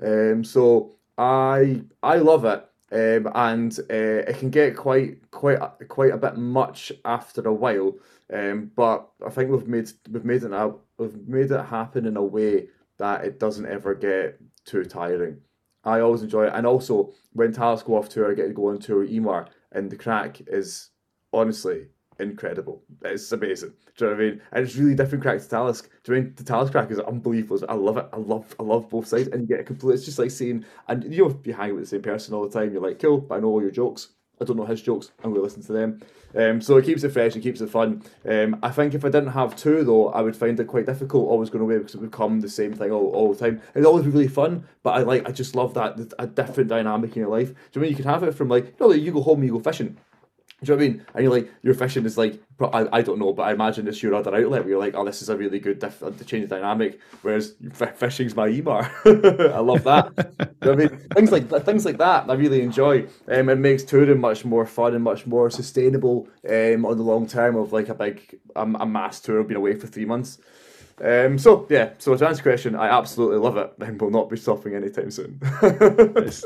Um, 0.03 0.45
so 0.45 0.95
I 1.17 1.83
I 2.03 2.17
love 2.17 2.45
it, 2.45 2.65
um, 2.93 3.33
and 3.35 3.79
uh, 3.91 4.29
it 4.29 4.39
can 4.39 4.51
get 4.51 4.77
quite 4.77 5.31
quite 5.31 5.59
quite 5.89 6.13
a 6.13 6.19
bit 6.19 6.37
much 6.37 6.93
after 7.05 7.41
a 7.43 7.53
while. 7.53 7.95
Um, 8.33 8.71
but 8.77 9.09
I 9.27 9.31
think 9.31 9.51
we've 9.51 9.67
made 9.67 9.91
we've 10.11 10.25
made 10.25 10.43
it 10.43 10.53
out 10.53 10.81
we've 10.99 11.27
made 11.27 11.51
it 11.51 11.65
happen 11.65 12.07
in 12.07 12.17
a 12.17 12.23
way 12.23 12.69
that 12.99 13.25
it 13.25 13.39
doesn't 13.39 13.67
ever 13.67 13.95
get 13.95 14.39
too 14.65 14.85
tiring. 14.85 15.39
I 15.85 16.01
always 16.01 16.23
enjoy 16.23 16.47
it, 16.47 16.53
and 16.55 16.67
also 16.67 17.13
when 17.33 17.53
Talisk 17.53 17.85
go 17.87 17.97
off 17.97 18.09
tour, 18.09 18.31
I 18.31 18.35
get 18.35 18.49
to 18.49 18.55
go 18.55 18.69
on 18.69 18.79
tour 18.79 19.01
with 19.01 19.11
Imar, 19.11 19.49
and 19.73 19.91
the 19.91 19.97
crack 19.97 20.41
is 20.47 20.91
honestly 21.33 21.89
incredible. 22.19 22.83
It's 23.05 23.31
amazing. 23.33 23.73
Do 23.97 24.05
you 24.05 24.11
know 24.11 24.17
what 24.17 24.23
I 24.23 24.29
mean? 24.29 24.41
And 24.53 24.65
it's 24.65 24.77
really 24.77 24.95
different 24.95 25.23
crack 25.23 25.39
to 25.41 25.45
Talisk. 25.45 25.89
Do 26.05 26.13
you 26.13 26.19
I 26.19 26.21
mean? 26.23 26.35
The 26.37 26.45
Talisk 26.45 26.73
crack 26.73 26.91
is 26.91 26.99
unbelievable. 27.01 27.61
I 27.69 27.75
love 27.75 27.97
it. 27.97 28.09
I 28.13 28.17
love 28.17 28.55
I 28.59 28.63
love 28.63 28.89
both 28.89 29.07
sides. 29.07 29.29
And 29.29 29.43
you 29.43 29.49
get 29.49 29.61
a 29.61 29.65
complete 29.65 29.95
it's 29.95 30.05
just 30.05 30.19
like 30.19 30.31
seeing 30.31 30.65
and 30.89 31.05
you 31.13 31.29
know 31.29 31.41
you 31.45 31.53
hang 31.55 31.75
with 31.75 31.85
the 31.85 31.89
same 31.89 32.03
person 32.03 32.35
all 32.35 32.49
the 32.49 32.59
time, 32.59 32.73
you're 32.73 32.83
like, 32.83 32.99
cool, 32.99 33.27
I 33.31 33.41
know 33.41 33.49
all 33.49 33.63
your 33.63 33.71
jokes. 33.71 34.09
I 34.41 34.45
don't 34.45 34.57
know 34.57 34.65
his 34.65 34.83
jokes. 34.83 35.11
I'm 35.23 35.31
gonna 35.31 35.43
listen 35.43 35.63
to 35.65 35.73
them. 35.73 36.01
Um, 36.37 36.61
so 36.61 36.77
it 36.77 36.85
keeps 36.85 37.03
it 37.03 37.11
fresh, 37.11 37.35
it 37.35 37.41
keeps 37.41 37.61
it 37.61 37.71
fun. 37.71 38.03
Um, 38.29 38.59
I 38.63 38.71
think 38.71 38.95
if 38.95 39.05
I 39.05 39.09
didn't 39.09 39.31
have 39.31 39.57
two 39.57 39.83
though, 39.85 40.09
I 40.09 40.21
would 40.21 40.37
find 40.37 40.59
it 40.61 40.67
quite 40.67 40.87
difficult 40.87 41.29
always 41.29 41.51
going 41.51 41.63
away 41.63 41.79
because 41.79 41.95
it 41.95 42.01
would 42.01 42.11
become 42.11 42.41
the 42.41 42.49
same 42.49 42.73
thing 42.73 42.93
all, 42.93 43.11
all 43.11 43.33
the 43.33 43.39
time. 43.39 43.61
It'd 43.75 43.87
always 43.87 44.05
be 44.05 44.11
really 44.11 44.29
fun, 44.29 44.65
but 44.83 44.91
I 44.91 45.03
like 45.03 45.29
I 45.29 45.33
just 45.33 45.55
love 45.55 45.75
that 45.75 46.13
a 46.19 46.27
different 46.27 46.69
dynamic 46.71 47.17
in 47.17 47.23
your 47.23 47.31
life. 47.31 47.49
Do 47.49 47.81
you 47.81 47.81
I 47.81 47.83
mean? 47.83 47.91
You 47.91 47.97
can 47.97 48.05
have 48.05 48.23
it 48.23 48.35
from 48.35 48.49
like 48.49 48.67
you 48.67 48.87
know 48.87 48.93
you 48.93 49.13
go 49.13 49.23
home 49.23 49.39
and 49.39 49.47
you 49.47 49.55
go 49.55 49.61
fishing. 49.61 49.97
Do 50.61 50.73
you 50.73 50.77
know 50.77 50.77
what 50.77 50.85
I 50.85 50.89
mean? 50.89 51.07
And 51.15 51.25
you're 51.25 51.33
like, 51.33 51.53
your 51.63 51.75
fishing 51.75 52.05
is 52.05 52.19
like, 52.19 52.43
I, 52.61 52.89
I 52.99 53.03
don't 53.03 53.21
know, 53.21 53.33
but 53.33 53.45
I 53.45 53.53
imagine 53.53 53.87
it's 53.87 54.03
your 54.03 54.17
other 54.17 54.35
outlet 54.35 54.63
where 54.63 54.71
you're 54.71 54.81
like, 54.81 54.97
oh, 54.97 55.05
this 55.05 55.23
is 55.23 55.29
a 55.29 55.37
really 55.37 55.61
good 55.61 55.79
diff- 55.79 56.01
to 56.01 56.25
change 56.25 56.49
the 56.49 56.57
dynamic. 56.57 56.99
Whereas 57.23 57.55
f- 57.81 57.97
fishing's 57.97 58.35
my 58.35 58.49
Imar. 58.49 58.91
I 59.55 59.61
love 59.61 59.85
that. 59.85 60.17
Do 60.17 60.25
you 60.27 60.47
know 60.47 60.73
what 60.73 60.73
I 60.73 60.75
mean? 60.75 61.09
Things 61.15 61.31
like 61.31 61.65
things 61.65 61.85
like 61.85 61.99
that, 61.99 62.29
I 62.29 62.35
really 62.35 62.63
enjoy. 62.63 63.07
Um, 63.29 63.49
it 63.49 63.59
makes 63.59 63.85
touring 63.85 64.21
much 64.21 64.45
more 64.45 64.67
fun 64.67 64.95
and 64.95 65.05
much 65.05 65.27
more 65.27 65.49
sustainable 65.49 66.29
um, 66.49 66.85
on 66.85 66.97
the 66.97 67.05
long 67.05 67.29
term 67.29 67.55
of 67.55 67.73
like 67.73 67.89
a 67.89 67.95
big 67.95 68.41
um, 68.57 68.77
a 68.81 68.87
mass 68.87 69.21
tour 69.21 69.45
being 69.45 69.59
away 69.59 69.77
for 69.77 69.87
three 69.87 70.07
months. 70.07 70.39
Um, 71.01 71.39
so 71.39 71.69
yeah, 71.71 71.91
so 71.99 72.17
to 72.17 72.27
answer 72.27 72.43
your 72.43 72.53
question, 72.53 72.75
I 72.75 72.89
absolutely 72.89 73.39
love 73.39 73.57
it 73.57 73.73
and 73.79 74.01
will 74.01 74.11
not 74.11 74.29
be 74.29 74.37
stopping 74.37 74.75
anytime 74.75 75.13
soon. 75.13 75.41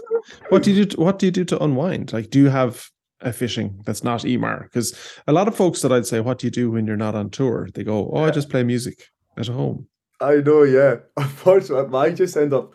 What 0.50 0.62
do 0.62 0.72
you 0.72 0.84
do? 0.84 0.90
To, 0.90 1.00
what 1.00 1.18
do 1.18 1.26
you 1.26 1.32
do 1.32 1.44
to 1.46 1.62
unwind? 1.62 2.12
Like, 2.12 2.30
do 2.30 2.38
you 2.38 2.48
have 2.48 2.88
a 3.22 3.32
fishing 3.32 3.80
that's 3.84 4.04
not 4.04 4.20
Imar? 4.20 4.64
Because 4.64 4.96
a 5.26 5.32
lot 5.32 5.48
of 5.48 5.56
folks 5.56 5.82
that 5.82 5.92
I'd 5.92 6.06
say, 6.06 6.20
"What 6.20 6.38
do 6.38 6.46
you 6.46 6.50
do 6.50 6.70
when 6.70 6.86
you're 6.86 6.96
not 6.96 7.14
on 7.14 7.30
tour?" 7.30 7.68
They 7.74 7.84
go, 7.84 8.10
"Oh, 8.12 8.24
I 8.24 8.30
just 8.30 8.50
play 8.50 8.62
music 8.62 9.10
at 9.36 9.48
home." 9.48 9.86
I 10.20 10.36
know, 10.36 10.62
yeah. 10.62 10.96
Unfortunately, 11.16 11.98
I 11.98 12.10
just 12.10 12.36
end 12.36 12.52
up 12.52 12.72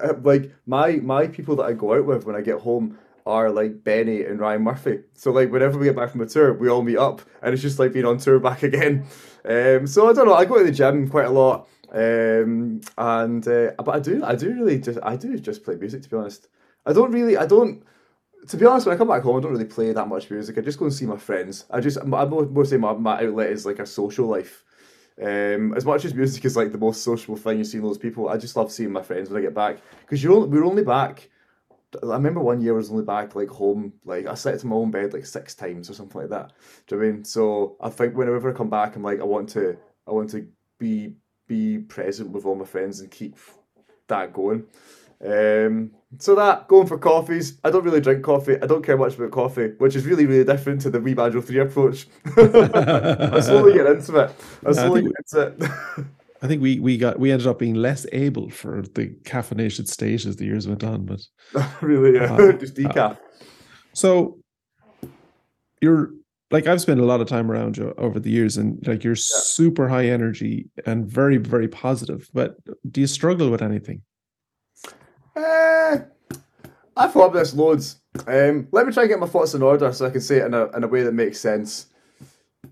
uh, 0.00 0.14
like 0.22 0.52
my 0.66 0.92
my 0.96 1.26
people 1.26 1.56
that 1.56 1.64
I 1.64 1.72
go 1.72 1.94
out 1.94 2.04
with 2.04 2.26
when 2.26 2.36
I 2.36 2.42
get 2.42 2.60
home 2.60 2.98
are 3.26 3.50
like 3.50 3.84
Benny 3.84 4.24
and 4.24 4.40
Ryan 4.40 4.62
Murphy. 4.62 5.00
So 5.14 5.30
like 5.30 5.50
whenever 5.50 5.78
we 5.78 5.86
get 5.86 5.96
back 5.96 6.10
from 6.10 6.20
a 6.20 6.26
tour, 6.26 6.52
we 6.52 6.68
all 6.68 6.82
meet 6.82 6.98
up, 6.98 7.22
and 7.42 7.52
it's 7.52 7.62
just 7.62 7.78
like 7.78 7.92
being 7.92 8.04
on 8.04 8.18
tour 8.18 8.38
back 8.38 8.62
again. 8.70 9.06
Um, 9.44 9.86
so 9.86 10.08
I 10.08 10.12
don't 10.12 10.26
know. 10.26 10.34
I 10.34 10.44
go 10.44 10.58
to 10.58 10.64
the 10.64 10.72
gym 10.72 11.08
quite 11.08 11.26
a 11.26 11.30
lot, 11.30 11.68
um, 11.92 12.80
and 12.98 13.46
uh, 13.46 13.72
but 13.78 13.94
I 13.94 14.00
do 14.00 14.24
I 14.24 14.34
do 14.34 14.52
really 14.52 14.78
just 14.78 14.98
I 15.02 15.16
do 15.16 15.38
just 15.38 15.64
play 15.64 15.76
music 15.76 16.02
to 16.02 16.08
be 16.08 16.16
honest. 16.16 16.48
I 16.86 16.92
don't 16.92 17.12
really 17.12 17.36
I 17.36 17.46
don't. 17.46 17.82
To 18.48 18.56
be 18.56 18.66
honest, 18.66 18.86
when 18.86 18.94
I 18.94 18.98
come 18.98 19.08
back 19.08 19.22
home, 19.22 19.36
I 19.36 19.40
don't 19.40 19.52
really 19.52 19.64
play 19.64 19.92
that 19.92 20.08
much 20.08 20.30
music. 20.30 20.56
I 20.56 20.62
just 20.62 20.78
go 20.78 20.86
and 20.86 20.94
see 20.94 21.06
my 21.06 21.16
friends. 21.16 21.66
I 21.70 21.80
just, 21.80 21.98
I'm 21.98 22.08
more 22.08 22.64
say 22.64 22.78
my, 22.78 22.92
my 22.94 23.22
outlet 23.22 23.50
is 23.50 23.66
like 23.66 23.78
a 23.78 23.86
social 23.86 24.26
life. 24.26 24.64
Um, 25.20 25.74
as 25.74 25.84
much 25.84 26.06
as 26.06 26.14
music 26.14 26.44
is 26.46 26.56
like 26.56 26.72
the 26.72 26.78
most 26.78 27.02
sociable 27.02 27.36
thing, 27.36 27.58
you 27.58 27.64
see 27.64 27.78
those 27.78 27.98
people. 27.98 28.28
I 28.28 28.38
just 28.38 28.56
love 28.56 28.72
seeing 28.72 28.92
my 28.92 29.02
friends 29.02 29.28
when 29.28 29.38
I 29.38 29.44
get 29.44 29.54
back 29.54 29.78
because 30.00 30.22
you're 30.24 30.32
only, 30.32 30.48
we're 30.48 30.64
only 30.64 30.82
back. 30.82 31.28
I 32.02 32.14
remember 32.14 32.40
one 32.40 32.60
year 32.62 32.72
I 32.72 32.76
was 32.76 32.90
only 32.90 33.04
back 33.04 33.34
like 33.34 33.48
home, 33.48 33.92
like 34.04 34.26
I 34.26 34.34
slept 34.34 34.62
in 34.62 34.70
my 34.70 34.76
own 34.76 34.90
bed 34.90 35.12
like 35.12 35.26
six 35.26 35.54
times 35.54 35.90
or 35.90 35.94
something 35.94 36.20
like 36.20 36.30
that. 36.30 36.52
Do 36.86 36.94
you 36.94 37.02
know 37.02 37.08
I 37.08 37.12
mean? 37.12 37.24
So 37.24 37.76
I 37.80 37.90
think 37.90 38.16
whenever 38.16 38.50
I 38.50 38.56
come 38.56 38.70
back, 38.70 38.96
I'm 38.96 39.02
like 39.02 39.20
I 39.20 39.24
want 39.24 39.48
to, 39.50 39.76
I 40.06 40.12
want 40.12 40.30
to 40.30 40.46
be 40.78 41.14
be 41.50 41.78
present 41.78 42.30
with 42.30 42.46
all 42.46 42.54
my 42.54 42.64
friends 42.64 43.00
and 43.00 43.10
keep 43.10 43.36
that 44.06 44.32
going. 44.32 44.64
Um, 45.22 45.90
so 46.18 46.34
that 46.34 46.66
going 46.68 46.86
for 46.86 46.98
coffees. 46.98 47.58
I 47.62 47.70
don't 47.70 47.84
really 47.84 48.00
drink 48.00 48.24
coffee. 48.24 48.56
I 48.60 48.66
don't 48.66 48.84
care 48.84 48.96
much 48.96 49.16
about 49.16 49.30
coffee, 49.30 49.72
which 49.78 49.94
is 49.94 50.06
really 50.06 50.26
really 50.26 50.44
different 50.44 50.80
to 50.82 50.90
the 50.90 51.00
wee 51.00 51.14
Banjo 51.14 51.40
Three 51.40 51.60
approach. 51.60 52.06
I 52.36 53.40
slowly 53.40 53.74
get 53.74 53.86
into 53.86 54.16
it. 54.16 54.34
I 54.64 54.70
I 54.70 54.72
slowly 54.72 55.02
think- 55.02 55.14
get 55.14 55.40
into 55.42 55.64
it. 55.64 56.06
I 56.42 56.46
think 56.46 56.62
we 56.62 56.80
we 56.80 56.96
got 56.96 57.18
we 57.18 57.30
ended 57.30 57.46
up 57.46 57.58
being 57.58 57.74
less 57.74 58.06
able 58.12 58.48
for 58.48 58.82
the 58.94 59.08
caffeinated 59.24 59.88
state 59.88 60.24
as 60.24 60.36
the 60.36 60.46
years 60.46 60.66
went 60.66 60.82
on. 60.82 61.04
But 61.04 61.20
really, 61.82 62.14
yeah. 62.14 62.32
Uh, 62.34 62.52
just 62.58 62.74
decaf. 62.76 63.18
so 63.92 64.38
you're 65.82 66.12
like 66.50 66.66
I've 66.66 66.80
spent 66.80 66.98
a 66.98 67.04
lot 67.04 67.20
of 67.20 67.28
time 67.28 67.50
around 67.50 67.76
you 67.76 67.92
over 67.98 68.18
the 68.18 68.30
years, 68.30 68.56
and 68.56 68.84
like 68.86 69.04
you're 69.04 69.16
super 69.16 69.86
high 69.86 70.06
energy 70.06 70.70
and 70.86 71.06
very 71.06 71.36
very 71.36 71.68
positive. 71.68 72.28
But 72.32 72.56
do 72.90 73.02
you 73.02 73.06
struggle 73.06 73.50
with 73.50 73.60
anything? 73.60 74.00
Eh, 75.36 75.98
I've 76.96 77.12
thought 77.12 77.32
this 77.32 77.54
loads. 77.54 77.96
Um, 78.26 78.68
let 78.72 78.86
me 78.86 78.92
try 78.92 79.04
and 79.04 79.10
get 79.10 79.20
my 79.20 79.26
thoughts 79.26 79.54
in 79.54 79.62
order 79.62 79.92
so 79.92 80.06
I 80.06 80.10
can 80.10 80.20
say 80.20 80.38
it 80.38 80.46
in 80.46 80.54
a, 80.54 80.66
in 80.76 80.84
a 80.84 80.88
way 80.88 81.02
that 81.02 81.12
makes 81.12 81.40
sense. 81.40 81.86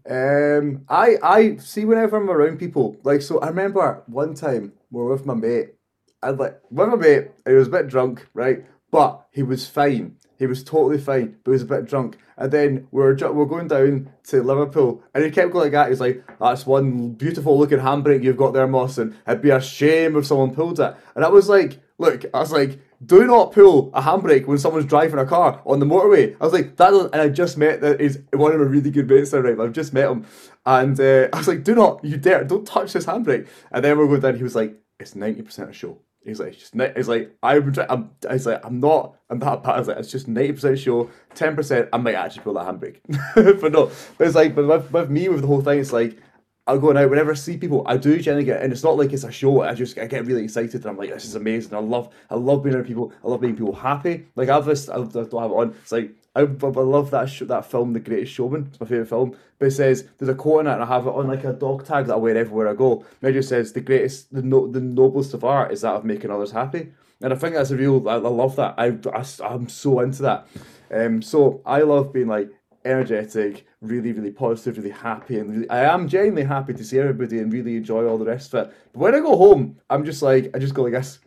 Um, 0.09 0.85
I 0.89 1.17
I 1.23 1.57
see 1.57 1.85
whenever 1.85 2.17
I'm 2.17 2.31
around 2.31 2.59
people, 2.59 2.97
like 3.05 3.23
so. 3.23 3.39
I 3.41 3.49
remember 3.49 4.03
one 4.07 4.35
time 4.35 4.73
we 4.91 5.03
were 5.03 5.13
with 5.13 5.27
my 5.27 5.35
mate. 5.35 5.75
I 6.23 6.31
like 6.31 6.61
with 6.71 6.89
my 6.89 6.97
mate. 6.97 7.29
He 7.47 7.53
was 7.53 7.69
a 7.69 7.71
bit 7.71 7.89
drunk, 7.89 8.27
right? 8.35 8.65
But 8.91 9.27
he 9.33 9.43
was 9.43 9.69
fine. 9.69 10.17
He 10.39 10.47
was 10.47 10.63
totally 10.63 10.99
fine, 10.99 11.37
but 11.43 11.51
he 11.51 11.55
was 11.55 11.63
a 11.63 11.67
bit 11.67 11.87
drunk. 11.87 12.17
And 12.37 12.53
then 12.53 12.87
we 12.93 13.03
were 13.03 13.17
we're 13.33 13.45
going 13.45 13.67
down 13.67 14.11
to 14.29 14.43
Liverpool, 14.43 15.03
and 15.13 15.25
he 15.25 15.31
kept 15.31 15.53
going 15.53 15.65
like 15.65 15.73
that. 15.73 15.89
He's 15.89 16.01
like, 16.01 16.23
"That's 16.39 16.65
one 16.65 17.11
beautiful 17.11 17.59
looking 17.59 17.81
handbrake 17.81 18.23
you've 18.23 18.37
got 18.37 18.53
there, 18.53 18.69
Moss, 18.69 18.99
and 18.99 19.17
it'd 19.27 19.43
be 19.43 19.51
a 19.51 19.61
shame 19.61 20.17
if 20.17 20.27
someone 20.27 20.55
pulled 20.55 20.79
it." 20.79 20.95
And 21.17 21.25
I 21.25 21.29
was 21.29 21.49
like, 21.49 21.81
"Look," 21.99 22.25
I 22.33 22.39
was 22.39 22.53
like, 22.53 22.79
"Do 23.05 23.27
not 23.27 23.51
pull 23.51 23.91
a 23.93 24.03
handbrake 24.03 24.47
when 24.47 24.59
someone's 24.59 24.87
driving 24.87 25.19
a 25.19 25.27
car 25.27 25.61
on 25.67 25.81
the 25.81 25.87
motorway." 25.87 26.37
I 26.41 26.45
was 26.45 26.53
like, 26.53 26.77
"That," 26.77 26.91
doesn't-" 26.91 27.13
and 27.13 27.21
I 27.21 27.29
just 27.29 27.59
met 27.59 27.81
that 27.81 28.01
is 28.01 28.21
one 28.33 28.53
of 28.53 28.61
my 28.61 28.67
really 28.67 28.93
good 28.93 29.11
mates 29.11 29.33
there, 29.33 29.43
right? 29.43 29.59
I've 29.59 29.73
just 29.73 29.93
met 29.93 30.09
him, 30.09 30.25
and 30.65 30.99
uh, 31.01 31.29
I 31.33 31.39
was 31.39 31.49
like, 31.49 31.65
"Do 31.65 31.75
not, 31.75 32.05
you 32.05 32.17
dare, 32.17 32.45
don't 32.45 32.65
touch 32.65 32.93
this 32.93 33.07
handbrake." 33.07 33.49
And 33.73 33.85
then 33.85 33.99
we 33.99 34.05
we're 34.05 34.11
going 34.11 34.21
down. 34.21 34.37
He 34.37 34.45
was 34.45 34.55
like, 34.55 34.77
"It's 35.01 35.17
ninety 35.17 35.43
percent 35.43 35.71
a 35.71 35.73
show." 35.73 35.99
He's 36.29 36.41
like, 36.41 36.59
just 36.59 36.75
he's 36.97 37.09
like, 37.09 37.37
I'm, 37.43 37.75
I'm, 37.89 38.11
he's 38.31 38.47
like, 38.47 38.65
I'm 38.65 38.81
not, 38.81 39.17
I'm 39.31 39.39
that 39.41 39.63
bad. 39.63 39.75
I 39.75 39.79
was 39.79 39.89
like, 39.89 39.97
it's 39.99 40.11
just 40.11 40.29
ninety 40.29 40.53
percent 40.53 40.79
sure, 40.79 41.11
ten 41.35 41.57
percent. 41.57 41.89
I 41.93 41.97
might 41.97 42.15
actually 42.15 42.43
pull 42.43 42.55
that 42.55 42.67
handbrake, 42.67 43.01
but 43.61 43.73
no. 43.73 43.91
But 44.17 44.27
it's 44.27 44.37
like, 44.37 44.55
but 44.55 44.67
with, 44.67 44.93
with 44.93 45.11
me 45.11 45.29
with 45.29 45.41
the 45.41 45.47
whole 45.47 45.63
thing, 45.63 45.79
it's 45.81 45.93
like, 45.93 46.19
I'll 46.67 46.79
go 46.79 46.95
out 46.95 47.09
whenever 47.09 47.31
I 47.31 47.35
see 47.35 47.57
people. 47.57 47.83
I 47.87 47.97
do 47.97 48.19
generally 48.21 48.45
get, 48.45 48.63
and 48.63 48.73
it's 48.73 48.85
not 48.85 48.99
like 48.99 49.13
it's 49.15 49.25
a 49.25 49.33
show. 49.33 49.63
I 49.63 49.73
just 49.73 49.97
I 49.99 50.07
get 50.07 50.27
really 50.27 50.45
excited, 50.45 50.75
and 50.75 50.87
I'm 50.87 50.99
like, 50.99 51.11
this 51.11 51.25
is 51.25 51.35
amazing. 51.35 51.75
I 51.75 51.79
love, 51.79 52.13
I 52.29 52.35
love 52.35 52.63
being 52.63 52.77
around 52.77 52.85
people. 52.85 53.13
I 53.25 53.29
love 53.29 53.41
making 53.41 53.57
people 53.57 53.75
happy. 53.75 54.27
Like 54.37 54.51
I 54.51 54.55
have 54.57 54.67
this, 54.67 54.89
I 54.91 54.97
don't 54.97 55.15
have 55.15 55.27
it 55.27 55.35
on. 55.35 55.75
It's 55.83 55.93
like 55.93 56.13
I, 56.39 56.43
I 56.43 56.83
love 56.83 57.11
that 57.11 57.29
sh- 57.29 57.43
that 57.47 57.71
film, 57.71 57.93
The 57.93 58.01
Greatest 58.01 58.33
Showman. 58.33 58.69
It's 58.71 58.81
my 58.81 58.87
favorite 58.87 59.09
film. 59.09 59.37
But 59.59 59.67
it 59.67 59.71
says 59.73 60.07
there's 60.19 60.29
a 60.29 60.35
quote 60.35 60.61
in 60.61 60.67
it, 60.69 60.75
and 60.75 60.83
I 60.83 60.87
have 60.87 61.07
it 61.07 61.15
on 61.15 61.27
like 61.27 61.45
a 61.45 61.53
dog 61.53 61.85
tag 61.85 62.07
that 62.07 62.15
I 62.15 62.17
wear 62.17 62.37
everywhere 62.37 62.69
I 62.69 62.75
go. 62.75 63.05
And 63.21 63.31
it 63.31 63.33
just 63.35 63.49
says 63.49 63.73
the 63.73 63.81
greatest, 63.81 64.33
the 64.33 64.43
no, 64.43 64.67
the 64.71 64.81
noblest 64.81 65.35
of 65.35 65.45
art 65.45 65.73
is 65.73 65.81
that 65.81 65.95
of 65.95 66.05
making 66.05 66.31
others 66.31 66.53
happy. 66.53 66.93
And 67.21 67.33
I 67.33 67.37
think 67.37 67.55
that's 67.55 67.73
a 67.73 67.77
real. 67.77 68.09
I, 68.09 68.15
I 68.15 68.19
love 68.19 68.57
that. 68.57 68.75
I, 68.79 68.97
I 69.13 69.55
am 69.55 69.69
so 69.69 70.01
into 70.01 70.23
that. 70.23 70.47
Um, 70.91 71.21
so 71.21 71.61
I 71.67 71.81
love 71.83 72.13
being 72.13 72.29
like 72.29 72.51
energetic, 72.85 73.67
really, 73.81 74.13
really 74.13 74.31
positive, 74.31 74.79
really 74.79 74.97
happy, 74.97 75.39
and 75.39 75.51
really, 75.51 75.71
I 75.71 75.93
am 75.93 76.09
genuinely 76.09 76.45
happy 76.45 76.73
to 76.75 76.85
see 76.85 76.99
everybody 76.99 77.41
and 77.41 77.53
really 77.53 77.77
enjoy 77.77 78.07
all 78.07 78.19
the 78.19 78.25
rest 78.25 78.55
of 78.55 78.69
it. 78.69 78.75
But 78.93 79.01
when 79.01 79.15
I 79.15 79.21
go 79.21 79.37
home, 79.37 79.77
I'm 79.91 80.05
just 80.05 80.23
like 80.23 80.51
I 80.55 80.59
just 80.59 80.75
go 80.75 80.83
like 80.83 80.93
this, 80.93 81.19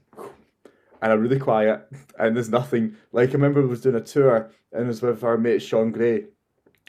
and 1.02 1.12
I'm 1.12 1.20
really 1.20 1.40
quiet, 1.40 1.88
and 2.20 2.36
there's 2.36 2.50
nothing. 2.50 2.96
Like 3.12 3.30
I 3.30 3.34
remember 3.34 3.62
I 3.62 3.66
was 3.66 3.82
doing 3.82 3.96
a 3.96 4.02
tour, 4.02 4.52
and 4.72 4.84
it 4.84 4.88
was 4.88 5.02
with 5.02 5.24
our 5.24 5.38
mate 5.38 5.62
Sean 5.62 5.92
Gray, 5.92 6.26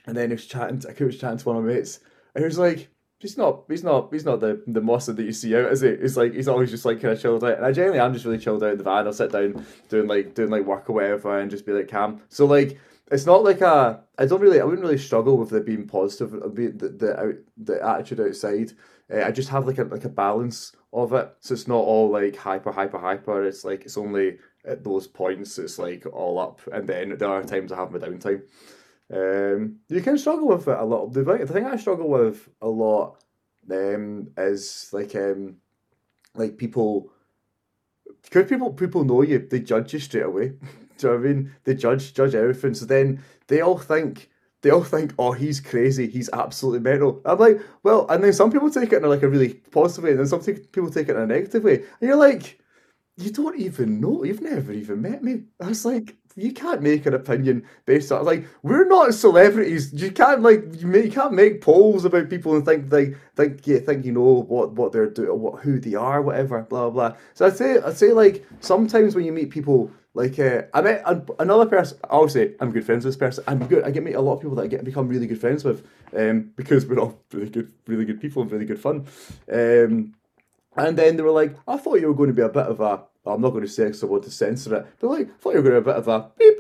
and 0.07 0.17
then 0.17 0.31
he 0.31 0.35
was 0.35 0.47
chatting. 0.47 0.81
To, 0.81 0.91
I 0.91 1.05
was 1.05 1.19
chatting 1.19 1.39
to 1.39 1.49
one 1.49 1.57
of 1.57 1.65
my 1.65 1.73
mates, 1.73 2.01
and 2.35 2.43
he 2.43 2.47
was 2.47 2.59
like. 2.59 2.89
He's 3.19 3.39
not. 3.39 3.67
He's 3.69 3.85
not. 3.85 4.13
He's 4.13 4.25
not 4.25 4.41
the 4.41 4.65
the 4.67 4.81
mossa 4.81 5.15
that 5.15 5.23
you 5.23 5.31
see 5.31 5.55
out, 5.55 5.71
is 5.71 5.81
he? 5.81 5.95
He's 5.95 6.17
like 6.17 6.35
he's 6.35 6.49
always 6.49 6.73
just 6.73 6.85
like 6.85 7.01
kind 7.01 7.15
of 7.15 7.23
chilled 7.23 7.45
out. 7.45 7.57
And 7.57 7.65
I 7.65 7.71
generally 7.71 8.01
am 8.01 8.13
just 8.13 8.25
really 8.25 8.37
chilled 8.37 8.65
out 8.65 8.73
in 8.73 8.79
the 8.79 8.83
van. 8.83 9.07
I'll 9.07 9.13
sit 9.13 9.31
down 9.31 9.65
doing 9.89 10.09
like 10.09 10.35
doing 10.35 10.51
like 10.51 10.65
work 10.65 10.91
or 10.91 10.95
whatever, 10.95 11.39
and 11.39 11.49
just 11.49 11.65
be 11.65 11.71
like 11.71 11.87
calm. 11.87 12.21
So 12.31 12.47
like 12.47 12.81
it's 13.13 13.25
not 13.25 13.45
like 13.45 13.61
a. 13.61 14.03
I 14.19 14.27
don't 14.27 14.41
really. 14.41 14.61
I 14.61 14.65
wouldn't 14.65 14.83
really 14.83 14.99
struggle 14.99 15.37
with 15.37 15.53
it 15.53 15.65
being 15.65 15.87
positive. 15.87 16.35
It'd 16.35 16.53
be 16.53 16.67
the 16.67 16.89
the 16.89 17.45
the 17.59 17.87
attitude 17.87 18.19
outside. 18.19 18.73
Uh, 19.13 19.25
I 19.25 19.31
just 19.31 19.49
have 19.51 19.67
like 19.67 19.79
a 19.79 19.85
like 19.85 20.05
a 20.05 20.09
balance 20.09 20.73
of 20.93 21.13
it, 21.13 21.35
so 21.41 21.55
it's 21.55 21.69
not 21.69 21.77
all 21.77 22.11
like 22.11 22.37
hyper 22.37 22.73
hyper 22.73 22.99
hyper. 22.99 23.45
It's 23.45 23.65
like 23.65 23.85
it's 23.85 23.99
only 23.99 24.39
at 24.65 24.85
those 24.85 25.07
points 25.07 25.59
it's 25.59 25.79
like 25.79 26.07
all 26.07 26.39
up, 26.39 26.61
and 26.73 26.89
then 26.89 27.17
there 27.19 27.29
are 27.29 27.43
times 27.43 27.73
I 27.73 27.77
have 27.77 27.93
my 27.93 27.99
downtime. 27.99 28.43
Um, 29.13 29.77
you 29.89 30.01
can 30.01 30.17
struggle 30.17 30.49
with 30.49 30.69
it 30.69 30.79
a 30.79 30.85
lot. 30.85 31.13
The, 31.13 31.23
the 31.23 31.47
thing 31.47 31.67
I 31.67 31.77
struggle 31.77 32.09
with 32.09 32.49
a 32.63 32.69
lot 32.69 33.23
um, 33.71 34.29
is 34.37 34.89
like 34.93 35.15
um, 35.15 35.57
like 36.35 36.57
people 36.57 37.13
because 38.23 38.49
people 38.49 38.73
people 38.73 39.05
know 39.05 39.23
you, 39.23 39.47
they 39.51 39.61
judge 39.61 39.93
you 39.93 39.99
straight 39.99 40.25
away. 40.25 40.49
Do 40.99 41.09
you 41.09 41.09
know 41.09 41.15
I 41.15 41.19
mean? 41.19 41.55
They 41.65 41.75
judge 41.75 42.15
judge 42.15 42.35
everything. 42.35 42.75
So 42.75 42.87
then 42.87 43.23
they 43.49 43.61
all 43.61 43.79
think 43.79 44.31
they 44.63 44.71
all 44.71 44.85
think, 44.85 45.13
oh, 45.19 45.33
he's 45.33 45.61
crazy, 45.61 46.09
he's 46.09 46.31
absolutely 46.33 46.81
mental. 46.81 47.21
I'm 47.25 47.39
like, 47.39 47.61
well, 47.83 48.07
and 48.09 48.23
then 48.23 48.33
some 48.33 48.51
people 48.51 48.71
take 48.71 48.93
it 48.93 49.03
in 49.03 49.09
like 49.09 49.23
a 49.23 49.29
really 49.29 49.55
positive 49.55 50.05
way, 50.05 50.11
and 50.11 50.21
then 50.21 50.27
some 50.27 50.41
people 50.41 50.91
take 50.91 51.09
it 51.09 51.17
in 51.17 51.23
a 51.23 51.27
negative 51.27 51.65
way. 51.65 51.77
And 51.77 51.87
you're 52.01 52.17
like, 52.17 52.61
you 53.17 53.31
don't 53.31 53.59
even 53.59 54.01
know. 54.01 54.25
You've 54.25 54.41
never 54.41 54.73
even 54.73 55.03
met 55.03 55.23
me. 55.23 55.43
I 55.61 55.69
was 55.69 55.85
like, 55.85 56.17
you 56.37 56.53
can't 56.53 56.81
make 56.81 57.05
an 57.05 57.15
opinion 57.15 57.65
based 57.85 58.11
on 58.11 58.25
like 58.25 58.47
we're 58.63 58.87
not 58.87 59.15
celebrities. 59.15 59.93
You 59.93 60.11
can't 60.11 60.43
like 60.43 60.65
you, 60.81 60.87
make, 60.87 61.05
you 61.05 61.11
can't 61.11 61.35
make 61.35 61.61
polls 61.61 62.05
about 62.05 62.31
people 62.31 62.57
and 62.57 62.65
think 62.65 62.91
like 62.91 63.17
think 63.37 63.67
you 63.67 63.81
think 63.81 64.05
you 64.07 64.13
know 64.13 64.45
what 64.49 64.73
what 64.73 64.93
they're 64.93 65.11
doing, 65.11 65.39
what 65.41 65.63
who 65.63 65.79
they 65.79 65.95
are, 65.95 66.23
whatever, 66.23 66.63
blah 66.63 66.89
blah. 66.89 67.17
So 67.35 67.47
I'd 67.47 67.57
say 67.57 67.79
I'd 67.81 67.97
say 67.97 68.13
like 68.13 68.47
sometimes 68.61 69.15
when 69.15 69.25
you 69.25 69.33
meet 69.33 69.51
people. 69.51 69.91
Like 70.15 70.39
uh, 70.39 70.63
I 70.75 70.83
met 70.83 71.03
an- 71.07 71.27
another 71.39 71.67
person. 71.67 71.99
Obviously, 72.11 72.55
I'm 72.61 72.71
good 72.71 72.85
friends 72.85 73.05
with 73.05 73.15
this 73.15 73.19
person. 73.19 73.45
I'm 73.47 73.67
good. 73.67 73.85
I 73.85 73.91
get 73.91 74.03
meet 74.03 74.15
a 74.15 74.21
lot 74.21 74.35
of 74.35 74.41
people 74.41 74.57
that 74.57 74.65
I 74.65 74.67
get 74.67 74.85
become 74.85 75.09
really 75.09 75.27
good 75.27 75.41
friends 75.41 75.65
with, 75.65 75.87
um, 76.17 76.53
because 76.55 76.85
we're 76.85 76.99
all 76.99 77.19
really 77.33 77.49
good, 77.49 77.73
really 77.87 78.05
good 78.05 78.21
people 78.21 78.43
and 78.43 78.53
really 78.53 78.67
good 78.67 78.81
fun. 78.81 79.07
Um, 79.51 80.15
and 80.77 80.97
then 80.97 81.17
they 81.17 81.23
were 81.23 81.31
like, 81.31 81.57
I 81.67 81.77
thought 81.77 82.01
you 82.01 82.09
were 82.09 82.15
going 82.15 82.29
to 82.29 82.35
be 82.35 82.43
a 82.43 82.49
bit 82.49 82.67
of 82.67 82.81
a, 82.81 83.05
I'm 83.27 83.41
not 83.41 83.51
going 83.51 83.65
to 83.65 83.69
say 83.69 83.85
because 83.85 84.03
I 84.03 84.07
want 84.07 84.25
to 84.25 84.31
censor 84.31 84.77
it. 84.77 84.87
They're 84.99 85.11
like, 85.11 85.29
I 85.29 85.33
thought 85.39 85.55
you 85.55 85.63
were 85.63 85.71
going 85.71 85.75
to 85.77 85.81
be 85.81 85.91
a 85.91 85.95
bit 85.95 85.97
of 85.97 86.09
a 86.09 86.31
beep. 86.39 86.57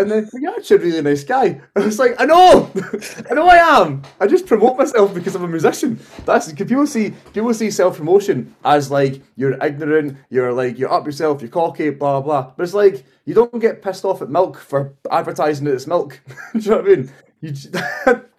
And 0.00 0.10
then 0.10 0.30
you're 0.34 0.54
actually 0.54 0.76
a 0.76 0.80
really 0.80 1.02
nice 1.02 1.24
guy. 1.24 1.60
I 1.76 1.80
was 1.80 1.98
like, 1.98 2.14
I 2.18 2.24
know, 2.24 2.70
I 3.30 3.34
know 3.34 3.46
I 3.46 3.56
am. 3.80 4.02
I 4.20 4.26
just 4.26 4.46
promote 4.46 4.78
myself 4.78 5.14
because 5.14 5.34
I'm 5.34 5.44
a 5.44 5.48
musician. 5.48 5.98
That's 6.24 6.50
because 6.50 6.68
people 6.68 6.86
see 6.86 7.14
people 7.32 7.52
see 7.54 7.70
self 7.70 7.96
promotion 7.96 8.54
as 8.64 8.90
like 8.90 9.22
you're 9.36 9.56
ignorant, 9.64 10.16
you're 10.30 10.52
like 10.52 10.78
you're 10.78 10.92
up 10.92 11.06
yourself, 11.06 11.40
you're 11.40 11.50
cocky, 11.50 11.90
blah 11.90 12.20
blah. 12.20 12.42
blah. 12.42 12.52
But 12.56 12.62
it's 12.64 12.74
like 12.74 13.04
you 13.24 13.34
don't 13.34 13.58
get 13.58 13.82
pissed 13.82 14.04
off 14.04 14.22
at 14.22 14.30
milk 14.30 14.58
for 14.58 14.94
advertising 15.10 15.64
that 15.66 15.74
it's 15.74 15.86
milk. 15.86 16.20
Do 16.52 16.58
you 16.58 16.70
know 16.70 16.76
what 16.78 16.84
I 16.86 16.88
mean? 16.96 17.12
You, 17.40 17.52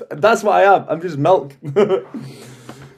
that's 0.10 0.43
what 0.43 0.53
I 0.53 0.76
am. 0.76 0.86
I'm 0.89 1.01
just 1.01 1.18
milk. 1.18 1.56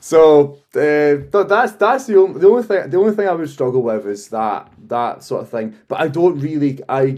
So 0.07 0.59
uh, 0.73 1.27
th- 1.33 1.47
that's 1.49 1.73
that's 1.73 2.05
the 2.05 2.15
only, 2.15 2.39
the 2.39 2.47
only 2.47 2.63
thing 2.63 2.89
the 2.89 2.97
only 2.97 3.13
thing 3.13 3.27
I 3.27 3.33
would 3.33 3.49
struggle 3.49 3.81
with 3.81 4.07
is 4.07 4.29
that 4.29 4.71
that 4.87 5.21
sort 5.21 5.41
of 5.41 5.49
thing. 5.49 5.75
But 5.89 5.99
I 5.99 6.07
don't 6.07 6.39
really 6.39 6.79
I 6.87 7.11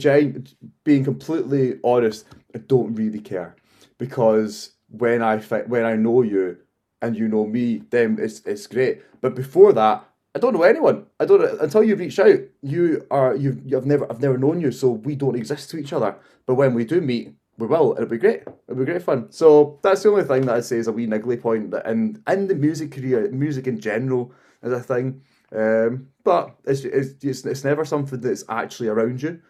being 0.84 1.04
completely 1.04 1.80
honest, 1.84 2.26
I 2.56 2.58
don't 2.58 2.96
really 2.96 3.20
care 3.20 3.56
because 4.00 4.72
when 4.90 5.22
I 5.22 5.38
when 5.38 5.86
I 5.86 5.98
know 5.98 6.24
you 6.24 6.58
and 7.00 7.16
you 7.16 7.28
know 7.28 7.46
me, 7.46 7.84
then 7.92 8.18
it's 8.20 8.40
it's 8.48 8.66
great. 8.66 9.04
But 9.22 9.36
before 9.36 9.72
that, 9.74 10.04
I 10.34 10.40
don't 10.40 10.56
know 10.56 10.64
anyone. 10.64 11.06
I 11.20 11.26
don't 11.26 11.62
until 11.62 11.84
you 11.84 11.96
reach 11.96 12.18
out. 12.18 12.40
You 12.64 13.06
are 13.12 13.36
you 13.36 13.62
you've 13.68 13.86
never 13.86 14.12
I've 14.12 14.20
never 14.20 14.40
known 14.40 14.62
you, 14.62 14.72
so 14.72 14.90
we 14.90 15.14
don't 15.14 15.36
exist 15.36 15.70
to 15.70 15.78
each 15.78 15.94
other. 15.94 16.16
But 16.48 16.56
when 16.56 16.74
we 16.74 16.86
do 16.86 17.02
meet, 17.02 17.36
we 17.60 17.68
will. 17.68 17.94
It'll 17.94 18.08
be 18.08 18.18
great. 18.18 18.42
It'll 18.68 18.80
be 18.80 18.86
great 18.86 19.04
fun. 19.04 19.32
So 19.32 19.80
that's 19.84 20.04
the 20.04 20.10
only 20.10 20.24
thing 20.24 20.46
that 20.46 20.56
I'd 20.56 20.66
say 20.66 20.78
is 20.78 20.88
a 20.88 20.92
wee 20.92 21.08
niggly 21.08 21.40
point. 21.40 21.72
That 21.72 21.86
in 21.86 22.22
in 22.28 22.48
the 22.48 22.56
music 22.56 22.92
career, 22.92 23.30
music 23.32 23.68
in 23.68 23.80
general 23.80 24.32
is 24.64 24.74
a 24.74 24.80
thing. 24.80 25.22
Um, 25.52 26.08
but 26.24 26.56
it's, 26.66 26.84
it's 26.86 27.24
it's 27.24 27.46
it's 27.46 27.64
never 27.64 27.86
something 27.86 28.22
that's 28.22 28.46
actually 28.50 28.90
around 28.90 29.22
you. 29.22 29.42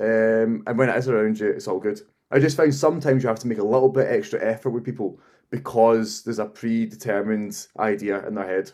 Um, 0.00 0.62
and 0.66 0.78
when 0.78 0.88
it 0.88 0.96
is 0.96 1.08
around 1.08 1.40
you, 1.40 1.48
it's 1.48 1.68
all 1.68 1.80
good. 1.80 2.00
I 2.30 2.38
just 2.38 2.56
find 2.56 2.74
sometimes 2.74 3.22
you 3.22 3.28
have 3.28 3.38
to 3.40 3.48
make 3.48 3.58
a 3.58 3.64
little 3.64 3.88
bit 3.88 4.08
extra 4.08 4.42
effort 4.44 4.70
with 4.70 4.84
people 4.84 5.18
because 5.50 6.22
there's 6.22 6.38
a 6.38 6.46
predetermined 6.46 7.66
idea 7.78 8.26
in 8.26 8.34
their 8.34 8.46
head. 8.46 8.72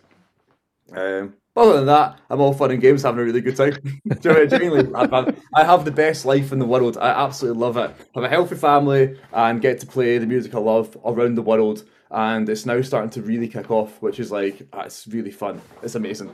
Um, 0.93 1.35
other 1.57 1.75
than 1.75 1.87
that, 1.87 2.19
I'm 2.31 2.41
all 2.41 2.53
fun 2.53 2.71
and 2.73 2.81
games, 2.81 3.03
having 3.03 3.21
a 3.21 3.25
really 3.25 3.41
good 3.41 3.57
time. 3.57 3.77
Gen- 4.21 4.49
Genuinely, 4.49 4.95
I 4.95 5.01
have, 5.09 5.37
I 5.55 5.65
have 5.65 5.85
the 5.85 5.91
best 5.91 6.25
life 6.25 6.53
in 6.53 6.59
the 6.59 6.67
world. 6.67 6.99
I 6.99 7.09
absolutely 7.11 7.61
love 7.61 7.77
it. 7.77 7.91
I 8.15 8.21
have 8.21 8.25
a 8.25 8.29
healthy 8.29 8.57
family 8.57 9.19
and 9.33 9.61
get 9.61 9.79
to 9.81 9.87
play 9.87 10.19
the 10.19 10.27
music 10.27 10.55
I 10.55 10.59
love 10.59 10.97
around 11.05 11.37
the 11.37 11.43
world. 11.43 11.85
And 12.11 12.49
it's 12.49 12.67
now 12.67 12.81
starting 12.83 13.11
to 13.11 13.23
really 13.23 13.49
kick 13.49 13.71
off, 13.71 14.01
which 14.03 14.19
is 14.21 14.31
like, 14.31 14.67
it's 14.75 15.07
really 15.09 15.31
fun. 15.33 15.61
It's 15.83 15.95
amazing. 15.97 16.33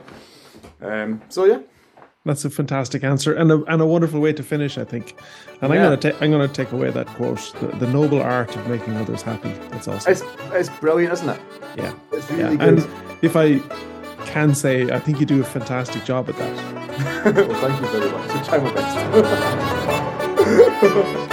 Um, 0.81 1.21
so 1.29 1.45
yeah, 1.45 1.59
That's 2.25 2.45
a 2.45 2.49
fantastic 2.51 3.03
answer 3.03 3.33
and 3.33 3.51
a, 3.51 3.63
and 3.65 3.81
a 3.81 3.85
wonderful 3.85 4.19
way 4.19 4.33
to 4.33 4.43
finish, 4.43 4.77
I 4.77 4.83
think. 4.83 5.15
And 5.61 5.73
Yeah. 5.73 5.79
I'm 5.79 5.85
gonna 5.85 5.97
take 5.97 6.21
I'm 6.21 6.29
gonna 6.31 6.47
take 6.47 6.71
away 6.71 6.91
that 6.91 7.07
quote: 7.07 7.53
the, 7.59 7.67
the 7.77 7.87
noble 7.87 8.21
art 8.21 8.55
of 8.55 8.67
making 8.67 8.95
others 8.97 9.21
happy. 9.23 9.49
That's 9.71 9.87
awesome. 9.87 10.11
it's 10.11 10.23
it's 10.51 10.69
brilliant, 10.79 11.13
isn't 11.13 11.29
it? 11.29 11.41
yeah, 11.77 11.93
It's 12.11 12.29
yeah. 12.31 12.49
good. 12.55 12.61
And 12.61 12.87
if 13.23 13.35
I 13.35 13.59
can 14.25 14.55
say, 14.55 14.91
I 14.91 14.99
think 14.99 15.19
you 15.19 15.25
do 15.25 15.41
a 15.41 15.45
fantastic 15.45 16.03
job 16.03 16.29
at 16.29 16.37
that. 16.37 16.55
well, 17.47 17.61
thank 17.61 17.81
you 17.81 17.87
very 17.87 18.11
much. 18.11 18.29
I 18.31 18.43
try 18.43 18.57
my 18.57 18.73
best. 21.21 21.30